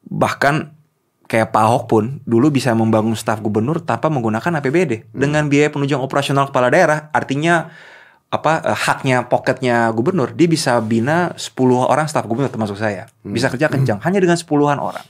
Bahkan 0.08 0.56
kayak 1.32 1.52
Pak 1.56 1.64
Ahok 1.64 1.84
pun 1.88 2.04
dulu 2.28 2.52
bisa 2.52 2.76
membangun 2.76 3.16
staf 3.16 3.40
gubernur 3.40 3.80
tanpa 3.84 4.12
menggunakan 4.12 4.60
APBD 4.60 5.12
dengan 5.16 5.48
biaya 5.52 5.72
penunjang 5.72 6.00
operasional 6.00 6.48
kepala 6.52 6.72
daerah. 6.72 7.12
Artinya 7.12 7.72
apa 8.32 8.64
eh, 8.64 8.78
haknya 8.88 9.28
pocketnya 9.28 9.92
gubernur 9.92 10.32
dia 10.32 10.48
bisa 10.48 10.80
bina 10.80 11.36
10 11.36 11.52
orang 11.76 12.08
staf 12.08 12.28
gubernur 12.28 12.52
termasuk 12.52 12.80
saya. 12.80 13.12
Bisa 13.24 13.52
kerja 13.52 13.68
kencang 13.68 14.00
hanya 14.04 14.20
dengan 14.24 14.40
10-an 14.40 14.80
orang. 14.80 15.04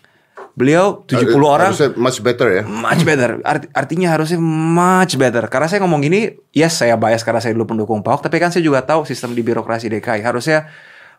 Beliau 0.52 1.08
70 1.08 1.32
Uh, 1.32 1.48
orang 1.48 1.72
harusnya 1.72 1.96
much 1.96 2.20
better 2.20 2.48
ya. 2.52 2.64
much 2.68 3.04
better. 3.08 3.40
Art- 3.42 3.72
artinya 3.72 4.12
harusnya 4.12 4.40
much 4.42 5.16
better. 5.16 5.48
Karena 5.48 5.72
saya 5.72 5.80
ngomong 5.84 6.04
gini, 6.04 6.28
yes 6.52 6.76
saya 6.76 7.00
bias 7.00 7.24
karena 7.24 7.40
saya 7.40 7.56
dulu 7.56 7.72
pendukung 7.72 8.04
Pak 8.04 8.12
Ahok, 8.12 8.22
tapi 8.28 8.38
kan 8.38 8.52
saya 8.52 8.60
juga 8.62 8.84
tahu 8.84 9.08
sistem 9.08 9.32
di 9.32 9.42
birokrasi 9.42 9.88
DKI. 9.88 10.20
Harusnya 10.22 10.68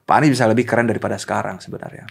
Pak 0.05 0.15
Anies 0.21 0.37
bisa 0.37 0.45
lebih 0.45 0.69
keren 0.69 0.85
daripada 0.85 1.17
sekarang 1.17 1.59
sebenarnya. 1.59 2.05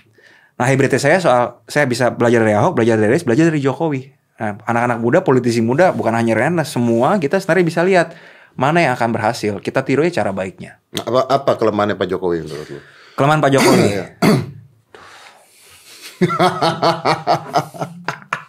Nah 0.57 0.65
hybridnya 0.65 0.97
saya 0.97 1.21
soal 1.21 1.61
saya 1.65 1.85
bisa 1.85 2.09
belajar 2.09 2.41
dari 2.41 2.57
Ahok, 2.57 2.73
belajar 2.81 2.97
dari 2.97 3.13
Anies, 3.13 3.25
belajar 3.25 3.45
dari 3.53 3.61
Jokowi. 3.61 4.01
Nah, 4.41 4.57
anak-anak 4.65 4.97
muda, 4.97 5.21
politisi 5.21 5.61
muda, 5.61 5.93
bukan 5.93 6.17
hanya 6.17 6.33
Rena, 6.33 6.65
semua 6.65 7.21
kita 7.21 7.37
sebenarnya 7.37 7.65
bisa 7.69 7.81
lihat 7.85 8.17
mana 8.57 8.81
yang 8.81 8.97
akan 8.97 9.13
berhasil. 9.13 9.61
Kita 9.61 9.85
tiru 9.85 10.01
aja 10.01 10.25
cara 10.25 10.33
baiknya. 10.33 10.81
Nah, 10.97 11.05
Apa, 11.05 11.21
apa 11.29 11.51
kelemahannya 11.61 11.93
Pak 11.93 12.09
Jokowi 12.09 12.41
menurut 12.41 12.67
lu? 12.67 12.81
Kelemahan 13.13 13.37
Pak 13.37 13.51
Jokowi. 13.53 13.85
Iya. 16.21 16.37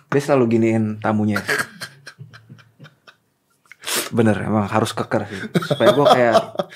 Dia 0.09 0.21
selalu 0.21 0.45
giniin 0.51 0.85
tamunya. 0.99 1.41
Bener, 4.11 4.37
emang 4.43 4.69
harus 4.69 4.93
keker 4.93 5.25
sih. 5.25 5.41
Supaya 5.65 5.89
gue 5.91 6.07
kayak 6.07 6.35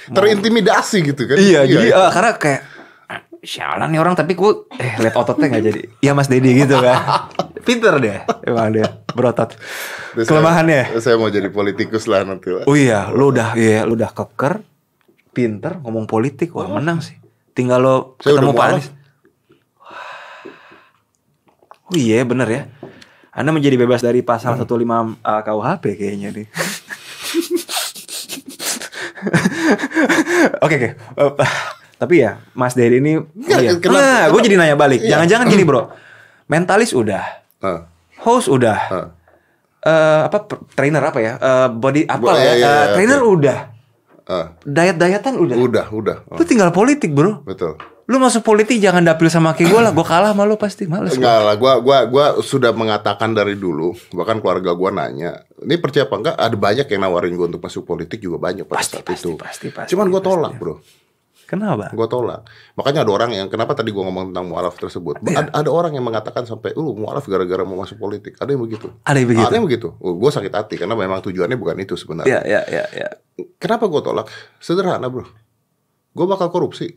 mau- 0.09 0.17
Terintimidasi 0.17 1.05
gitu 1.05 1.23
kan? 1.27 1.37
Iya, 1.37 1.61
jadi 1.65 1.87
eh, 1.91 2.11
karena 2.11 2.33
kayak 2.35 2.61
"Ah, 3.07 3.21
sialan 3.39 3.89
nih 3.89 4.01
orang 4.01 4.17
tapi 4.17 4.33
gue 4.33 4.51
eh 4.75 4.97
lihat 4.99 5.15
ototnya 5.15 5.47
nggak 5.47 5.65
jadi. 5.65 5.81
Iya 6.01 6.13
Mas 6.13 6.27
Dedi 6.27 6.57
gitu 6.57 6.77
kan. 6.77 7.29
Pinter 7.61 7.99
deh, 7.99 8.17
emang 8.43 8.71
dia 8.71 8.87
berotot. 9.11 9.53
Terus 10.15 10.25
Kelemahannya. 10.25 10.97
Saya, 10.97 11.01
saya 11.03 11.17
mau 11.17 11.29
jadi 11.29 11.51
politikus 11.51 12.07
lah 12.07 12.23
nanti 12.23 12.49
lah. 12.49 12.65
Oh 12.65 12.73
iya, 12.73 13.11
lu 13.11 13.29
udah 13.29 13.53
iya, 13.53 13.83
lu 13.83 13.95
udah 13.95 14.09
keker, 14.09 14.65
pinter 15.31 15.77
ngomong 15.77 16.07
politik, 16.07 16.55
wah 16.55 16.71
menang 16.71 17.03
sih. 17.03 17.21
Tinggal 17.53 17.79
lo 17.79 17.97
Saya 18.19 18.39
ketemu 18.39 18.53
Pak. 18.55 18.65
Anies. 18.71 18.87
Oh 21.87 21.95
iya 21.95 22.23
bener 22.23 22.49
ya. 22.49 22.63
Anda 23.31 23.51
menjadi 23.51 23.77
bebas 23.77 24.01
dari 24.01 24.21
pasal 24.21 24.57
15 24.57 24.67
uh, 25.21 25.41
KUHP 25.43 25.85
kayaknya 25.95 26.29
nih. 26.33 26.47
Oke 30.59 30.75
oke. 30.77 30.89
Eh, 30.93 31.51
tapi 31.97 32.15
ya 32.19 32.39
Mas 32.53 32.73
Dedi 32.73 33.01
ini 33.01 33.17
oh 33.17 33.27
iya. 33.59 33.77
kenapa- 33.77 33.99
Nah, 33.99 34.23
gue 34.29 34.41
jadi 34.43 34.57
nanya 34.57 34.77
balik. 34.77 35.01
Iya. 35.01 35.17
Jangan-jangan 35.17 35.47
gini, 35.49 35.65
Bro. 35.65 35.89
Mentalis 36.53 36.93
udah. 36.93 37.25
Ah, 37.59 37.89
Host 38.21 38.47
udah. 38.49 38.79
ah. 38.87 39.07
Eh, 39.81 40.21
apa 40.25 40.37
trainer 40.73 41.01
apa 41.01 41.19
ya? 41.19 41.33
Eh, 41.37 41.69
body 41.73 42.05
apa 42.05 42.19
Bo- 42.19 42.29
lah 42.29 42.37
ya? 42.37 42.43
iya, 42.43 42.53
iya, 42.53 42.67
Eh, 42.67 42.75
iya, 42.77 42.87
trainer 42.93 43.21
udah. 43.21 43.59
Ah, 44.27 44.47
Diet-dietan 44.61 45.35
udah. 45.37 45.57
udah, 45.57 45.87
udah. 45.89 46.17
Lu 46.29 46.43
tinggal 46.43 46.71
politik, 46.71 47.11
Bro. 47.11 47.43
betul. 47.43 47.79
Lu 48.07 48.23
masuk 48.23 48.47
politik 48.47 48.79
jangan 48.79 49.03
dapil 49.03 49.27
sama 49.27 49.51
kayak 49.51 49.67
gue 49.67 49.81
lah. 49.83 49.91
Gue 49.91 50.07
kalah 50.07 50.31
sama 50.31 50.47
lu 50.47 50.55
pasti. 50.55 50.87
Males. 50.87 51.11
gua. 51.11 51.19
Enggak 51.19 51.39
lah, 51.43 51.55
gua 51.59 51.73
gua 51.83 51.99
gua 52.07 52.25
sudah 52.39 52.71
mengatakan 52.71 53.35
dari 53.35 53.59
dulu, 53.59 53.99
bahkan 54.15 54.39
keluarga 54.39 54.79
gua 54.79 54.95
nanya, 54.95 55.43
ini 55.59 55.75
percaya 55.75 56.07
apa 56.07 56.15
enggak? 56.15 56.37
Ada 56.39 56.55
banyak 56.55 56.87
yang 56.87 57.01
nawarin 57.03 57.35
gua 57.35 57.51
untuk 57.51 57.67
masuk 57.67 57.83
politik 57.83 58.23
juga 58.23 58.39
banyak 58.39 58.63
pada 58.63 58.79
Pasti, 58.79 59.03
saat 59.03 59.07
pasti, 59.11 59.27
itu. 59.27 59.31
pasti, 59.35 59.67
pasti, 59.75 59.91
Cuman 59.91 60.07
gua 60.07 60.23
pasti. 60.23 60.31
tolak, 60.31 60.53
Bro. 60.55 60.75
Kenapa? 61.47 61.91
Gua 61.95 62.07
tolak. 62.07 62.47
Makanya 62.79 63.03
ada 63.03 63.11
orang 63.11 63.31
yang 63.35 63.47
kenapa 63.51 63.75
tadi 63.75 63.91
gua 63.91 64.07
ngomong 64.07 64.31
tentang 64.31 64.47
mualaf 64.51 64.79
tersebut? 64.79 65.23
Iya. 65.27 65.47
Ada, 65.47 65.51
ada 65.67 65.71
orang 65.75 65.95
yang 65.95 66.07
mengatakan 66.07 66.47
sampai, 66.47 66.79
"Lu 66.79 66.95
mualaf 66.95 67.27
gara-gara 67.27 67.67
mau 67.67 67.83
masuk 67.83 67.99
politik." 67.99 68.39
Ada 68.39 68.55
yang 68.55 68.63
begitu. 68.63 68.87
Ada 69.03 69.19
yang 69.19 69.29
begitu. 69.35 69.47
Ada 69.51 69.55
yang 69.59 69.67
begitu. 69.67 69.89
Oh, 69.99 70.15
gua 70.15 70.31
sakit 70.31 70.55
hati 70.55 70.75
karena 70.79 70.95
memang 70.95 71.19
tujuannya 71.27 71.59
bukan 71.59 71.75
itu 71.83 71.99
sebenarnya. 71.99 72.43
Ya, 72.47 72.63
ya, 72.63 72.63
ya, 72.71 72.85
ya. 72.95 73.09
Kenapa 73.59 73.91
gua 73.91 73.99
tolak? 74.03 74.31
Sederhana, 74.63 75.11
Bro. 75.11 75.27
Gua 76.15 76.27
bakal 76.31 76.55
korupsi. 76.55 76.95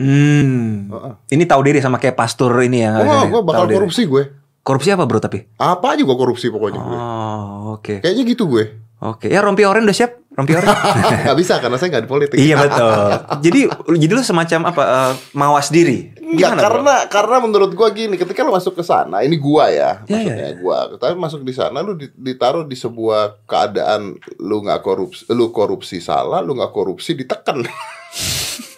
Hmm. 0.00 0.88
Heeh. 0.88 1.12
Ini 1.30 1.44
tahu 1.44 1.60
diri 1.60 1.78
sama 1.78 2.00
kayak 2.00 2.16
pastor 2.16 2.56
ini 2.60 2.80
ya. 2.80 2.96
Oh, 2.96 3.28
gua 3.28 3.40
bakal 3.42 3.60
Tahu 3.60 3.68
diri. 3.68 3.76
korupsi 3.76 4.02
gue. 4.04 4.22
Korupsi 4.60 4.88
apa 4.88 5.04
bro 5.04 5.18
tapi? 5.18 5.44
Apa 5.54 5.92
aja 5.92 6.02
gua 6.02 6.16
korupsi 6.16 6.48
pokoknya 6.48 6.80
gue. 6.80 6.96
Oh, 6.96 7.76
oke. 7.76 8.00
Kayaknya 8.00 8.24
gitu 8.26 8.44
gue. 8.46 8.64
Oke. 8.98 9.28
Ya 9.28 9.40
rompi 9.40 9.64
oren 9.64 9.84
udah 9.84 9.92
siap? 9.92 10.20
Rompi 10.30 10.52
oren? 10.52 10.68
Gak 11.26 11.32
bisa 11.34 11.56
karena 11.56 11.76
saya 11.76 11.88
nggak 11.90 12.04
di 12.04 12.10
politik. 12.10 12.36
iya 12.36 12.54
betul. 12.54 12.92
Jadi 13.42 13.60
jadi 13.98 14.12
lu 14.14 14.20
semacam 14.22 14.60
apa? 14.68 14.82
eh, 14.84 15.12
mawas 15.32 15.68
diri. 15.68 16.12
Enggak, 16.16 16.36
Gimana, 16.36 16.54
bro? 16.54 16.64
karena 16.64 16.94
karena 17.08 17.36
menurut 17.40 17.72
gua 17.72 17.88
gini, 17.90 18.14
ketika 18.14 18.40
lu 18.40 18.52
masuk 18.52 18.72
ke 18.72 18.84
sana, 18.84 19.20
ini 19.20 19.34
gua 19.34 19.68
ya, 19.68 20.04
Ya, 20.04 20.16
maksudnya 20.16 20.46
ya, 20.46 20.50
gua. 20.56 20.76
Tapi 20.94 21.14
masuk 21.14 21.40
di 21.42 21.50
sana 21.50 21.80
lu 21.80 21.92
di- 21.94 22.12
ditaruh 22.14 22.62
di 22.62 22.72
sebuah 22.74 23.42
keadaan 23.44 24.14
lu 24.38 24.62
nggak 24.62 24.80
korupsi, 24.80 25.24
lu 25.28 25.48
korupsi 25.48 25.98
salah, 25.98 26.38
lu 26.38 26.52
nggak 26.52 26.70
korupsi 26.70 27.12
ditekan. 27.14 27.64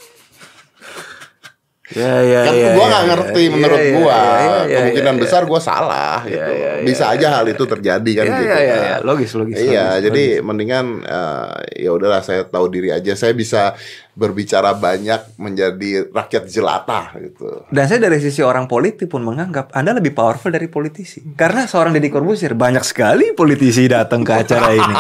Ya, 1.93 2.15
ya, 2.25 2.41
kan 2.49 2.55
ya, 2.57 2.69
gua 2.73 2.85
ya, 2.85 2.89
nggak 2.89 3.03
ya, 3.05 3.11
ngerti 3.13 3.43
ya, 3.43 3.51
menurut 3.53 3.79
ya, 3.81 3.93
gua. 3.93 4.13
ya, 4.13 4.23
ya, 4.23 4.49
ya, 4.65 4.79
Kemungkinan 4.81 5.15
ya, 5.15 5.21
besar 5.21 5.43
gua 5.45 5.61
salah 5.61 6.19
Ya, 6.25 6.31
gitu. 6.33 6.53
ya, 6.53 6.71
ya, 6.79 6.85
Bisa 6.85 7.05
ya, 7.09 7.15
aja 7.15 7.27
hal 7.37 7.47
itu 7.47 7.65
terjadi 7.65 8.11
kan 8.17 8.25
Ya, 8.25 8.33
gitu. 8.37 8.49
ya, 8.49 8.59
ya, 8.59 8.77
ya. 8.77 8.97
Logis, 9.05 9.31
logis, 9.37 9.57
Iya, 9.61 9.87
logis, 9.97 10.03
jadi 10.09 10.25
mendingan 10.41 10.87
eh, 11.05 11.51
ya 11.85 11.91
udahlah 11.93 12.21
saya 12.25 12.43
tahu 12.43 12.67
diri 12.69 12.91
aja. 12.91 13.13
Saya 13.13 13.33
bisa 13.33 13.77
berbicara 14.13 14.77
banyak 14.77 15.41
menjadi 15.41 16.13
rakyat 16.13 16.45
jelata 16.45 17.17
gitu. 17.17 17.65
Dan 17.73 17.89
saya 17.89 17.97
dari 17.97 18.21
sisi 18.21 18.45
orang 18.45 18.69
politik 18.69 19.09
pun 19.09 19.25
menganggap 19.25 19.73
Anda 19.73 19.97
lebih 19.97 20.13
powerful 20.13 20.53
dari 20.53 20.69
politisi. 20.69 21.25
Karena 21.33 21.65
seorang 21.65 21.97
Deddy 21.97 22.13
Corbuzier 22.13 22.53
banyak 22.53 22.85
sekali 22.85 23.33
politisi 23.33 23.89
datang 23.89 24.21
ke 24.21 24.33
acara 24.37 24.69
ini. 24.77 24.95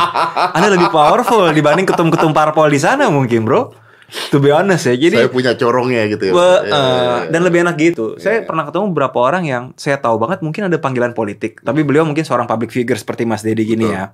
Anda 0.56 0.72
lebih 0.72 0.88
powerful 0.88 1.52
dibanding 1.52 1.84
ketum-ketum 1.84 2.32
parpol 2.32 2.72
di 2.72 2.80
sana 2.80 3.12
mungkin, 3.12 3.44
Bro. 3.44 3.81
To 4.28 4.36
be 4.40 4.52
honest 4.52 4.84
ya. 4.88 4.94
Jadi 4.96 5.16
saya 5.16 5.32
punya 5.32 5.56
corongnya 5.56 6.04
gitu 6.08 6.28
ya. 6.28 6.32
Be- 6.36 6.62
iya. 6.68 7.32
dan 7.32 7.40
lebih 7.40 7.64
enak 7.64 7.76
gitu. 7.80 8.20
Saya 8.20 8.44
pernah 8.44 8.68
ketemu 8.68 8.92
beberapa 8.92 9.18
orang 9.24 9.44
yang 9.48 9.64
saya 9.80 9.96
tahu 9.96 10.20
banget 10.20 10.44
mungkin 10.44 10.68
ada 10.68 10.76
panggilan 10.76 11.16
politik, 11.16 11.64
tapi 11.64 11.80
beliau 11.80 12.04
mungkin 12.04 12.24
seorang 12.24 12.44
public 12.44 12.72
figure 12.72 12.96
seperti 12.96 13.24
Mas 13.24 13.40
Dedi 13.40 13.64
gini 13.64 13.88
ya. 13.88 14.12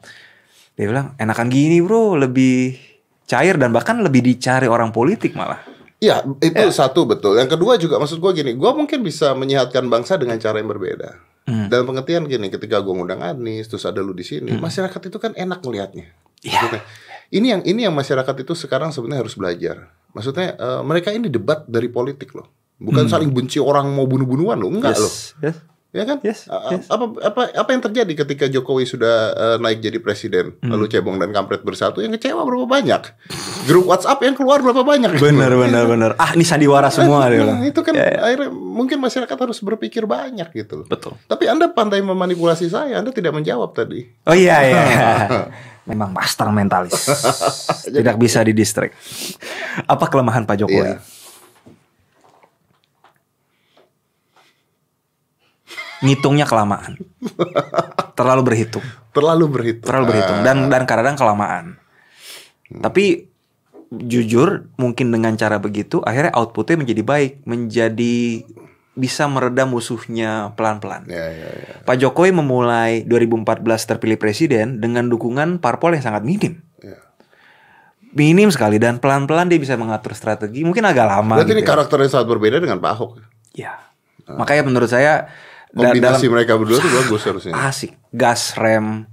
Dia 0.78 0.87
bilang 0.87 1.18
enakan 1.18 1.50
gini 1.50 1.82
bro, 1.82 2.14
lebih 2.14 2.78
cair 3.26 3.58
dan 3.58 3.74
bahkan 3.74 3.98
lebih 3.98 4.22
dicari 4.22 4.70
orang 4.70 4.94
politik 4.94 5.34
malah. 5.34 5.58
Iya, 5.98 6.22
itu 6.38 6.54
Ya. 6.54 6.70
satu 6.70 7.11
betul. 7.11 7.34
Yang 7.34 7.58
kedua 7.58 7.74
juga 7.74 7.98
maksud 7.98 8.22
gua 8.22 8.30
gini, 8.30 8.54
gua 8.54 8.70
mungkin 8.70 9.02
bisa 9.02 9.34
menyehatkan 9.34 9.90
bangsa 9.90 10.14
dengan 10.14 10.38
cara 10.38 10.62
yang 10.62 10.70
berbeda. 10.70 11.18
Hmm. 11.50 11.66
Dalam 11.66 11.90
pengertian 11.90 12.22
gini, 12.30 12.54
ketika 12.54 12.78
gua 12.78 13.02
ngundang 13.02 13.18
Anies, 13.18 13.66
terus 13.66 13.82
ada 13.82 13.98
lu 13.98 14.14
di 14.14 14.22
sini, 14.22 14.54
masyarakat 14.54 15.00
itu 15.11 15.18
kan 15.18 15.34
enak 15.34 15.58
ngelihatnya. 15.58 16.06
Iya. 16.46 16.78
Ini 17.30 17.46
yang 17.48 17.62
ini 17.62 17.80
yang 17.84 17.92
masyarakat 17.92 18.34
itu 18.38 18.52
sekarang 18.54 18.88
sebenarnya 18.88 19.22
harus 19.22 19.34
belajar. 19.34 19.76
Maksudnya 20.10 20.54
eh, 20.54 20.80
mereka 20.82 21.10
ini 21.10 21.28
debat 21.28 21.64
dari 21.64 21.86
politik 21.86 22.32
loh, 22.32 22.48
bukan 22.76 23.06
saling 23.06 23.28
benci 23.28 23.58
orang 23.58 23.88
mau 23.90 24.04
bunuh-bunuhan 24.04 24.56
loh, 24.56 24.70
enggak 24.70 24.96
loh. 24.96 25.12
Hmm. 25.38 25.44
yes. 25.44 25.58
Ya 25.88 26.04
kan? 26.04 26.20
Yes, 26.20 26.44
yes. 26.44 26.84
Apa 26.92 27.16
apa 27.24 27.40
apa 27.48 27.68
yang 27.72 27.80
terjadi 27.80 28.12
ketika 28.12 28.44
Jokowi 28.44 28.84
sudah 28.84 29.14
eh, 29.32 29.56
naik 29.56 29.80
jadi 29.80 29.96
presiden, 29.96 30.52
Hmm. 30.60 30.76
lalu 30.76 30.84
cebong 30.84 31.16
dan 31.16 31.32
kampret 31.32 31.64
bersatu, 31.64 32.04
yang 32.04 32.12
kecewa 32.12 32.44
berapa 32.44 32.68
banyak? 32.68 33.08
Grup 33.64 33.88
WhatsApp 33.88 34.20
yang 34.20 34.36
keluar 34.36 34.60
berapa 34.60 34.84
banyak? 34.84 35.16
Bener 35.16 35.48
bener 35.48 35.88
bener. 35.88 36.10
Ah 36.20 36.36
ini 36.36 36.44
sandiwara 36.44 36.92
semua 36.92 37.32
dia 37.32 37.40
bilang. 37.40 37.64
Nah, 37.64 37.72
itu 37.72 37.80
kan 37.80 37.96
Ya, 37.96 38.04
ya. 38.04 38.20
akhirnya 38.20 38.52
mungkin 38.52 39.00
masyarakat 39.00 39.32
harus 39.32 39.64
berpikir 39.64 40.04
banyak 40.04 40.52
gitu 40.52 40.84
loh. 40.84 40.86
Betul. 40.92 41.16
Tapi 41.24 41.48
Anda 41.48 41.72
pandai 41.72 42.04
memanipulasi 42.04 42.68
saya, 42.68 43.00
Anda 43.00 43.08
tidak 43.08 43.32
menjawab 43.32 43.72
tadi. 43.72 44.04
Oh 44.28 44.36
iya 44.36 44.56
iya. 44.68 44.76
Memang 45.88 46.12
master 46.12 46.53
mentalis. 46.53 46.92
Tidak 47.96 48.16
bisa 48.20 48.44
didistract. 48.44 48.92
Apa 49.88 50.05
kelemahan 50.12 50.44
Pak 50.44 50.57
Jokowi? 50.61 50.85
Iya. 50.85 51.01
Ngitungnya 56.05 56.46
kelamaan. 56.46 57.01
Terlalu 58.14 58.42
berhitung. 58.44 58.85
Terlalu 59.11 59.44
berhitung. 59.51 59.87
terlalu 59.88 60.05
berhitung 60.14 60.38
dan 60.46 60.70
dan 60.70 60.83
kadang 60.87 61.16
kelamaan. 61.18 61.81
Tapi 62.68 63.27
jujur 63.88 64.68
mungkin 64.77 65.09
dengan 65.09 65.33
cara 65.40 65.57
begitu 65.57 66.05
akhirnya 66.05 66.37
outputnya 66.37 66.85
menjadi 66.85 67.03
baik, 67.03 67.33
menjadi 67.48 68.44
bisa 68.98 69.24
meredam 69.24 69.70
musuhnya 69.70 70.50
pelan-pelan. 70.52 71.06
Ya, 71.06 71.30
ya, 71.30 71.48
ya. 71.48 71.74
Pak 71.87 71.96
Jokowi 71.96 72.34
memulai 72.34 73.06
2014 73.06 73.62
terpilih 73.87 74.18
presiden 74.18 74.82
dengan 74.82 75.06
dukungan 75.06 75.62
parpol 75.62 75.94
yang 75.94 76.02
sangat 76.02 76.26
minim. 76.26 76.58
Ya. 76.78 76.98
Minim 78.11 78.50
sekali 78.50 78.76
dan 78.76 78.98
pelan-pelan 78.98 79.46
dia 79.46 79.56
bisa 79.56 79.76
mengatur 79.76 80.12
strategi. 80.12 80.64
Mungkin 80.64 80.82
agak 80.82 81.06
lama 81.06 81.38
Berarti 81.38 81.46
gitu 81.46 81.54
ini 81.54 81.62
ya. 81.62 81.68
karakternya 81.68 82.08
sangat 82.08 82.28
berbeda 82.28 82.58
dengan 82.58 82.78
Pak 82.78 82.90
Ahok. 82.90 83.11
Ya. 83.52 83.78
Makanya 84.26 84.66
menurut 84.66 84.88
saya 84.88 85.30
Kombinasi 85.68 86.00
dalam- 86.24 86.32
mereka 86.34 86.56
berdua 86.56 86.76
tuh 86.76 86.90
bagus 86.90 87.22
harusnya. 87.22 87.52
asik 87.62 87.92
gas 88.11 88.56
rem 88.56 89.04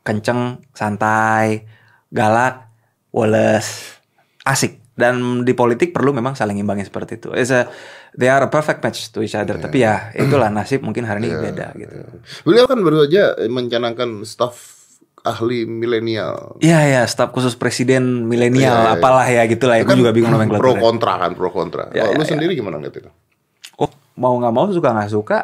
kenceng 0.00 0.60
santai 0.70 1.64
galak 2.08 2.68
woles 3.08 3.96
asik 4.42 4.84
dan 4.94 5.16
di 5.42 5.56
politik 5.56 5.90
perlu 5.90 6.12
memang 6.12 6.36
saling 6.36 6.54
imbangin 6.54 6.84
seperti 6.84 7.16
itu 7.16 7.32
It's 7.32 7.48
a, 7.48 7.72
they 8.14 8.26
are 8.26 8.40
a 8.40 8.48
perfect 8.48 8.78
match 8.78 9.08
to 9.08 9.20
each 9.20 9.34
other 9.34 9.56
tapi 9.56 9.80
ya 9.80 10.10
itulah 10.12 10.48
nasib 10.48 10.80
mungkin 10.80 11.02
hari 11.02 11.22
ini 11.22 11.34
beda 11.34 11.74
gitu 11.74 11.94
Beliau 12.42 12.64
kan 12.64 12.78
baru 12.78 13.04
aja 13.04 13.34
mencanangkan 13.44 14.22
staf 14.22 14.74
ahli 15.20 15.64
milenial. 15.64 16.60
Iya 16.60 16.80
ya 16.84 17.02
staf 17.04 17.32
khusus 17.32 17.56
presiden 17.56 18.24
milenial 18.24 18.76
Iya, 18.76 18.84
iya. 18.86 18.94
apalah 18.94 19.24
ya 19.24 19.42
gitulah 19.44 19.74
ya 19.74 19.82
Itu 19.82 19.90
gue 19.90 19.98
juga 19.98 20.12
bingung 20.12 20.28
Pro 20.28 20.36
nomenklaturnya 20.36 20.82
kontra 20.82 21.12
kan, 21.16 21.30
pro 21.32 21.48
kontra. 21.48 21.84
Ya, 21.90 22.04
Oh, 22.04 22.12
ya, 22.12 22.16
lu 22.16 22.22
ya. 22.22 22.28
sendiri 22.28 22.52
gimana 22.52 22.76
ngeliat 22.76 22.96
itu? 22.98 23.10
oh 23.74 23.88
mau 24.14 24.36
nggak 24.36 24.52
mau 24.52 24.68
suka 24.68 24.88
nggak 24.92 25.10
suka 25.10 25.38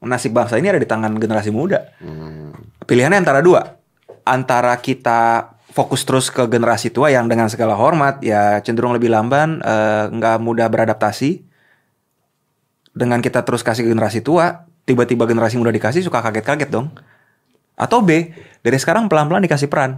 nasib 0.00 0.30
bangsa 0.30 0.56
ini 0.56 0.66
ada 0.66 0.78
di 0.78 0.86
tangan 0.86 1.12
generasi 1.14 1.50
muda 1.50 1.90
Hmm. 1.98 2.54
pilihannya 2.82 3.18
antara 3.18 3.38
dua 3.38 3.78
antara 4.22 4.74
kita 4.76 5.52
fokus 5.72 6.04
terus 6.04 6.28
ke 6.28 6.44
generasi 6.46 6.92
tua 6.92 7.08
yang 7.08 7.26
dengan 7.26 7.48
segala 7.48 7.72
hormat 7.74 8.20
ya 8.20 8.60
cenderung 8.60 8.92
lebih 8.92 9.08
lamban 9.08 9.58
eh, 9.64 10.04
nggak 10.12 10.36
mudah 10.44 10.68
beradaptasi. 10.68 11.48
Dengan 12.92 13.24
kita 13.24 13.40
terus 13.40 13.64
kasih 13.64 13.88
ke 13.88 13.90
generasi 13.90 14.20
tua 14.20 14.68
tiba-tiba 14.84 15.24
generasi 15.24 15.56
muda 15.56 15.72
dikasih 15.72 16.04
suka 16.04 16.20
kaget-kaget 16.20 16.68
dong. 16.68 16.92
Atau 17.72 18.04
B 18.04 18.36
dari 18.60 18.76
sekarang 18.76 19.08
pelan-pelan 19.08 19.40
dikasih 19.42 19.72
peran. 19.72 19.96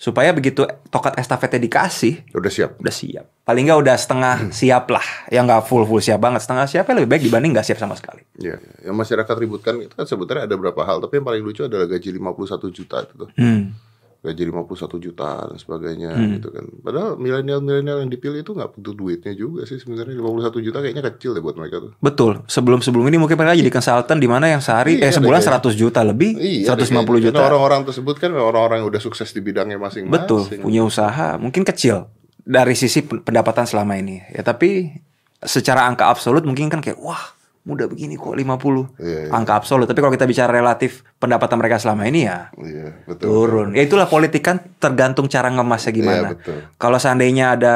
Supaya 0.00 0.32
begitu 0.32 0.64
tokat 0.88 1.20
estafetnya 1.20 1.60
dikasih 1.60 2.32
Udah 2.32 2.48
siap. 2.48 2.80
udah 2.80 2.88
siap. 2.88 3.28
Paling 3.44 3.68
nggak 3.68 3.80
udah 3.84 3.96
setengah 4.00 4.36
siap 4.48 4.88
lah. 4.88 5.04
Yang 5.28 5.44
nggak 5.44 5.62
full 5.68 5.84
full 5.84 6.00
siap 6.00 6.24
banget. 6.24 6.40
Setengah 6.40 6.64
siapnya 6.64 7.04
lebih 7.04 7.10
baik 7.12 7.22
dibanding 7.28 7.52
nggak 7.52 7.68
siap 7.68 7.76
sama 7.84 7.92
sekali. 8.00 8.24
Ya, 8.40 8.56
yang 8.80 8.96
masyarakat 8.96 9.34
ributkan 9.36 9.76
itu 9.76 9.92
kan 9.92 10.08
sebenarnya 10.08 10.48
ada 10.48 10.56
beberapa 10.56 10.80
hal, 10.88 11.04
tapi 11.04 11.20
yang 11.20 11.26
paling 11.28 11.44
lucu 11.44 11.68
adalah 11.68 11.84
gaji 11.84 12.16
51 12.16 12.72
juta 12.72 12.96
itu 13.04 13.14
tuh. 13.20 13.28
hmm. 13.36 13.89
Gaji 14.20 14.42
51 14.44 14.68
juta 15.00 15.30
dan 15.42 15.56
sebagainya 15.56 16.12
Hmm. 16.12 16.36
gitu 16.36 16.48
kan. 16.48 16.68
Padahal 16.78 17.16
milenial-milenial 17.16 18.04
yang 18.04 18.08
dipilih 18.08 18.40
itu 18.40 18.52
nggak 18.52 18.70
butuh 18.70 18.92
duitnya 18.92 19.32
juga 19.32 19.64
sih 19.64 19.76
sebenarnya 19.76 20.12
51 20.12 20.60
juta 20.60 20.78
kayaknya 20.78 21.00
kecil 21.06 21.32
deh 21.32 21.40
buat 21.40 21.56
mereka 21.56 21.80
tuh. 21.80 21.92
Betul. 21.98 22.44
Sebelum 22.44 22.78
sebelum 22.78 23.04
ini 23.06 23.16
mungkin 23.16 23.34
mereka 23.34 23.56
jadi 23.56 23.70
consultant 23.70 24.16
di 24.16 24.28
mana 24.28 24.46
yang 24.46 24.60
sehari 24.60 24.96
Iya, 24.96 25.08
eh 25.08 25.12
sebulan 25.14 25.40
ada 25.40 25.56
100 25.56 25.72
juta 25.72 26.00
lebih, 26.02 26.36
Iya, 26.36 26.68
150 26.68 26.76
ada 27.16 27.24
juta. 27.24 27.32
kayaknya. 27.34 27.48
Orang-orang 27.48 27.80
tersebut 27.82 28.14
kan 28.14 28.30
orang-orang 28.30 28.76
yang 28.78 28.88
udah 28.88 29.00
sukses 29.00 29.28
di 29.30 29.40
bidangnya 29.40 29.76
masing-masing. 29.76 30.12
Betul, 30.12 30.44
punya 30.60 30.82
usaha, 30.82 31.34
mungkin 31.36 31.64
kecil 31.64 32.04
dari 32.42 32.74
sisi 32.74 33.00
pen- 33.00 33.20
pendapatan 33.20 33.64
selama 33.64 33.96
ini. 33.96 34.20
Ya 34.28 34.42
tapi 34.42 34.92
secara 35.40 35.88
angka 35.88 36.04
absolut 36.04 36.44
mungkin 36.44 36.68
kan 36.68 36.78
kayak 36.78 37.00
wah, 37.00 37.39
muda 37.70 37.86
begini 37.86 38.14
kok 38.14 38.34
50. 38.34 38.42
Iya, 38.42 38.50
iya. 38.98 39.30
Angka 39.30 39.54
absolut. 39.54 39.86
Tapi 39.86 39.98
kalau 39.98 40.10
kita 40.10 40.26
bicara 40.26 40.50
relatif 40.50 41.06
pendapatan 41.16 41.54
mereka 41.54 41.78
selama 41.78 42.04
ini 42.04 42.26
ya 42.26 42.50
Iya, 42.52 43.06
betul. 43.06 43.26
turun. 43.26 43.68
Ya 43.72 43.82
itulah 43.82 44.04
politik 44.04 44.42
kan 44.42 44.58
tergantung 44.76 45.26
cara 45.26 45.46
ngemasnya 45.48 45.92
gimana. 45.92 46.26
Iya, 46.26 46.34
betul. 46.34 46.58
Kalau 46.74 46.98
seandainya 46.98 47.54
ada 47.54 47.74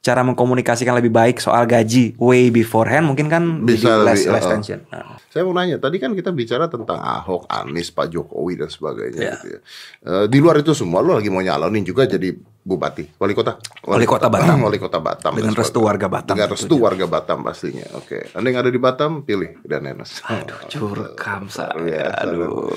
cara 0.00 0.24
mengkomunikasikan 0.24 0.96
lebih 0.96 1.12
baik 1.12 1.36
soal 1.38 1.68
gaji 1.68 2.16
way 2.16 2.48
beforehand 2.48 3.04
mungkin 3.04 3.28
kan 3.28 3.68
Bisa 3.68 3.84
jadi 3.84 4.00
less, 4.00 4.24
lebih, 4.24 4.32
less 4.32 4.46
uh, 4.48 4.50
tension. 4.50 4.80
Nah. 4.88 5.20
Saya 5.28 5.44
mau 5.44 5.52
nanya, 5.52 5.76
tadi 5.76 6.00
kan 6.00 6.16
kita 6.16 6.32
bicara 6.32 6.66
tentang 6.66 6.96
Ahok, 6.96 7.44
Anies, 7.46 7.92
Pak 7.92 8.08
Jokowi 8.08 8.56
dan 8.56 8.66
sebagainya 8.66 9.20
Iya. 9.20 9.32
gitu 9.36 9.46
ya. 9.46 9.60
Eh, 10.02 10.24
di 10.26 10.40
luar 10.40 10.56
itu 10.56 10.72
semua 10.72 11.04
lo 11.04 11.14
lagi 11.14 11.28
mau 11.28 11.38
nyalonin 11.38 11.84
juga 11.84 12.08
jadi 12.08 12.32
bupati, 12.60 13.08
wali 13.16 13.32
kota, 13.32 13.56
Wali 13.88 14.04
kota 14.04 14.28
Batam. 14.28 14.60
wali 14.60 14.76
kota 14.76 15.00
Batam 15.00 15.32
Dengan 15.32 15.56
restu 15.56 15.80
warga 15.80 16.12
Batam 16.12 16.36
Dengan 16.36 16.52
restu 16.52 16.76
warga 16.76 17.08
Batam 17.08 17.40
pastinya. 17.40 17.88
Oke, 17.96 18.28
anda 18.36 18.46
yang 18.46 18.60
ada 18.60 18.68
di 18.68 18.76
Batam 18.76 19.24
pilih 19.24 19.56
dan 19.64 19.88
Enes. 19.88 20.20
Aduh, 20.28 20.60
curkam 20.68 21.48
saya. 21.48 21.72
biasa. 21.72 22.28
Aduh. 22.28 22.68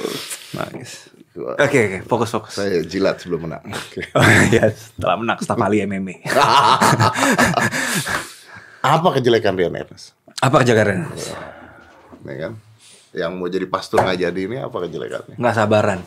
Nangis. 0.56 1.12
Oke, 1.34 1.80
oke, 1.84 2.00
fokus 2.06 2.30
fokus. 2.32 2.54
Saya 2.56 2.80
jilat 2.86 3.20
sebelum 3.20 3.50
menang. 3.50 3.64
Oke. 3.68 4.08
Oh, 4.16 4.24
ya, 4.50 4.70
setelah 4.70 5.18
menang 5.20 5.38
staf 5.42 5.58
ahli 5.58 5.84
MMA. 5.84 6.24
Apa 8.84 9.08
kejelekan 9.16 9.56
Rian 9.56 9.74
Ernest? 9.74 10.16
Apa 10.40 10.60
kejagaran? 10.62 11.08
Nih 12.24 12.36
kan? 12.38 12.54
Yang 13.14 13.32
mau 13.32 13.48
jadi 13.48 13.66
pastor 13.66 14.02
nggak 14.02 14.20
jadi 14.22 14.42
ini 14.42 14.58
apa 14.58 14.78
kejelekannya? 14.84 15.36
Nggak 15.38 15.56
sabaran. 15.56 16.00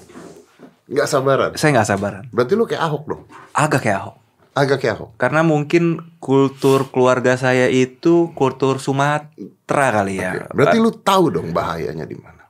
Nggak 0.87 1.09
sabaran. 1.11 1.51
Saya 1.59 1.71
nggak 1.79 1.89
sabaran. 1.89 2.25
Berarti 2.31 2.53
lu 2.55 2.65
kayak 2.67 2.83
Ahok 2.87 3.05
dong? 3.11 3.23
Agak 3.51 3.83
kayak 3.83 3.99
Ahok. 4.07 4.17
Agak 4.55 4.79
kayak 4.81 4.95
Ahok. 4.97 5.11
Karena 5.19 5.41
mungkin 5.43 6.15
kultur 6.23 6.89
keluarga 6.95 7.35
saya 7.35 7.67
itu 7.67 8.31
kultur 8.39 8.79
Sumatera 8.79 9.87
kali 9.91 10.23
ya. 10.23 10.47
Berarti 10.55 10.79
lu 10.79 10.95
tahu 10.95 11.35
dong 11.35 11.51
bahayanya 11.51 12.07
di 12.07 12.17
mana? 12.17 12.47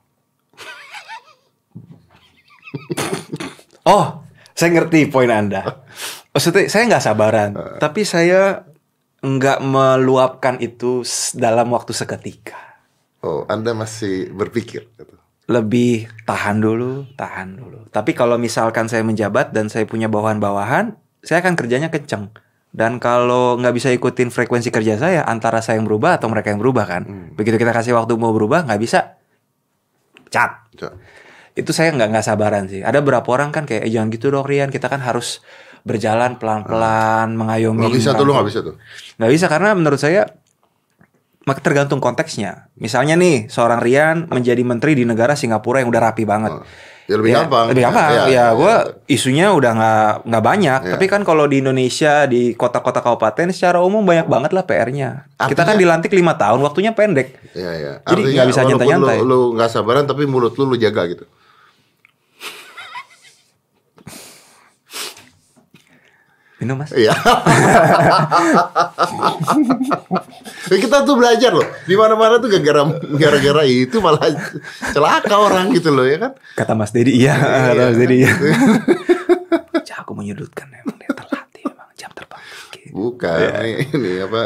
Oh, 3.88 4.20
saya 4.53 4.68
ngerti 4.77 5.09
poin 5.09 5.33
Anda. 5.33 5.85
Maksudnya 6.37 6.68
saya 6.68 6.85
nggak 6.92 7.05
sabaran, 7.09 7.51
tapi 7.81 8.05
saya 8.05 8.68
nggak 9.25 9.64
meluapkan 9.64 10.61
itu 10.61 11.01
dalam 11.33 11.72
waktu 11.72 11.96
seketika. 11.96 12.61
Oh, 13.25 13.49
Anda 13.49 13.72
masih 13.72 14.29
berpikir 14.37 14.92
gitu. 15.01 15.15
Lebih 15.46 16.11
tahan 16.26 16.59
dulu, 16.59 17.06
tahan 17.14 17.54
dulu. 17.54 17.87
Tapi 17.94 18.11
kalau 18.18 18.35
misalkan 18.35 18.90
saya 18.90 19.06
menjabat 19.06 19.54
dan 19.54 19.70
saya 19.70 19.87
punya 19.87 20.11
bawahan-bawahan, 20.11 20.98
saya 21.22 21.38
akan 21.42 21.54
kerjanya 21.54 21.90
kenceng. 21.90 22.35
Dan 22.76 23.00
kalau 23.00 23.56
nggak 23.56 23.72
bisa 23.72 23.88
ikutin 23.94 24.28
frekuensi 24.28 24.68
kerja 24.68 25.00
saya, 25.00 25.24
antara 25.24 25.64
saya 25.64 25.80
yang 25.80 25.87
berubah 25.88 26.18
atau 26.20 26.28
mereka 26.28 26.52
yang 26.52 26.61
berubah 26.61 26.85
kan. 26.85 27.02
Begitu 27.32 27.56
kita 27.56 27.72
kasih 27.72 27.96
waktu 27.96 28.18
mau 28.18 28.35
berubah, 28.35 28.66
nggak 28.68 28.80
bisa, 28.82 29.16
cat. 30.28 30.68
Coba. 30.76 31.00
itu 31.56 31.72
saya 31.72 31.88
nggak 31.88 32.09
nggak 32.12 32.26
sabaran 32.26 32.68
sih. 32.68 32.85
Ada 32.85 33.00
beberapa 33.00 33.32
orang 33.32 33.48
kan 33.48 33.64
kayak 33.64 33.88
eh, 33.88 33.90
jangan 33.90 34.12
gitu 34.12 34.28
dong 34.28 34.44
Rian, 34.44 34.68
kita 34.68 34.92
kan 34.92 35.00
harus 35.00 35.40
berjalan 35.88 36.37
pelan-pelan, 36.37 37.32
mengayomi. 37.32 37.80
Nggak 37.80 37.96
bisa 37.96 38.11
tuh 38.12 38.28
lu 38.28 38.37
merangkul." 38.37 38.37
nggak 38.37 38.48
bisa 38.52 38.61
tuh. 38.61 38.74
Nggak 39.16 39.32
bisa 39.32 39.46
karena 39.48 39.70
menurut 39.72 39.96
saya 39.96 40.22
mak- 41.46 41.62
tergantung 41.62 42.02
konteksnya. 42.02 42.68
Misalnya 42.76 43.14
nih 43.14 43.46
seorang 43.46 43.78
Rian 43.78 44.26
menjadi 44.26 44.61
menteri 44.61 44.92
di 44.92 45.06
negara 45.06 45.32
Singapura 45.32 45.78
yang 45.78 45.88
udah 45.88 46.02
rapi 46.04 46.26
banget. 46.26 46.59
Ya 47.06 47.14
lebih 47.14 47.38
gampang. 47.38 47.70
Lebih 47.70 47.87
gampang. 47.87 48.11
Ya, 48.11 48.18
Ya, 48.18 48.24
ya, 48.26 48.46
gue 48.50 48.66
ya. 48.66 48.78
isunya 49.06 49.54
udah 49.54 49.70
nggak 49.72 50.06
nggak 50.26 50.44
banyak. 50.44 50.80
Ya. 50.82 50.92
Tapi 50.98 51.06
kan 51.06 51.22
kalau 51.22 51.46
di 51.46 51.62
Indonesia 51.62 52.26
di 52.26 52.50
kota-kota 52.52 52.98
kabupaten 52.98 53.54
secara 53.54 53.78
umum 53.78 54.02
banyak 54.02 54.26
banget 54.26 54.50
lah 54.50 54.66
PR-nya. 54.66 55.30
Kita 55.38 55.62
kan 55.62 55.78
dilantik 55.78 56.11
lima 56.11 56.35
tahun, 56.35 56.59
waktunya 56.61 56.90
pendek. 56.90 57.38
Iya, 57.54 57.72
iya. 57.72 57.92
Jadi 58.02 58.20
nggak 58.35 58.46
bisa 58.50 58.61
nyantai-nyantai. 58.66 59.18
Lu, 59.22 59.30
lu 59.30 59.40
nggak 59.54 59.70
sabaran 59.70 60.02
tapi 60.02 60.26
mulut 60.26 60.59
lu 60.59 60.66
lu 60.66 60.74
jaga 60.74 61.06
gitu. 61.06 61.30
Minum 66.57 66.81
mas. 66.81 66.88
Iya. 66.97 67.12
kita 70.73 71.05
tuh 71.05 71.14
belajar 71.21 71.53
loh. 71.53 71.69
Di 71.85 71.92
mana-mana 71.92 72.40
tuh 72.40 72.49
gara-gara 72.49 73.62
itu 73.69 74.01
malah 74.01 74.33
celaka 74.97 75.37
orang 75.37 75.69
gitu 75.77 75.92
loh 75.92 76.09
ya 76.09 76.16
kan. 76.16 76.33
Kata 76.57 76.73
Mas 76.73 76.97
Dedi 76.97 77.12
iya, 77.12 77.37
kata 77.37 77.92
Mas 77.92 77.99
Dedi 78.01 78.25
iya. 78.25 78.33
Cah, 79.87 80.03
aku 80.03 80.16
menyudutkan 80.16 80.73
emang 80.73 80.95
Bukan 82.96 83.37
Iya. 83.37 83.61
ini, 83.61 83.72
ini 83.92 84.12
apa 84.24 84.40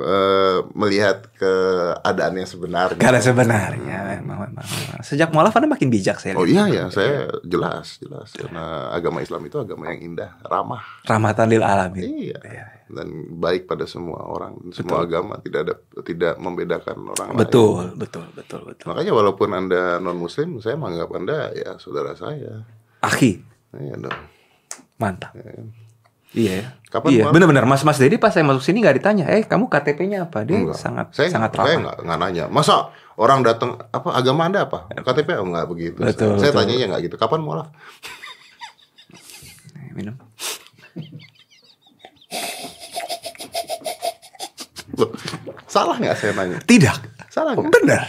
eh, 0.00 0.56
melihat 0.72 1.28
keadaan 1.36 2.32
yang 2.34 2.48
sebenarnya. 2.48 2.96
Karena 2.96 3.20
sebenarnya 3.20 3.98
memang, 4.16 4.48
memang, 4.48 4.64
sejak 5.04 5.28
mualaf 5.28 5.52
Anda 5.52 5.68
makin 5.68 5.92
bijak 5.92 6.16
saya. 6.16 6.32
Oh 6.32 6.48
lihat. 6.48 6.72
iya 6.72 6.80
ya, 6.80 6.84
saya 6.88 7.28
jelas 7.44 8.00
jelas 8.00 8.32
karena 8.32 8.88
agama 8.88 9.20
Islam 9.20 9.44
itu 9.44 9.60
agama 9.60 9.92
yang 9.92 10.00
indah, 10.08 10.40
ramah. 10.42 10.80
Rahmatan 11.04 11.46
lil 11.46 11.60
alamin. 11.60 12.32
Iya. 12.32 12.40
Dan 12.88 13.08
baik 13.36 13.68
pada 13.68 13.84
semua 13.84 14.24
orang, 14.24 14.72
semua 14.72 15.04
agama 15.04 15.36
tidak 15.38 15.60
ada 15.60 15.74
tidak 16.00 16.40
membedakan 16.40 16.96
orang 17.04 17.28
lain. 17.30 17.40
Betul, 17.44 17.92
betul, 17.94 18.24
betul, 18.32 18.64
betul. 18.64 18.86
Makanya 18.88 19.12
walaupun 19.12 19.52
Anda 19.52 20.00
non 20.00 20.16
muslim, 20.16 20.56
saya 20.58 20.80
menganggap 20.80 21.10
Anda 21.12 21.38
ya 21.52 21.76
saudara 21.76 22.16
saya. 22.16 22.64
Akhi, 22.98 23.44
Iya 23.70 24.00
dong. 24.00 24.16
mantap. 24.96 25.36
Iya 26.36 26.52
ya. 26.60 26.66
Kapan 26.88 27.08
iya, 27.12 27.24
benar-benar 27.28 27.68
Mas 27.68 27.84
Mas 27.84 28.00
Dedi 28.00 28.16
pas 28.16 28.32
saya 28.32 28.48
masuk 28.48 28.64
sini 28.64 28.80
nggak 28.80 28.96
ditanya, 29.00 29.28
eh 29.28 29.44
kamu 29.44 29.68
KTP-nya 29.68 30.24
apa? 30.28 30.40
Dia 30.48 30.56
Enggak. 30.64 30.80
sangat 30.80 31.06
saya 31.12 31.28
sangat 31.28 31.52
saya 31.52 31.76
ramah. 31.76 31.80
nggak 31.84 31.96
nggak 32.04 32.18
nanya. 32.24 32.44
Masa 32.48 32.88
orang 33.20 33.44
datang 33.44 33.76
apa 33.92 34.08
agama 34.16 34.48
Anda 34.48 34.64
apa? 34.64 34.88
KTP 34.92 35.36
oh, 35.36 35.44
enggak 35.52 35.66
begitu. 35.68 36.00
Betul, 36.00 36.40
saya 36.40 36.52
betul. 36.52 36.60
tanyanya 36.64 36.84
enggak 36.92 37.02
gitu. 37.12 37.16
Kapan 37.20 37.40
mualaf? 37.44 37.68
Eh, 39.76 39.92
Minum. 39.92 40.16
Loh, 44.96 45.10
salah 45.68 45.96
nggak 46.00 46.16
saya 46.16 46.32
nanya? 46.32 46.58
Tidak. 46.64 46.96
Salah 47.28 47.52
nggak? 47.52 47.68
Benar. 47.68 48.04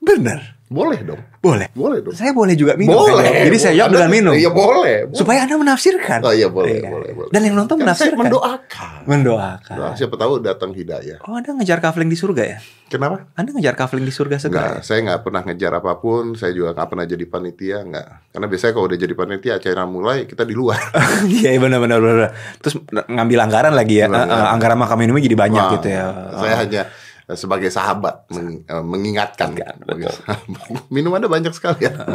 Benar. 0.00 0.57
Boleh 0.68 1.00
dong. 1.00 1.20
Boleh. 1.38 1.72
Boleh 1.72 1.98
dong. 2.00 2.12
Saya 2.12 2.30
boleh 2.30 2.52
juga 2.52 2.76
minum. 2.76 2.92
boleh. 2.94 3.24
kan? 3.24 3.44
Jadi 3.48 3.56
saya 3.56 3.72
jawab 3.74 3.88
Anda- 3.88 3.96
dengan 3.98 4.10
minum. 4.12 4.34
Iya 4.36 4.50
boleh. 4.50 4.96
boleh. 5.08 5.16
Supaya 5.16 5.38
Anda 5.42 5.56
menafsirkan. 5.56 6.20
Oh 6.20 6.30
iya 6.30 6.46
boleh, 6.46 6.76
Iya. 6.78 6.88
boleh, 6.88 7.10
boleh. 7.14 7.30
Dan 7.30 7.40
yang 7.42 7.56
nonton 7.56 7.74
Kan 7.74 7.88
saya 7.88 8.12
menafsirkan. 8.12 8.18
mendoakan. 8.20 9.00
Mendoakan. 9.04 9.74
Nah, 9.74 9.92
siapa 9.96 10.14
tahu 10.14 10.32
datang 10.38 10.70
hidayah. 10.70 11.24
Oh, 11.24 11.34
Anda 11.34 11.50
ngejar 11.52 11.80
kafling 11.80 12.06
di 12.06 12.14
surga 12.14 12.42
ya? 12.44 12.58
Kenapa? 12.86 13.28
Anda 13.32 13.52
ngejar 13.52 13.74
kafling 13.74 14.00
di 14.02 14.10
surga 14.10 14.36
segera 14.38 14.80
Enggak, 14.80 14.80
saya 14.82 14.98
nggak 15.02 15.20
pernah 15.22 15.42
ngejar 15.42 15.72
apa 15.74 15.92
pun. 15.94 16.32
Saya 16.34 16.52
juga 16.52 16.72
nggak 16.72 16.88
pernah 16.88 17.04
jadi 17.04 17.24
panitia, 17.24 17.76
nggak. 17.82 18.06
Karena 18.30 18.46
biasanya 18.46 18.72
kalau 18.72 18.86
udah 18.86 18.98
jadi 18.98 19.14
panitia, 19.14 19.52
acara 19.56 19.82
mulai 19.84 20.18
kita 20.24 20.42
di 20.42 20.52
luar. 20.52 20.80
Iya 21.28 21.50
iya, 21.50 21.60
benar 21.60 21.78
benar 21.78 21.98
benar. 21.98 22.32
Terus 22.58 22.74
ngambil 22.90 23.38
anggaran 23.40 23.72
lagi 23.72 24.00
ya. 24.00 24.06
Benar. 24.06 24.24
Eh, 24.24 24.32
eh, 24.34 24.48
anggaran 24.50 24.78
makan 24.78 24.96
minumnya 24.98 25.20
jadi 25.22 25.36
banyak 25.38 25.62
Wah, 25.62 25.72
gitu 25.74 25.88
ya. 25.88 26.04
Saya 26.34 26.54
hanya 26.58 26.82
eh, 26.84 27.07
sebagai 27.30 27.68
sahabat 27.68 28.24
meng- 28.30 28.62
eh, 28.62 28.80
mengingatkan. 28.82 29.52
Sahabat. 29.52 30.08
Minum 30.94 31.12
Anda 31.12 31.26
banyak 31.26 31.52
sekali 31.52 31.84
ya. 31.84 31.92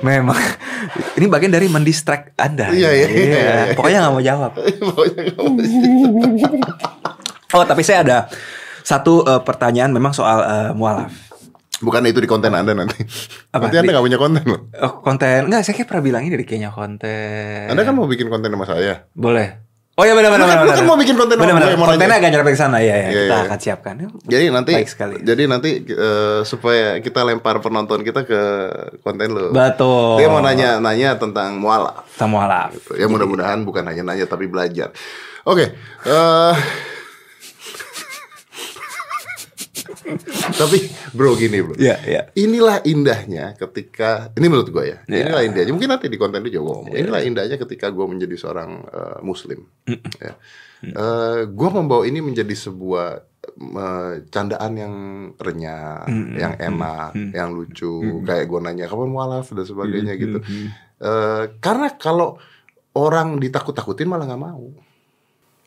Memang 0.00 0.36
ini 1.16 1.26
bagian 1.26 1.48
dari 1.48 1.64
mendistract 1.66 2.36
Anda. 2.36 2.68
Iya, 2.68 2.90
iya, 2.92 3.06
iya, 3.08 3.24
iya. 3.24 3.52
Pokoknya 3.72 4.04
nggak 4.04 4.12
mau 4.12 4.20
jawab. 4.22 4.52
Pokoknya 4.92 5.20
nggak 5.26 5.40
mau 5.40 5.56
sih. 5.58 5.80
Oh, 7.54 7.64
tapi 7.64 7.80
saya 7.80 8.02
ada 8.02 8.18
satu 8.80 9.24
eh, 9.24 9.40
pertanyaan 9.40 9.88
memang 9.90 10.12
soal 10.12 10.38
eh, 10.40 10.70
mualaf. 10.72 11.12
Bukan 11.80 12.04
itu 12.04 12.20
di 12.20 12.28
konten 12.28 12.52
Anda 12.52 12.72
nanti. 12.72 13.00
Apa? 13.50 13.66
Nanti 13.66 13.76
Anda 13.78 13.88
Di- 13.88 13.92
nggak 13.92 14.04
punya 14.04 14.18
konten 14.18 14.42
loh. 14.44 14.60
Oh, 14.78 14.92
konten 15.00 15.48
enggak 15.48 15.62
saya 15.62 15.74
kayak 15.74 15.88
pernah 15.88 16.04
bilang 16.04 16.22
ini 16.22 16.32
dari 16.32 16.44
kayaknya 16.44 16.70
konten. 16.70 17.64
Anda 17.66 17.82
kan 17.82 17.92
mau 17.92 18.04
bikin 18.04 18.28
konten 18.28 18.48
sama 18.48 18.64
saya. 18.64 19.08
boleh. 19.10 19.63
Oh 19.94 20.02
iya 20.02 20.10
benar 20.10 20.26
benar 20.28 20.42
Lu 20.42 20.50
kan- 20.50 20.58
benar. 20.58 20.66
lu 20.66 20.70
kan 20.70 20.76
benar. 20.76 20.90
mau 20.90 20.98
bikin 20.98 21.14
konten 21.14 21.36
sama 21.36 21.46
benar, 21.46 21.70
Kontennya 21.70 22.02
nanya. 22.04 22.18
agak 22.18 22.30
nyerempet 22.30 22.52
ke 22.52 22.58
sana 22.58 22.78
ya, 22.78 22.94
ya. 22.96 23.08
Kita 23.08 23.22
iya. 23.30 23.36
akan 23.46 23.58
siapkan. 23.62 23.94
Jadi 24.24 24.44
nanti 24.50 24.72
Baik 24.74 24.90
sekali. 24.90 25.14
jadi 25.22 25.42
nanti 25.46 25.70
eh, 25.86 26.40
supaya 26.42 26.86
kita 26.98 27.20
lempar 27.22 27.62
penonton 27.62 28.02
kita 28.02 28.20
ke 28.22 28.40
konten 29.00 29.28
lo. 29.30 29.54
Betul. 29.54 30.18
Dia 30.18 30.26
mau 30.26 30.42
nanya-nanya 30.42 31.14
tentang 31.14 31.56
mualaf. 31.56 32.10
Kita 32.10 32.26
mualaf. 32.26 32.74
Gitu. 32.74 32.90
Ya 32.96 33.06
mudah-mudahan 33.06 33.62
bukan 33.62 33.86
hanya 33.86 34.02
nanya 34.04 34.26
tapi 34.26 34.44
belajar. 34.44 34.90
Oke. 35.42 35.78
eh 36.02 36.54
tapi 40.60 40.78
bro 41.12 41.34
gini 41.34 41.58
bro. 41.64 41.74
Iya, 41.76 41.96
iya. 42.04 42.22
Inilah 42.36 42.84
indahnya 42.84 43.56
ketika 43.56 44.30
ini 44.36 44.46
menurut 44.48 44.70
gue 44.70 44.84
ya. 44.84 44.98
Iya. 45.08 45.22
Inilah 45.28 45.42
indahnya. 45.44 45.72
Mungkin 45.72 45.90
nanti 45.90 46.06
di 46.12 46.18
konten 46.20 46.40
itu 46.44 46.58
juga 46.58 46.62
gue 46.64 46.74
ngomong. 46.76 46.94
Inilah 46.94 47.20
indahnya 47.24 47.56
ketika 47.56 47.90
gue 47.90 48.06
menjadi 48.06 48.36
seorang 48.36 48.70
eh, 48.88 49.18
muslim. 49.24 49.60
Ya. 50.20 50.32
Eh, 50.84 51.40
gue 51.48 51.68
membawa 51.72 52.04
ini 52.04 52.20
menjadi 52.20 52.52
sebuah 52.52 53.08
eh, 53.56 54.12
candaan 54.28 54.72
yang 54.76 54.94
renyah, 55.40 56.04
yang 56.36 56.54
enak, 56.60 57.10
yang 57.32 57.50
lucu. 57.56 58.22
Kayak 58.24 58.44
gue 58.48 58.60
nanya 58.60 58.86
kapan 58.88 59.08
mualaf 59.10 59.48
dan 59.52 59.64
sebagainya 59.64 60.14
gitu. 60.20 60.38
Eh, 61.04 61.44
karena 61.60 61.92
kalau 61.98 62.38
orang 62.94 63.42
ditakut-takutin 63.42 64.06
malah 64.08 64.24
nggak 64.30 64.44
mau. 64.44 64.64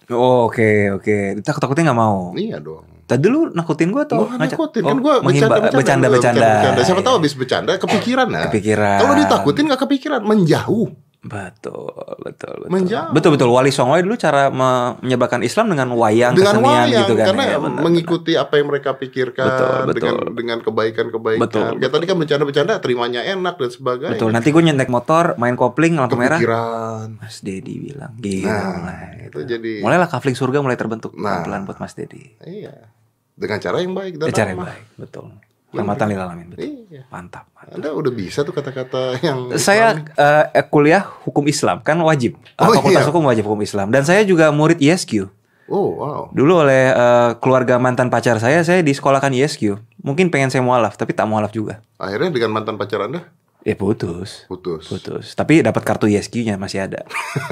Oh, 0.08 0.48
oke 0.48 0.96
oke. 0.96 1.44
Takut 1.44 1.60
takutnya 1.60 1.92
nggak 1.92 2.00
mau. 2.00 2.32
Iya 2.34 2.64
dong. 2.64 2.97
Tadi 3.08 3.26
lu 3.26 3.48
nakutin 3.50 3.88
gua 3.88 4.04
atau 4.04 4.28
Gue 4.28 4.36
nakutin 4.36 4.84
kan 4.84 4.92
Oh, 4.92 5.00
gue 5.00 5.16
menghimba- 5.24 5.72
bercanda 5.72 6.08
bercanda. 6.08 6.48
bercanda. 6.60 6.82
Siapa 6.84 7.00
tahu 7.00 7.16
habis 7.18 7.34
bercanda 7.34 7.72
kepikiran 7.76 8.28
nah. 8.28 8.52
Kepikiran. 8.52 9.00
Kalau 9.00 9.16
ditakutin 9.16 9.64
nggak 9.66 9.82
kepikiran, 9.82 10.22
menjauh. 10.22 10.92
Betul, 11.20 11.92
betul, 12.22 12.56
betul. 12.62 12.70
Menjauh. 12.70 13.12
Betul, 13.12 13.30
betul. 13.34 13.50
Wali 13.50 13.68
Songo 13.68 13.98
dulu 13.98 14.16
cara 14.16 14.48
me- 14.48 14.96
menyebarkan 15.02 15.42
Islam 15.42 15.68
dengan 15.68 15.92
wayang, 15.94 16.32
dengan 16.32 16.56
kesenian 16.56 16.72
wayang 16.86 17.00
gitu 17.02 17.14
kan. 17.16 17.26
karena 17.26 17.44
ya, 17.44 17.58
benar, 17.58 17.82
mengikuti 17.82 18.34
apa 18.34 18.54
yang 18.56 18.68
mereka 18.68 18.90
pikirkan 18.94 19.44
Betul, 19.46 19.68
betul. 19.84 19.96
dengan 19.98 20.16
dengan 20.34 20.58
kebaikan-kebaikan. 20.62 21.42
Betul, 21.42 21.68
Kayak 21.80 21.92
tadi 21.92 22.06
kan 22.06 22.16
bercanda-bercanda 22.18 22.74
terimanya 22.78 23.22
enak 23.26 23.56
dan 23.56 23.70
sebagainya. 23.70 24.14
Betul. 24.14 24.30
Nanti 24.30 24.48
gue 24.50 24.62
nyentek 24.62 24.88
motor, 24.88 25.36
main 25.36 25.56
kopling, 25.56 25.96
lampu 25.96 26.16
merah. 26.16 26.38
Kepikiran. 26.38 27.08
Mas 27.18 27.40
Dedi 27.40 27.76
bilang, 27.82 28.14
gila 28.16 28.48
Nah, 28.48 28.64
mulai. 28.78 29.28
itu 29.28 29.40
jadi 29.44 29.72
Mulailah 29.80 30.08
kafling 30.08 30.36
surga 30.36 30.60
mulai 30.60 30.76
terbentuk 30.76 31.12
Nah. 31.14 31.44
pelan-pelan 31.44 31.62
buat 31.66 31.78
Mas 31.78 31.92
Dedi. 31.94 32.24
iya. 32.42 32.94
Dengan 33.38 33.62
cara 33.62 33.78
yang 33.86 33.94
baik 33.94 34.14
dan 34.18 34.34
cara 34.34 34.50
yang 34.50 34.66
baik, 34.66 34.84
betul. 34.98 35.30
Rahmatan 35.70 36.06
lil 36.10 36.18
alamin, 36.18 36.48
betul. 36.50 36.66
Iya. 36.90 37.06
Mantap. 37.14 37.46
mantap. 37.54 37.76
Anda 37.78 37.90
udah 37.94 38.12
bisa 38.16 38.42
tuh 38.42 38.56
kata-kata 38.56 39.22
yang 39.22 39.54
Saya 39.62 40.02
eh, 40.18 40.66
kuliah 40.66 41.06
hukum 41.28 41.46
Islam 41.46 41.86
kan 41.86 42.02
wajib. 42.02 42.40
Oh, 42.58 42.74
Fakultas 42.74 43.06
iya. 43.06 43.10
hukum 43.14 43.24
wajib 43.30 43.46
hukum 43.46 43.62
Islam 43.62 43.94
dan 43.94 44.02
saya 44.02 44.26
juga 44.26 44.50
murid 44.50 44.82
ISQ. 44.82 45.30
Oh, 45.68 46.00
wow. 46.00 46.22
Dulu 46.34 46.66
oleh 46.66 46.90
eh, 46.90 47.32
keluarga 47.38 47.78
mantan 47.78 48.10
pacar 48.10 48.42
saya, 48.42 48.66
saya 48.66 48.82
disekolahkan 48.82 49.30
ISQ. 49.30 49.78
Mungkin 50.02 50.34
pengen 50.34 50.50
saya 50.50 50.64
mualaf, 50.64 50.98
tapi 50.98 51.14
tak 51.14 51.28
mualaf 51.30 51.54
juga. 51.54 51.84
Akhirnya 52.02 52.32
dengan 52.34 52.58
mantan 52.58 52.80
pacar 52.80 53.06
Anda 53.06 53.28
Ya 53.66 53.76
putus. 53.76 54.48
putus. 54.48 54.88
Putus. 54.88 55.36
Tapi 55.36 55.60
dapat 55.60 55.84
kartu 55.84 56.08
ISQ-nya 56.08 56.56
masih 56.56 56.88
ada. 56.88 57.04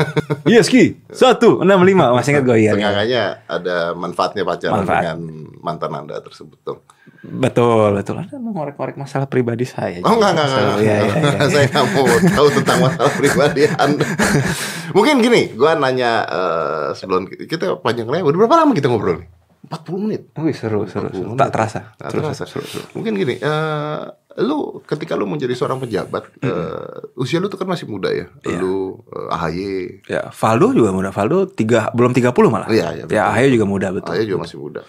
ISQ 0.48 1.04
165 1.12 1.66
masih 1.92 2.30
ingat 2.32 2.44
gue 2.48 2.58
ya. 2.62 2.72
Sengaja 2.72 3.24
ada 3.50 3.76
manfaatnya 3.92 4.48
pacaran 4.48 4.86
Manfaat. 4.86 5.02
dengan 5.04 5.20
mantan 5.60 5.92
Anda 5.92 6.22
tersebut 6.24 6.56
dong. 6.64 6.80
Betul, 7.26 8.00
betul. 8.00 8.22
Anda 8.22 8.38
mau 8.38 8.54
ngorek-ngorek 8.54 8.96
masalah 8.96 9.28
pribadi 9.28 9.66
saya. 9.66 10.00
Oh 10.06 10.16
enggak 10.16 10.38
enggak 10.38 10.48
enggak. 10.48 10.78
Iya, 10.80 10.96
iya, 11.04 11.16
iya. 11.20 11.40
Saya 11.54 11.66
nggak 11.74 11.86
mau 11.92 12.06
tahu 12.08 12.48
tentang 12.62 12.78
masalah 12.86 13.12
pribadi 13.18 13.62
Anda. 13.76 14.06
Mungkin 14.96 15.16
gini, 15.20 15.42
gua 15.58 15.76
nanya 15.76 16.12
eh, 16.24 16.88
sebelum 16.94 17.28
kita 17.28 17.82
panjang 17.82 18.08
lebar. 18.08 18.30
Udah 18.32 18.40
berapa 18.46 18.56
lama 18.64 18.72
kita 18.72 18.88
ngobrol 18.88 19.20
nih? 19.20 19.28
40 19.66 20.04
menit. 20.06 20.22
Wih, 20.38 20.54
seru, 20.54 20.86
seru, 20.86 21.10
40 21.10 21.16
seru. 21.16 21.28
menit. 21.34 21.40
Tak 21.42 21.50
terasa. 21.50 21.80
Nggak 21.98 22.10
Seru, 22.12 22.22
terasa. 22.22 22.44
seru, 22.46 22.66
seru. 22.66 22.86
Mungkin 22.94 23.14
gini, 23.16 23.36
eh, 23.38 24.02
lu 24.40 24.80
ketika 24.84 25.14
lu 25.14 25.26
menjadi 25.26 25.54
seorang 25.54 25.80
pejabat, 25.80 26.24
eh, 26.40 27.18
usia 27.18 27.38
lu 27.38 27.48
tuh 27.48 27.58
kan 27.58 27.66
masih 27.66 27.88
muda 27.88 28.14
ya. 28.14 28.30
Iya. 28.44 28.58
Lu 28.60 29.02
eh, 29.08 29.34
AHY, 29.34 29.72
Ya, 30.06 30.30
Valdo 30.30 30.72
juga 30.72 30.94
muda. 30.94 31.10
Valdo 31.10 31.50
tiga, 31.50 31.90
belum 31.92 32.14
30 32.14 32.48
malah. 32.48 32.68
Iya, 32.70 32.88
iya, 32.94 33.04
betul. 33.10 33.16
Ya, 33.18 33.24
Ahayo 33.28 33.50
juga 33.50 33.66
muda, 33.66 33.88
betul. 33.90 34.12
AHY 34.14 34.26
juga 34.26 34.40
masih 34.46 34.58
muda. 34.60 34.82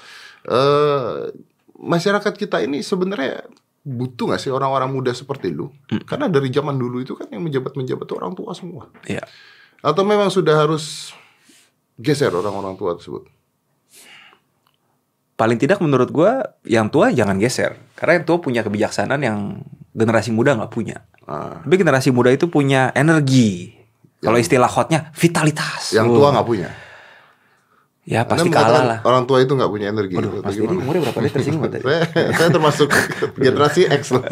Eh, 0.46 1.16
masyarakat 1.76 2.32
kita 2.32 2.62
ini 2.62 2.80
sebenarnya 2.80 3.44
butuh 3.86 4.34
gak 4.34 4.42
sih 4.42 4.50
orang-orang 4.50 4.90
muda 4.90 5.14
seperti 5.14 5.54
lu? 5.54 5.70
Hmm. 5.86 6.02
Karena 6.02 6.26
dari 6.26 6.50
zaman 6.50 6.74
dulu 6.74 6.98
itu 7.00 7.14
kan 7.14 7.30
yang 7.30 7.42
menjabat-menjabat 7.46 8.02
itu 8.02 8.14
orang 8.18 8.34
tua 8.34 8.50
semua. 8.50 8.90
Iya. 9.06 9.22
Atau 9.78 10.02
memang 10.02 10.26
sudah 10.26 10.58
harus 10.58 11.14
geser 11.94 12.34
orang-orang 12.34 12.74
tua 12.74 12.98
tersebut? 12.98 13.30
Paling 15.36 15.60
tidak 15.60 15.84
menurut 15.84 16.08
gua 16.08 16.56
yang 16.64 16.88
tua 16.88 17.12
jangan 17.12 17.36
geser. 17.36 17.76
Karena 17.92 18.20
yang 18.20 18.24
tua 18.24 18.40
punya 18.40 18.64
kebijaksanaan 18.64 19.20
yang 19.20 19.38
generasi 19.92 20.32
muda 20.32 20.56
nggak 20.56 20.72
punya. 20.72 21.04
Ah, 21.28 21.60
Tapi 21.60 21.76
generasi 21.76 22.08
muda 22.08 22.32
itu 22.32 22.48
punya 22.48 22.88
energi. 22.96 23.76
Kalau 24.16 24.40
istilah 24.40 24.68
hotnya 24.68 25.12
vitalitas. 25.12 25.92
yang 25.92 26.08
tua 26.08 26.32
nggak 26.32 26.46
punya. 26.48 26.68
Ya 28.06 28.22
Anda 28.22 28.38
pasti 28.38 28.48
mengatakan 28.54 28.70
kalah 28.70 28.84
lah. 28.86 28.98
Orang 29.02 29.26
tua 29.26 29.42
itu 29.42 29.58
nggak 29.58 29.66
punya 29.66 29.90
energi. 29.90 30.14
Waduh, 30.14 30.38
Mas 30.38 30.54
Dedi 30.54 30.62
gimana? 30.62 30.78
umurnya 30.78 31.00
berapa 31.10 31.18
dia 31.26 31.32
tersinggung 31.34 31.62
tadi? 31.66 31.82
saya, 31.90 32.02
saya 32.38 32.48
termasuk 32.54 32.88
generasi 33.50 33.82
X 33.90 34.02
loh. 34.14 34.22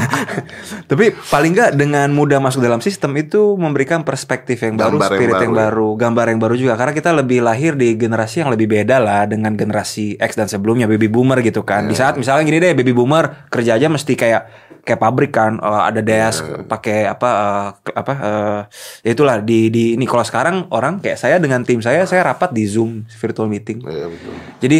Tapi 0.92 1.04
paling 1.32 1.50
nggak 1.56 1.70
dengan 1.80 2.12
mudah 2.12 2.44
masuk 2.44 2.60
dalam 2.60 2.84
sistem 2.84 3.16
itu 3.16 3.56
memberikan 3.56 4.04
perspektif 4.04 4.60
yang 4.60 4.76
baru, 4.76 5.00
Gambar 5.00 5.08
yang 5.08 5.16
spirit 5.16 5.32
baru 5.32 5.40
yang 5.40 5.54
ya. 5.56 5.60
baru, 5.64 5.88
gambar 5.96 6.26
yang 6.28 6.40
baru 6.44 6.54
juga. 6.60 6.74
Karena 6.76 6.92
kita 6.92 7.10
lebih 7.16 7.40
lahir 7.40 7.72
di 7.72 7.88
generasi 7.96 8.44
yang 8.44 8.52
lebih 8.52 8.68
beda 8.68 9.00
lah 9.00 9.24
dengan 9.24 9.56
generasi 9.56 10.20
X 10.20 10.36
dan 10.36 10.52
sebelumnya 10.52 10.84
baby 10.84 11.08
boomer 11.08 11.40
gitu 11.40 11.64
kan. 11.64 11.88
Di 11.88 11.96
saat 11.96 12.20
misalnya 12.20 12.44
gini 12.44 12.60
deh, 12.60 12.76
baby 12.76 12.92
boomer 12.92 13.48
kerja 13.48 13.80
aja 13.80 13.88
mesti 13.88 14.12
kayak 14.12 14.42
kayak 14.90 14.98
pabrik 14.98 15.30
kan, 15.30 15.56
eh, 15.56 15.82
ada 15.86 16.02
desk, 16.02 16.42
pakai 16.66 17.06
apa 17.06 17.30
ke- 17.78 17.94
apa 17.94 18.12
eh, 18.18 18.60
ya 19.06 19.10
itulah 19.14 19.38
di 19.38 19.70
di 19.70 19.94
ini 19.94 20.02
kalau 20.02 20.26
sekarang 20.26 20.66
orang 20.74 20.98
kayak 20.98 21.14
saya 21.14 21.38
dengan 21.38 21.62
tim 21.62 21.78
saya 21.78 22.02
saya 22.02 22.26
rapat 22.26 22.50
di 22.50 22.66
Zoom 22.66 23.06
virtual 23.06 23.46
meeting. 23.46 23.78
Iya 23.86 24.10
betul. 24.10 24.32
Jadi 24.58 24.78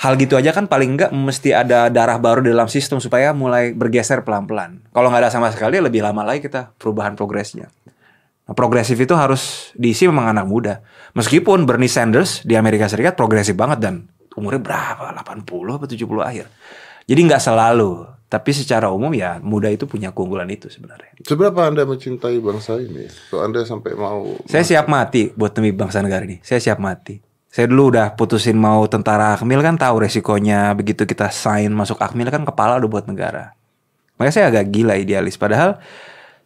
hal 0.00 0.16
gitu 0.16 0.32
aja 0.40 0.56
kan 0.56 0.64
paling 0.64 0.96
enggak 0.96 1.12
mesti 1.12 1.52
ada 1.52 1.92
darah 1.92 2.16
baru 2.16 2.40
di 2.40 2.48
dalam 2.48 2.72
sistem 2.72 3.04
supaya 3.04 3.36
mulai 3.36 3.76
bergeser 3.76 4.24
pelan-pelan. 4.24 4.80
Kalau 4.96 5.12
nggak 5.12 5.28
ada 5.28 5.30
sama 5.30 5.52
sekali 5.52 5.76
lebih 5.76 6.00
lama 6.00 6.24
lagi 6.24 6.40
kita 6.40 6.72
perubahan 6.80 7.12
progresnya. 7.12 7.68
Nah, 8.48 8.56
progresif 8.56 8.96
itu 8.96 9.12
harus 9.14 9.70
diisi 9.76 10.08
memang 10.08 10.32
anak 10.32 10.46
muda. 10.48 10.74
Meskipun 11.12 11.68
Bernie 11.68 11.86
Sanders 11.86 12.42
di 12.42 12.56
Amerika 12.56 12.88
Serikat 12.88 13.14
progresif 13.14 13.54
banget 13.54 13.78
dan 13.78 14.08
umurnya 14.34 14.58
berapa? 14.58 15.12
80 15.14 15.76
atau 15.78 15.86
70 15.86 16.24
akhir. 16.24 16.48
Jadi 17.06 17.20
nggak 17.30 17.42
selalu, 17.42 18.08
tapi 18.30 18.54
secara 18.54 18.94
umum 18.94 19.10
ya 19.10 19.42
muda 19.42 19.66
itu 19.66 19.90
punya 19.90 20.14
keunggulan 20.14 20.46
itu 20.46 20.70
sebenarnya. 20.70 21.18
Seberapa 21.26 21.66
anda 21.66 21.82
mencintai 21.82 22.38
bangsa 22.38 22.78
ini? 22.78 23.10
So 23.26 23.42
anda 23.42 23.66
sampai 23.66 23.98
mau 23.98 24.38
Saya 24.46 24.62
siap 24.62 24.86
mati 24.86 25.34
buat 25.34 25.50
demi 25.50 25.74
bangsa 25.74 25.98
negara 25.98 26.22
ini. 26.22 26.38
Saya 26.46 26.62
siap 26.62 26.78
mati. 26.78 27.18
Saya 27.50 27.66
dulu 27.66 27.90
udah 27.90 28.14
putusin 28.14 28.54
mau 28.54 28.86
tentara 28.86 29.34
Akmil 29.34 29.58
kan 29.58 29.74
tahu 29.74 30.06
resikonya 30.06 30.70
begitu 30.78 31.02
kita 31.02 31.26
sign 31.34 31.74
masuk 31.74 31.98
Akmil 31.98 32.30
kan 32.30 32.46
kepala 32.46 32.78
udah 32.78 32.86
buat 32.86 33.10
negara. 33.10 33.58
Makanya 34.14 34.34
saya 34.38 34.46
agak 34.54 34.70
gila 34.70 34.94
idealis. 34.94 35.34
Padahal 35.34 35.82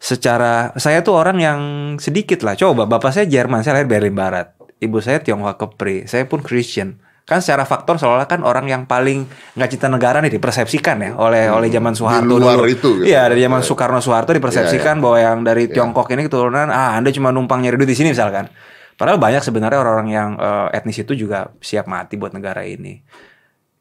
secara 0.01 0.73
saya 0.81 1.05
tuh 1.05 1.13
orang 1.13 1.37
yang 1.37 1.59
sedikit 2.01 2.41
lah. 2.41 2.57
Coba 2.57 2.89
bapak 2.89 3.13
saya 3.13 3.29
Jerman, 3.29 3.61
saya 3.61 3.77
lahir 3.77 3.85
Berlin 3.85 4.17
Barat. 4.17 4.57
Ibu 4.81 5.05
saya 5.05 5.21
Tionghoa 5.21 5.53
Kepri, 5.53 6.09
saya 6.09 6.25
pun 6.25 6.41
Christian. 6.41 6.97
Kan 7.25 7.41
secara 7.41 7.65
faktor 7.65 7.97
seolah 7.97 8.29
kan 8.29 8.45
orang 8.45 8.69
yang 8.69 8.85
paling 8.85 9.25
nggak 9.57 9.69
cinta 9.73 9.89
negara 9.89 10.21
nih 10.21 10.37
dipersepsikan 10.37 11.01
ya 11.01 11.11
oleh 11.17 11.49
oleh 11.49 11.73
zaman 11.73 11.97
Soeharto 11.97 12.37
luar 12.37 12.61
dulu. 12.61 12.69
itu 12.69 12.89
gitu. 13.01 13.09
Iya, 13.09 13.25
dari 13.25 13.41
zaman 13.41 13.65
Soekarno 13.65 13.97
Soeharto 13.97 14.29
dipersepsikan 14.29 15.01
bahwa 15.01 15.17
yang 15.17 15.41
dari 15.41 15.65
Tiongkok 15.65 16.05
ini 16.13 16.29
keturunan 16.29 16.69
ah 16.69 16.93
Anda 16.93 17.09
cuma 17.09 17.33
numpang 17.33 17.65
nyari 17.65 17.81
duit 17.81 17.89
di 17.89 17.97
sini 17.97 18.13
misalkan. 18.13 18.45
Padahal 18.95 19.17
banyak 19.17 19.41
sebenarnya 19.41 19.81
orang-orang 19.81 20.09
yang 20.13 20.29
eh, 20.37 20.77
etnis 20.77 21.01
itu 21.01 21.17
juga 21.17 21.49
siap 21.59 21.89
mati 21.89 22.13
buat 22.15 22.31
negara 22.31 22.61
ini. 22.61 23.01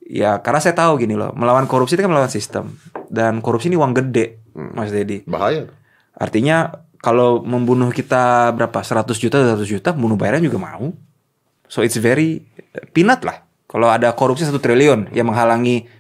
Ya 0.09 0.40
karena 0.40 0.64
saya 0.64 0.72
tahu 0.72 1.04
gini 1.04 1.12
loh, 1.12 1.37
melawan 1.37 1.68
korupsi 1.68 1.96
itu 1.96 2.02
kan 2.04 2.12
melawan 2.12 2.33
sistem 2.33 2.76
dan 3.12 3.44
korupsi 3.44 3.68
ini 3.68 3.76
uang 3.76 3.92
gede, 3.92 4.40
Mas 4.57 4.88
Dedi. 4.88 5.20
bahaya? 5.28 5.68
Artinya 6.16 6.80
kalau 7.04 7.44
membunuh 7.44 7.92
kita 7.92 8.48
berapa 8.57 8.80
100 8.80 9.12
juta 9.20 9.37
200 9.37 9.68
juta, 9.68 9.92
bunuh 9.92 10.16
bayaran 10.16 10.40
juga 10.40 10.57
mau. 10.57 10.96
So 11.75 11.83
it's 11.83 11.99
very 11.99 12.47
peanut 12.95 13.27
lah. 13.27 13.43
Kalau 13.67 13.91
ada 13.91 14.15
korupsi 14.15 14.47
satu 14.47 14.63
triliun 14.63 15.11
yang 15.11 15.27
menghalangi 15.27 15.91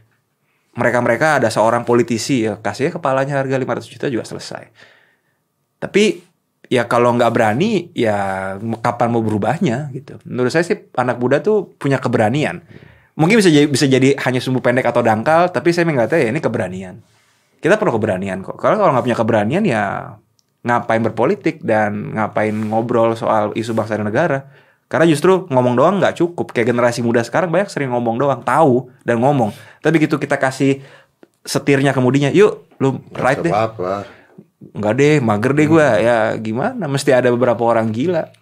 mereka-mereka 0.78 1.42
ada 1.42 1.50
seorang 1.50 1.82
politisi 1.82 2.46
ya 2.46 2.62
kasih 2.62 2.94
kepalanya 2.94 3.42
harga 3.42 3.58
500 3.58 3.90
juta 3.90 4.06
juga 4.06 4.22
selesai. 4.22 4.70
Tapi 5.82 6.22
ya 6.70 6.86
kalau 6.86 7.18
nggak 7.18 7.30
berani 7.34 7.90
ya 7.90 8.54
kapan 8.78 9.08
mau 9.10 9.26
berubahnya 9.26 9.90
gitu. 9.90 10.22
Menurut 10.22 10.54
saya 10.54 10.62
sih 10.62 10.78
anak 10.94 11.18
muda 11.18 11.42
tuh 11.42 11.74
punya 11.74 11.98
keberanian. 11.98 12.62
Mungkin 13.18 13.42
bisa 13.42 13.50
jadi 13.50 13.66
bisa 13.66 13.90
jadi 13.90 14.14
hanya 14.14 14.38
sumbu 14.38 14.62
pendek 14.62 14.86
atau 14.86 15.02
dangkal, 15.02 15.50
tapi 15.50 15.74
saya 15.74 15.90
mengatakan 15.90 16.22
ya 16.22 16.30
ini 16.30 16.38
keberanian. 16.38 17.02
Kita 17.58 17.82
perlu 17.82 17.98
keberanian 17.98 18.46
kok. 18.46 18.62
Kalau 18.62 18.78
kalau 18.78 18.94
nggak 18.94 19.06
punya 19.10 19.18
keberanian 19.18 19.62
ya 19.66 19.82
ngapain 20.62 21.02
berpolitik 21.02 21.66
dan 21.66 22.14
ngapain 22.14 22.54
ngobrol 22.54 23.18
soal 23.18 23.50
isu 23.58 23.74
bangsa 23.74 23.98
dan 23.98 24.06
negara. 24.06 24.46
Karena 24.88 25.08
justru 25.08 25.48
ngomong 25.48 25.74
doang 25.74 25.94
nggak 25.98 26.20
cukup. 26.20 26.52
Kayak 26.54 26.76
generasi 26.76 27.00
muda 27.00 27.24
sekarang 27.24 27.50
banyak 27.50 27.72
sering 27.72 27.90
ngomong 27.90 28.20
doang, 28.20 28.40
tahu 28.44 28.92
dan 29.02 29.18
ngomong. 29.18 29.50
Tapi 29.80 29.98
begitu 29.98 30.20
kita 30.20 30.36
kasih 30.38 30.84
setirnya 31.44 31.92
kemudinya, 31.92 32.32
yuk 32.32 32.68
lu 32.80 33.00
right 33.16 33.40
deh. 33.40 33.52
Apa? 33.52 34.08
Enggak 34.72 34.94
deh, 34.96 35.14
mager 35.20 35.52
deh 35.52 35.66
gua. 35.68 35.88
Ya 36.00 36.16
gimana? 36.40 36.88
Mesti 36.88 37.12
ada 37.12 37.28
beberapa 37.28 37.60
orang 37.64 37.92
gila. 37.92 38.32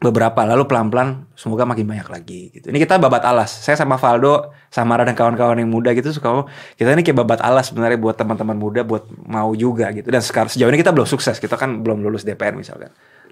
Beberapa 0.00 0.48
lalu 0.48 0.64
pelan-pelan 0.64 1.28
semoga 1.36 1.68
makin 1.68 1.84
banyak 1.84 2.08
lagi 2.08 2.48
gitu. 2.56 2.72
Ini 2.72 2.80
kita 2.80 2.96
babat 2.96 3.20
alas. 3.20 3.52
Saya 3.52 3.76
sama 3.76 4.00
Valdo, 4.00 4.48
Samara 4.72 5.04
dan 5.04 5.12
kawan-kawan 5.12 5.60
yang 5.60 5.68
muda 5.68 5.92
gitu 5.92 6.08
suka 6.08 6.48
kita 6.80 6.96
ini 6.96 7.04
kayak 7.04 7.20
babat 7.20 7.44
alas 7.44 7.68
sebenarnya 7.68 8.00
buat 8.00 8.16
teman-teman 8.16 8.56
muda 8.56 8.80
buat 8.80 9.04
mau 9.28 9.52
juga 9.52 9.92
gitu. 9.92 10.08
Dan 10.08 10.24
sekarang 10.24 10.48
sejauh 10.48 10.72
ini 10.72 10.80
kita 10.80 10.96
belum 10.96 11.04
sukses. 11.04 11.36
Kita 11.36 11.60
kan 11.60 11.84
belum 11.84 12.00
lulus 12.00 12.24
DPR 12.24 12.56
misalkan. 12.56 12.88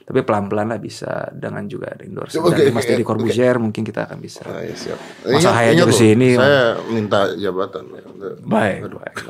Tapi 0.09 0.25
pelan-pelan 0.25 0.73
lah 0.73 0.81
bisa 0.81 1.29
dengan 1.37 1.69
juga 1.69 1.93
ada 1.93 2.01
endorse 2.01 2.41
Oke, 2.41 2.57
dari 2.57 2.73
Mas 2.73 2.89
Deddy. 2.89 3.05
Corbuzier 3.05 3.61
mungkin 3.61 3.85
kita 3.85 4.09
akan 4.09 4.17
bisa. 4.17 4.41
Ah, 4.49 4.65
ya, 4.65 4.73
siap. 4.73 4.97
Masa 4.97 5.29
Ingat- 5.29 5.53
Hayat 5.53 5.73
ingat 5.77 5.85
jurus 5.85 6.01
loh, 6.01 6.09
ini, 6.09 6.29
Saya 6.33 6.63
minta 6.89 7.21
jabatan. 7.37 7.85
ya. 7.93 8.01
Baik. 8.41 8.79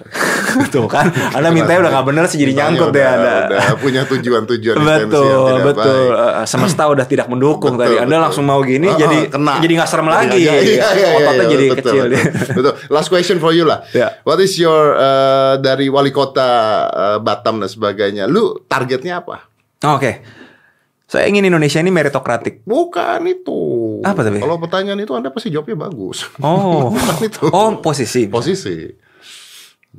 Tuh 0.73 0.87
kan, 0.87 1.11
Anda 1.35 1.51
mintanya 1.51 1.83
udah 1.83 1.93
gak 1.93 2.07
bener 2.07 2.25
sih 2.25 2.39
jadi 2.39 2.53
nyangkut 2.55 2.95
deh 2.95 3.03
udah- 3.03 3.11
Anda. 3.13 3.35
Udah 3.51 3.67
punya 3.77 4.03
tujuan-tujuan 4.07 4.77
Betul, 4.79 5.55
betul. 5.67 6.03
baik. 6.15 6.39
Eh, 6.39 6.47
semesta 6.47 6.83
udah 6.87 7.05
tidak 7.05 7.27
mendukung 7.27 7.75
Betul, 7.75 7.83
tadi. 7.83 7.95
Anda 7.99 8.07
betul. 8.09 8.23
langsung 8.23 8.45
mau 8.47 8.63
gini, 8.63 8.87
ah, 8.87 8.95
jadi 8.95 9.19
kena. 9.29 9.55
jadi 9.59 9.73
nggak 9.75 9.91
serem 9.91 10.07
lagi. 10.07 10.39
Iya, 10.49 10.55
iya, 10.63 10.87
iya, 10.95 11.09
Ototnya 11.13 11.35
iya, 11.35 11.51
jadi 11.51 11.65
betul, 11.67 11.83
kecil. 11.83 12.03
Betul, 12.07 12.55
betul. 12.55 12.75
Last 12.89 13.09
question 13.11 13.43
for 13.43 13.51
you 13.51 13.67
lah. 13.67 13.83
Ya. 13.91 14.15
What 14.23 14.39
is 14.39 14.55
your 14.55 14.95
uh, 14.95 15.59
dari 15.59 15.91
wali 15.91 16.15
kota 16.15 16.49
uh, 16.87 17.19
Batam 17.19 17.59
dan 17.59 17.67
sebagainya? 17.67 18.31
Lu 18.31 18.63
targetnya 18.63 19.19
apa? 19.19 19.51
Oke, 19.85 20.23
Saya 21.09 21.25
ingin 21.25 21.41
Indonesia 21.43 21.81
ini 21.81 21.89
meritokratik. 21.89 22.69
Bukan 22.69 23.25
itu. 23.25 23.61
Apa 24.05 24.21
tapi? 24.21 24.39
Kalau 24.39 24.61
pertanyaan 24.61 25.01
itu 25.01 25.17
Anda 25.17 25.33
pasti 25.33 25.49
jawabnya 25.49 25.89
bagus. 25.89 26.29
Oh. 26.39 26.89
Bukan 26.95 27.17
itu. 27.25 27.49
Oh, 27.49 27.81
posisi. 27.81 28.29
Posisi. 28.29 28.93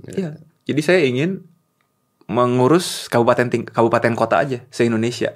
Iya. 0.05 0.37
Jadi 0.63 0.81
saya 0.85 1.01
ingin 1.01 1.41
mengurus 2.29 3.09
kabupaten 3.09 3.49
ting- 3.49 3.65
kabupaten 3.65 4.13
kota 4.13 4.37
aja 4.37 4.61
se 4.69 4.85
Indonesia. 4.85 5.33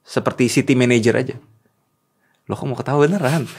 Seperti 0.00 0.46
city 0.46 0.78
manager 0.78 1.18
aja. 1.18 1.34
Loh 2.46 2.54
kok 2.54 2.62
mau 2.64 2.78
ketawa 2.78 3.02
beneran? 3.02 3.50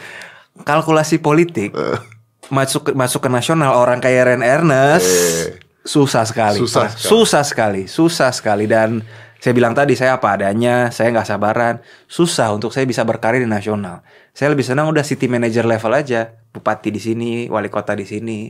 Kalkulasi 0.57 1.19
politik 1.19 1.75
Eh. 1.75 1.99
masuk 2.47 2.87
ke, 2.87 2.91
masuk 2.95 3.19
ke 3.19 3.29
nasional 3.29 3.75
orang 3.75 3.99
kayak 3.99 4.31
Ren 4.31 4.39
Ernest 4.39 5.03
Eh. 5.03 5.59
susah 5.83 6.23
sekali. 6.23 6.55
Susah 6.55 6.87
sekali. 6.87 7.03
susah 7.03 7.43
sekali, 7.43 7.81
susah 7.85 8.31
sekali 8.31 8.63
dan 8.63 9.03
saya 9.37 9.53
bilang 9.53 9.77
tadi 9.77 9.93
saya 9.93 10.17
apa 10.17 10.33
adanya, 10.33 10.89
saya 10.89 11.13
nggak 11.13 11.27
sabaran, 11.29 11.75
susah 12.09 12.49
untuk 12.57 12.73
saya 12.73 12.89
bisa 12.89 13.05
berkarir 13.05 13.45
di 13.45 13.49
nasional. 13.49 14.01
Saya 14.33 14.53
lebih 14.53 14.65
senang 14.65 14.89
udah 14.89 15.05
city 15.05 15.29
manager 15.29 15.65
level 15.65 15.93
aja, 15.93 16.33
bupati 16.49 16.89
di 16.89 16.97
sini, 16.97 17.31
wali 17.45 17.69
kota 17.69 17.93
di 17.93 18.05
sini. 18.09 18.49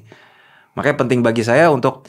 Makanya 0.79 0.95
penting 1.03 1.19
bagi 1.19 1.43
saya 1.43 1.67
untuk 1.73 2.07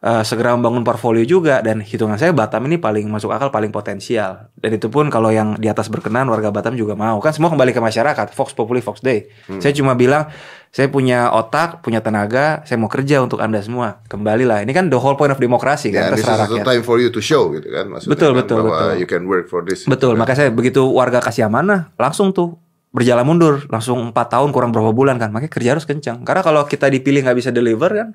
eh, 0.00 0.22
segera 0.24 0.56
membangun 0.56 0.82
portfolio 0.82 1.24
juga 1.24 1.60
dan 1.60 1.84
hitungan 1.84 2.16
saya 2.16 2.32
Batam 2.32 2.64
ini 2.66 2.80
paling 2.80 3.08
masuk 3.08 3.30
akal, 3.32 3.52
paling 3.52 3.68
potensial. 3.68 4.48
Dan 4.56 4.76
itu 4.76 4.88
pun 4.88 5.08
kalau 5.12 5.28
yang 5.32 5.56
di 5.60 5.68
atas 5.68 5.92
berkenan 5.92 6.28
warga 6.28 6.48
Batam 6.52 6.76
juga 6.76 6.96
mau. 6.96 7.20
Kan 7.20 7.36
semua 7.36 7.52
kembali 7.52 7.72
ke 7.72 7.80
masyarakat, 7.80 8.32
Fox 8.32 8.56
Populi 8.56 8.80
Fox 8.80 9.04
Day. 9.04 9.28
Saya 9.60 9.72
cuma 9.76 9.92
bilang 9.96 10.28
saya 10.70 10.86
punya 10.86 11.34
otak, 11.34 11.82
punya 11.82 11.98
tenaga, 11.98 12.62
saya 12.62 12.78
mau 12.78 12.86
kerja 12.86 13.18
untuk 13.18 13.42
Anda 13.42 13.58
semua. 13.58 14.06
Kembalilah. 14.06 14.62
Ini 14.62 14.70
kan 14.70 14.86
the 14.86 15.02
whole 15.02 15.18
point 15.18 15.34
of 15.34 15.42
demokrasi 15.42 15.90
kan, 15.90 16.14
this 16.14 16.22
terserah 16.22 16.46
is 16.46 16.62
the 16.62 16.62
rakyat. 16.62 16.66
time 16.70 16.82
for 16.86 17.02
you 17.02 17.10
to 17.10 17.18
show 17.18 17.50
gitu 17.50 17.66
kan 17.74 17.90
maksudnya 17.90 18.14
Betul, 18.14 18.30
kan, 18.30 18.38
betul, 18.38 18.58
bahwa 18.62 18.78
betul. 18.78 19.00
you 19.02 19.06
can 19.10 19.22
work 19.26 19.50
for 19.50 19.66
this. 19.66 19.82
Betul, 19.90 20.14
makanya 20.14 20.46
saya 20.46 20.50
begitu 20.54 20.86
warga 20.86 21.18
kasih 21.18 21.50
amanah, 21.50 21.90
langsung 21.98 22.30
tuh 22.30 22.54
berjalan 22.94 23.26
mundur, 23.26 23.66
langsung 23.66 24.14
empat 24.14 24.30
tahun 24.30 24.54
kurang 24.54 24.70
berapa 24.70 24.94
bulan 24.94 25.18
kan, 25.18 25.34
makanya 25.34 25.50
kerja 25.50 25.70
harus 25.74 25.86
kencang. 25.86 26.22
Karena 26.22 26.42
kalau 26.46 26.62
kita 26.66 26.86
dipilih 26.86 27.26
nggak 27.26 27.38
bisa 27.38 27.50
deliver 27.50 27.90
kan, 27.90 28.08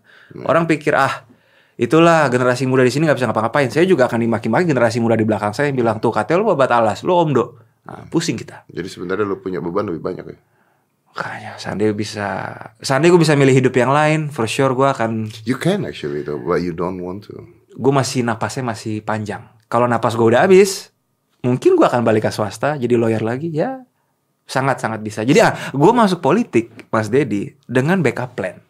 orang 0.48 0.64
pikir 0.64 0.96
ah 0.96 1.28
itulah 1.76 2.28
generasi 2.32 2.64
muda 2.68 2.84
di 2.84 2.92
sini 2.92 3.08
nggak 3.08 3.18
bisa 3.20 3.28
ngapa-ngapain. 3.30 3.70
Saya 3.72 3.86
juga 3.88 4.08
akan 4.08 4.24
dimaki-maki 4.24 4.66
generasi 4.68 4.98
muda 5.04 5.16
di 5.20 5.28
belakang 5.28 5.52
saya 5.52 5.72
yang 5.72 5.78
bilang 5.78 5.98
tuh 6.00 6.12
katanya 6.12 6.42
lu 6.44 6.48
babat 6.56 6.72
alas, 6.72 7.04
lu 7.04 7.12
omdo. 7.16 7.60
Nah, 7.86 8.08
pusing 8.10 8.34
kita. 8.34 8.66
Jadi 8.72 8.90
sebenarnya 8.90 9.26
lu 9.28 9.38
punya 9.38 9.62
beban 9.62 9.86
lebih 9.86 10.02
banyak 10.02 10.26
ya. 10.26 10.38
Makanya 11.14 11.52
seandainya 11.56 11.96
bisa, 11.96 12.28
seandainya 12.84 13.16
gue 13.16 13.22
bisa 13.24 13.38
milih 13.40 13.56
hidup 13.56 13.72
yang 13.78 13.94
lain, 13.94 14.20
for 14.34 14.50
sure 14.50 14.74
gue 14.76 14.84
akan, 14.84 15.32
You 15.48 15.56
can 15.56 15.88
actually 15.88 16.26
though, 16.26 16.42
but 16.42 16.60
you 16.60 16.76
don't 16.76 17.00
want 17.00 17.30
to. 17.32 17.46
gue 17.76 17.94
masih 17.94 18.24
napasnya 18.24 18.64
masih 18.68 19.00
panjang. 19.04 19.48
Kalau 19.72 19.88
napas 19.88 20.16
gue 20.16 20.26
udah 20.28 20.44
habis, 20.44 20.92
mungkin 21.40 21.76
gue 21.80 21.86
akan 21.88 22.04
balik 22.04 22.28
ke 22.28 22.32
swasta, 22.32 22.76
jadi 22.76 23.00
lawyer 23.00 23.24
lagi, 23.24 23.52
ya 23.52 23.84
sangat 24.46 24.78
sangat 24.78 25.02
bisa. 25.02 25.26
Jadi 25.26 25.40
ah, 25.42 25.54
gue 25.74 25.92
masuk 25.92 26.22
politik, 26.22 26.72
Mas 26.94 27.10
Dedi, 27.10 27.54
dengan 27.66 28.00
backup 28.00 28.38
plan. 28.38 28.62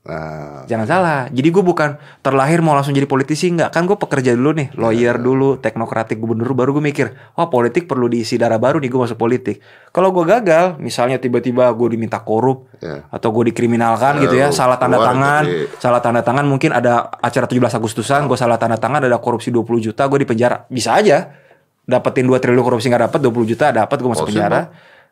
Nah, 0.00 0.64
Jangan 0.64 0.86
salah. 0.88 1.20
Jadi 1.28 1.52
gue 1.52 1.60
bukan 1.60 1.92
terlahir 2.24 2.64
mau 2.64 2.72
langsung 2.72 2.96
jadi 2.96 3.04
politisi 3.04 3.52
nggak. 3.52 3.68
Kan 3.68 3.84
gue 3.84 4.00
pekerja 4.00 4.32
dulu 4.32 4.56
nih, 4.56 4.72
lawyer 4.74 5.20
dulu, 5.20 5.60
teknokratik 5.60 6.16
gubernur 6.16 6.56
baru 6.56 6.72
gue 6.72 6.80
mikir, 6.80 7.06
wah 7.36 7.52
politik 7.52 7.84
perlu 7.84 8.08
diisi 8.08 8.40
darah 8.40 8.56
baru 8.56 8.80
nih 8.80 8.88
gue 8.88 8.96
masuk 8.96 9.20
politik. 9.20 9.60
Kalau 9.92 10.08
gue 10.08 10.24
gagal, 10.24 10.80
misalnya 10.80 11.20
tiba-tiba 11.20 11.68
gue 11.76 11.88
diminta 11.92 12.16
korup 12.16 12.72
Ya. 12.80 13.04
atau 13.12 13.28
gue 13.28 13.52
dikriminalkan 13.52 14.16
Ya, 14.16 14.20
gitu 14.24 14.34
ya, 14.40 14.48
salah 14.50 14.80
tanda 14.80 14.96
tangan, 14.96 15.44
jadi- 15.44 15.68
salah 15.76 16.00
tanda 16.00 16.24
tangan 16.24 16.48
mungkin 16.48 16.72
ada 16.72 17.12
acara 17.20 17.44
17 17.44 17.76
Agustusan, 17.76 18.24
gue 18.24 18.38
salah 18.40 18.56
tanda 18.56 18.80
tangan 18.80 19.04
ada 19.04 19.20
korupsi 19.20 19.52
20 19.52 19.84
juta, 19.84 20.08
gue 20.08 20.24
di 20.24 20.26
penjara. 20.26 20.64
Bisa 20.72 20.96
aja 20.96 21.28
dapetin 21.84 22.24
2 22.24 22.40
triliun 22.40 22.64
korupsi 22.64 22.88
nggak 22.88 23.12
dapet 23.12 23.20
20 23.20 23.44
juta 23.44 23.68
dapat 23.68 24.00
gue 24.00 24.08
masuk 24.08 24.24
Possible. 24.24 24.40
penjara. 24.40 24.60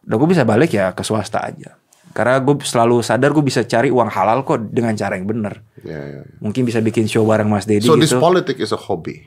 Udah 0.01 0.17
gue 0.17 0.29
bisa 0.33 0.43
balik 0.49 0.73
ya 0.73 0.97
ke 0.97 1.05
swasta 1.05 1.45
aja. 1.45 1.77
Karena 2.11 2.39
gue 2.39 2.55
selalu 2.61 3.01
sadar 3.01 3.31
gue 3.31 3.43
bisa 3.43 3.63
cari 3.63 3.89
uang 3.89 4.09
halal 4.09 4.43
kok 4.43 4.59
dengan 4.69 4.93
cara 4.93 5.15
yang 5.15 5.25
bener. 5.25 5.63
ya, 5.81 5.95
ya, 5.95 6.21
ya. 6.21 6.23
Mungkin 6.39 6.63
bisa 6.63 6.79
bikin 6.79 7.07
show 7.07 7.23
bareng 7.23 7.47
Mas 7.47 7.65
Dedi 7.65 7.85
So 7.85 7.95
this 7.95 8.11
gitu. 8.11 8.19
politics 8.19 8.59
is 8.59 8.73
a 8.73 8.81
hobby. 8.81 9.23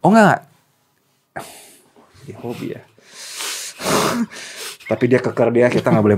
Oh 0.00 0.08
enggak. 0.08 0.46
Ya, 2.24 2.36
hobi 2.40 2.74
ya. 2.74 2.82
Tapi 4.86 5.04
dia 5.06 5.18
keker 5.18 5.50
dia 5.50 5.66
kita 5.68 5.90
nggak 5.90 6.04
boleh. 6.04 6.16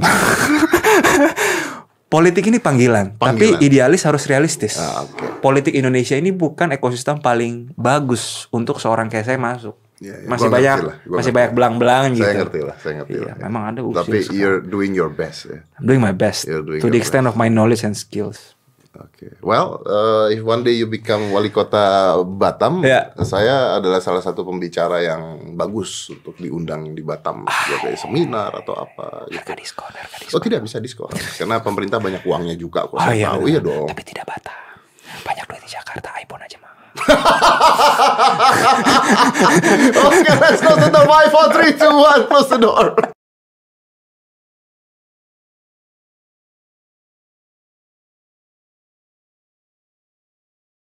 Politik 2.09 2.49
ini 2.49 2.57
panggilan, 2.57 3.21
Panggilan. 3.21 3.61
tapi 3.61 3.69
idealis 3.69 4.09
harus 4.09 4.25
realistis. 4.25 4.81
Ah, 4.81 5.05
oke. 5.05 5.45
Politik 5.45 5.77
Indonesia 5.77 6.17
ini 6.17 6.33
bukan 6.33 6.73
ekosistem 6.73 7.21
paling 7.21 7.69
bagus 7.77 8.49
untuk 8.49 8.81
seorang 8.81 9.13
kayak 9.13 9.29
saya 9.29 9.37
masuk. 9.37 9.77
Ya, 9.99 10.15
ya, 10.15 10.31
masih 10.31 10.47
gua 10.47 10.55
banyak 10.55 10.79
gua 11.11 11.17
masih 11.19 11.33
banyak 11.35 11.51
lah. 11.51 11.57
belang-belang 11.59 12.05
gitu. 12.15 12.23
Saya 12.23 12.35
ngerti 12.39 12.61
lah, 12.63 12.77
saya 12.79 12.93
ngerti 13.03 13.13
Iya, 13.13 13.25
lah. 13.25 13.35
ya. 13.35 13.43
memang 13.45 13.63
ada 13.67 13.81
usil 13.83 13.99
Tapi 13.99 14.17
you're 14.31 14.63
doing 14.63 14.95
your 14.95 15.11
best 15.11 15.51
ya. 15.51 15.59
I'm 15.75 15.85
doing 15.85 15.99
my 15.99 16.15
best 16.15 16.47
You're 16.47 16.63
doing 16.63 16.79
to 16.79 16.87
the 16.87 16.97
extent 16.97 17.27
of 17.27 17.35
my 17.35 17.51
knowledge 17.51 17.83
and 17.83 17.93
skills. 17.93 18.55
Oke. 18.95 19.31
Well, 19.41 19.79
uh, 19.85 20.27
if 20.27 20.43
one 20.43 20.63
day 20.63 20.75
you 20.75 20.87
become 20.87 21.31
wali 21.31 21.51
kota 21.51 21.79
Batam, 22.25 22.83
Ya. 22.83 23.15
saya 23.21 23.75
adalah 23.75 23.99
salah 23.99 24.19
satu 24.19 24.43
pembicara 24.43 24.99
yang 25.01 25.23
bagus 25.55 26.11
untuk 26.11 26.35
diundang 26.37 26.95
di 26.95 27.03
Batam 27.03 27.47
sebagai 27.47 27.95
seminar 27.95 28.55
atau 28.57 28.75
apa 28.75 29.27
gitu. 29.29 29.39
Harga 29.41 29.55
diskon, 29.55 29.93
harga 29.93 30.17
diskon. 30.17 30.35
Oh 30.35 30.43
tidak 30.43 30.61
bisa 30.63 30.79
diskon 30.79 31.11
karena 31.11 31.59
pemerintah 31.59 31.99
banyak 31.99 32.23
uangnya 32.23 32.55
juga 32.55 32.87
kok. 32.87 32.95
Oh 32.95 33.01
saya 33.01 33.15
iya, 33.15 33.35
tahu 33.35 33.43
iya 33.47 33.61
dong. 33.61 33.87
Tapi 33.87 34.03
tidak 34.03 34.27
bata. 34.27 34.55
Banyak 35.21 35.45
duit 35.47 35.63
di 35.63 35.71
Jakarta, 35.71 36.09
iPhone 36.17 36.43
aja 36.43 36.59
mah. 36.59 36.73
Oke, 40.05 40.29
let's 40.41 40.61
go 40.61 40.75
to 40.77 40.91
the 40.91 41.05
Wi-Fi 41.05 41.53
3, 41.53 41.79
2, 41.79 41.79
1, 41.79 42.27
close 42.27 42.49
the 42.49 42.59
door. 42.59 43.18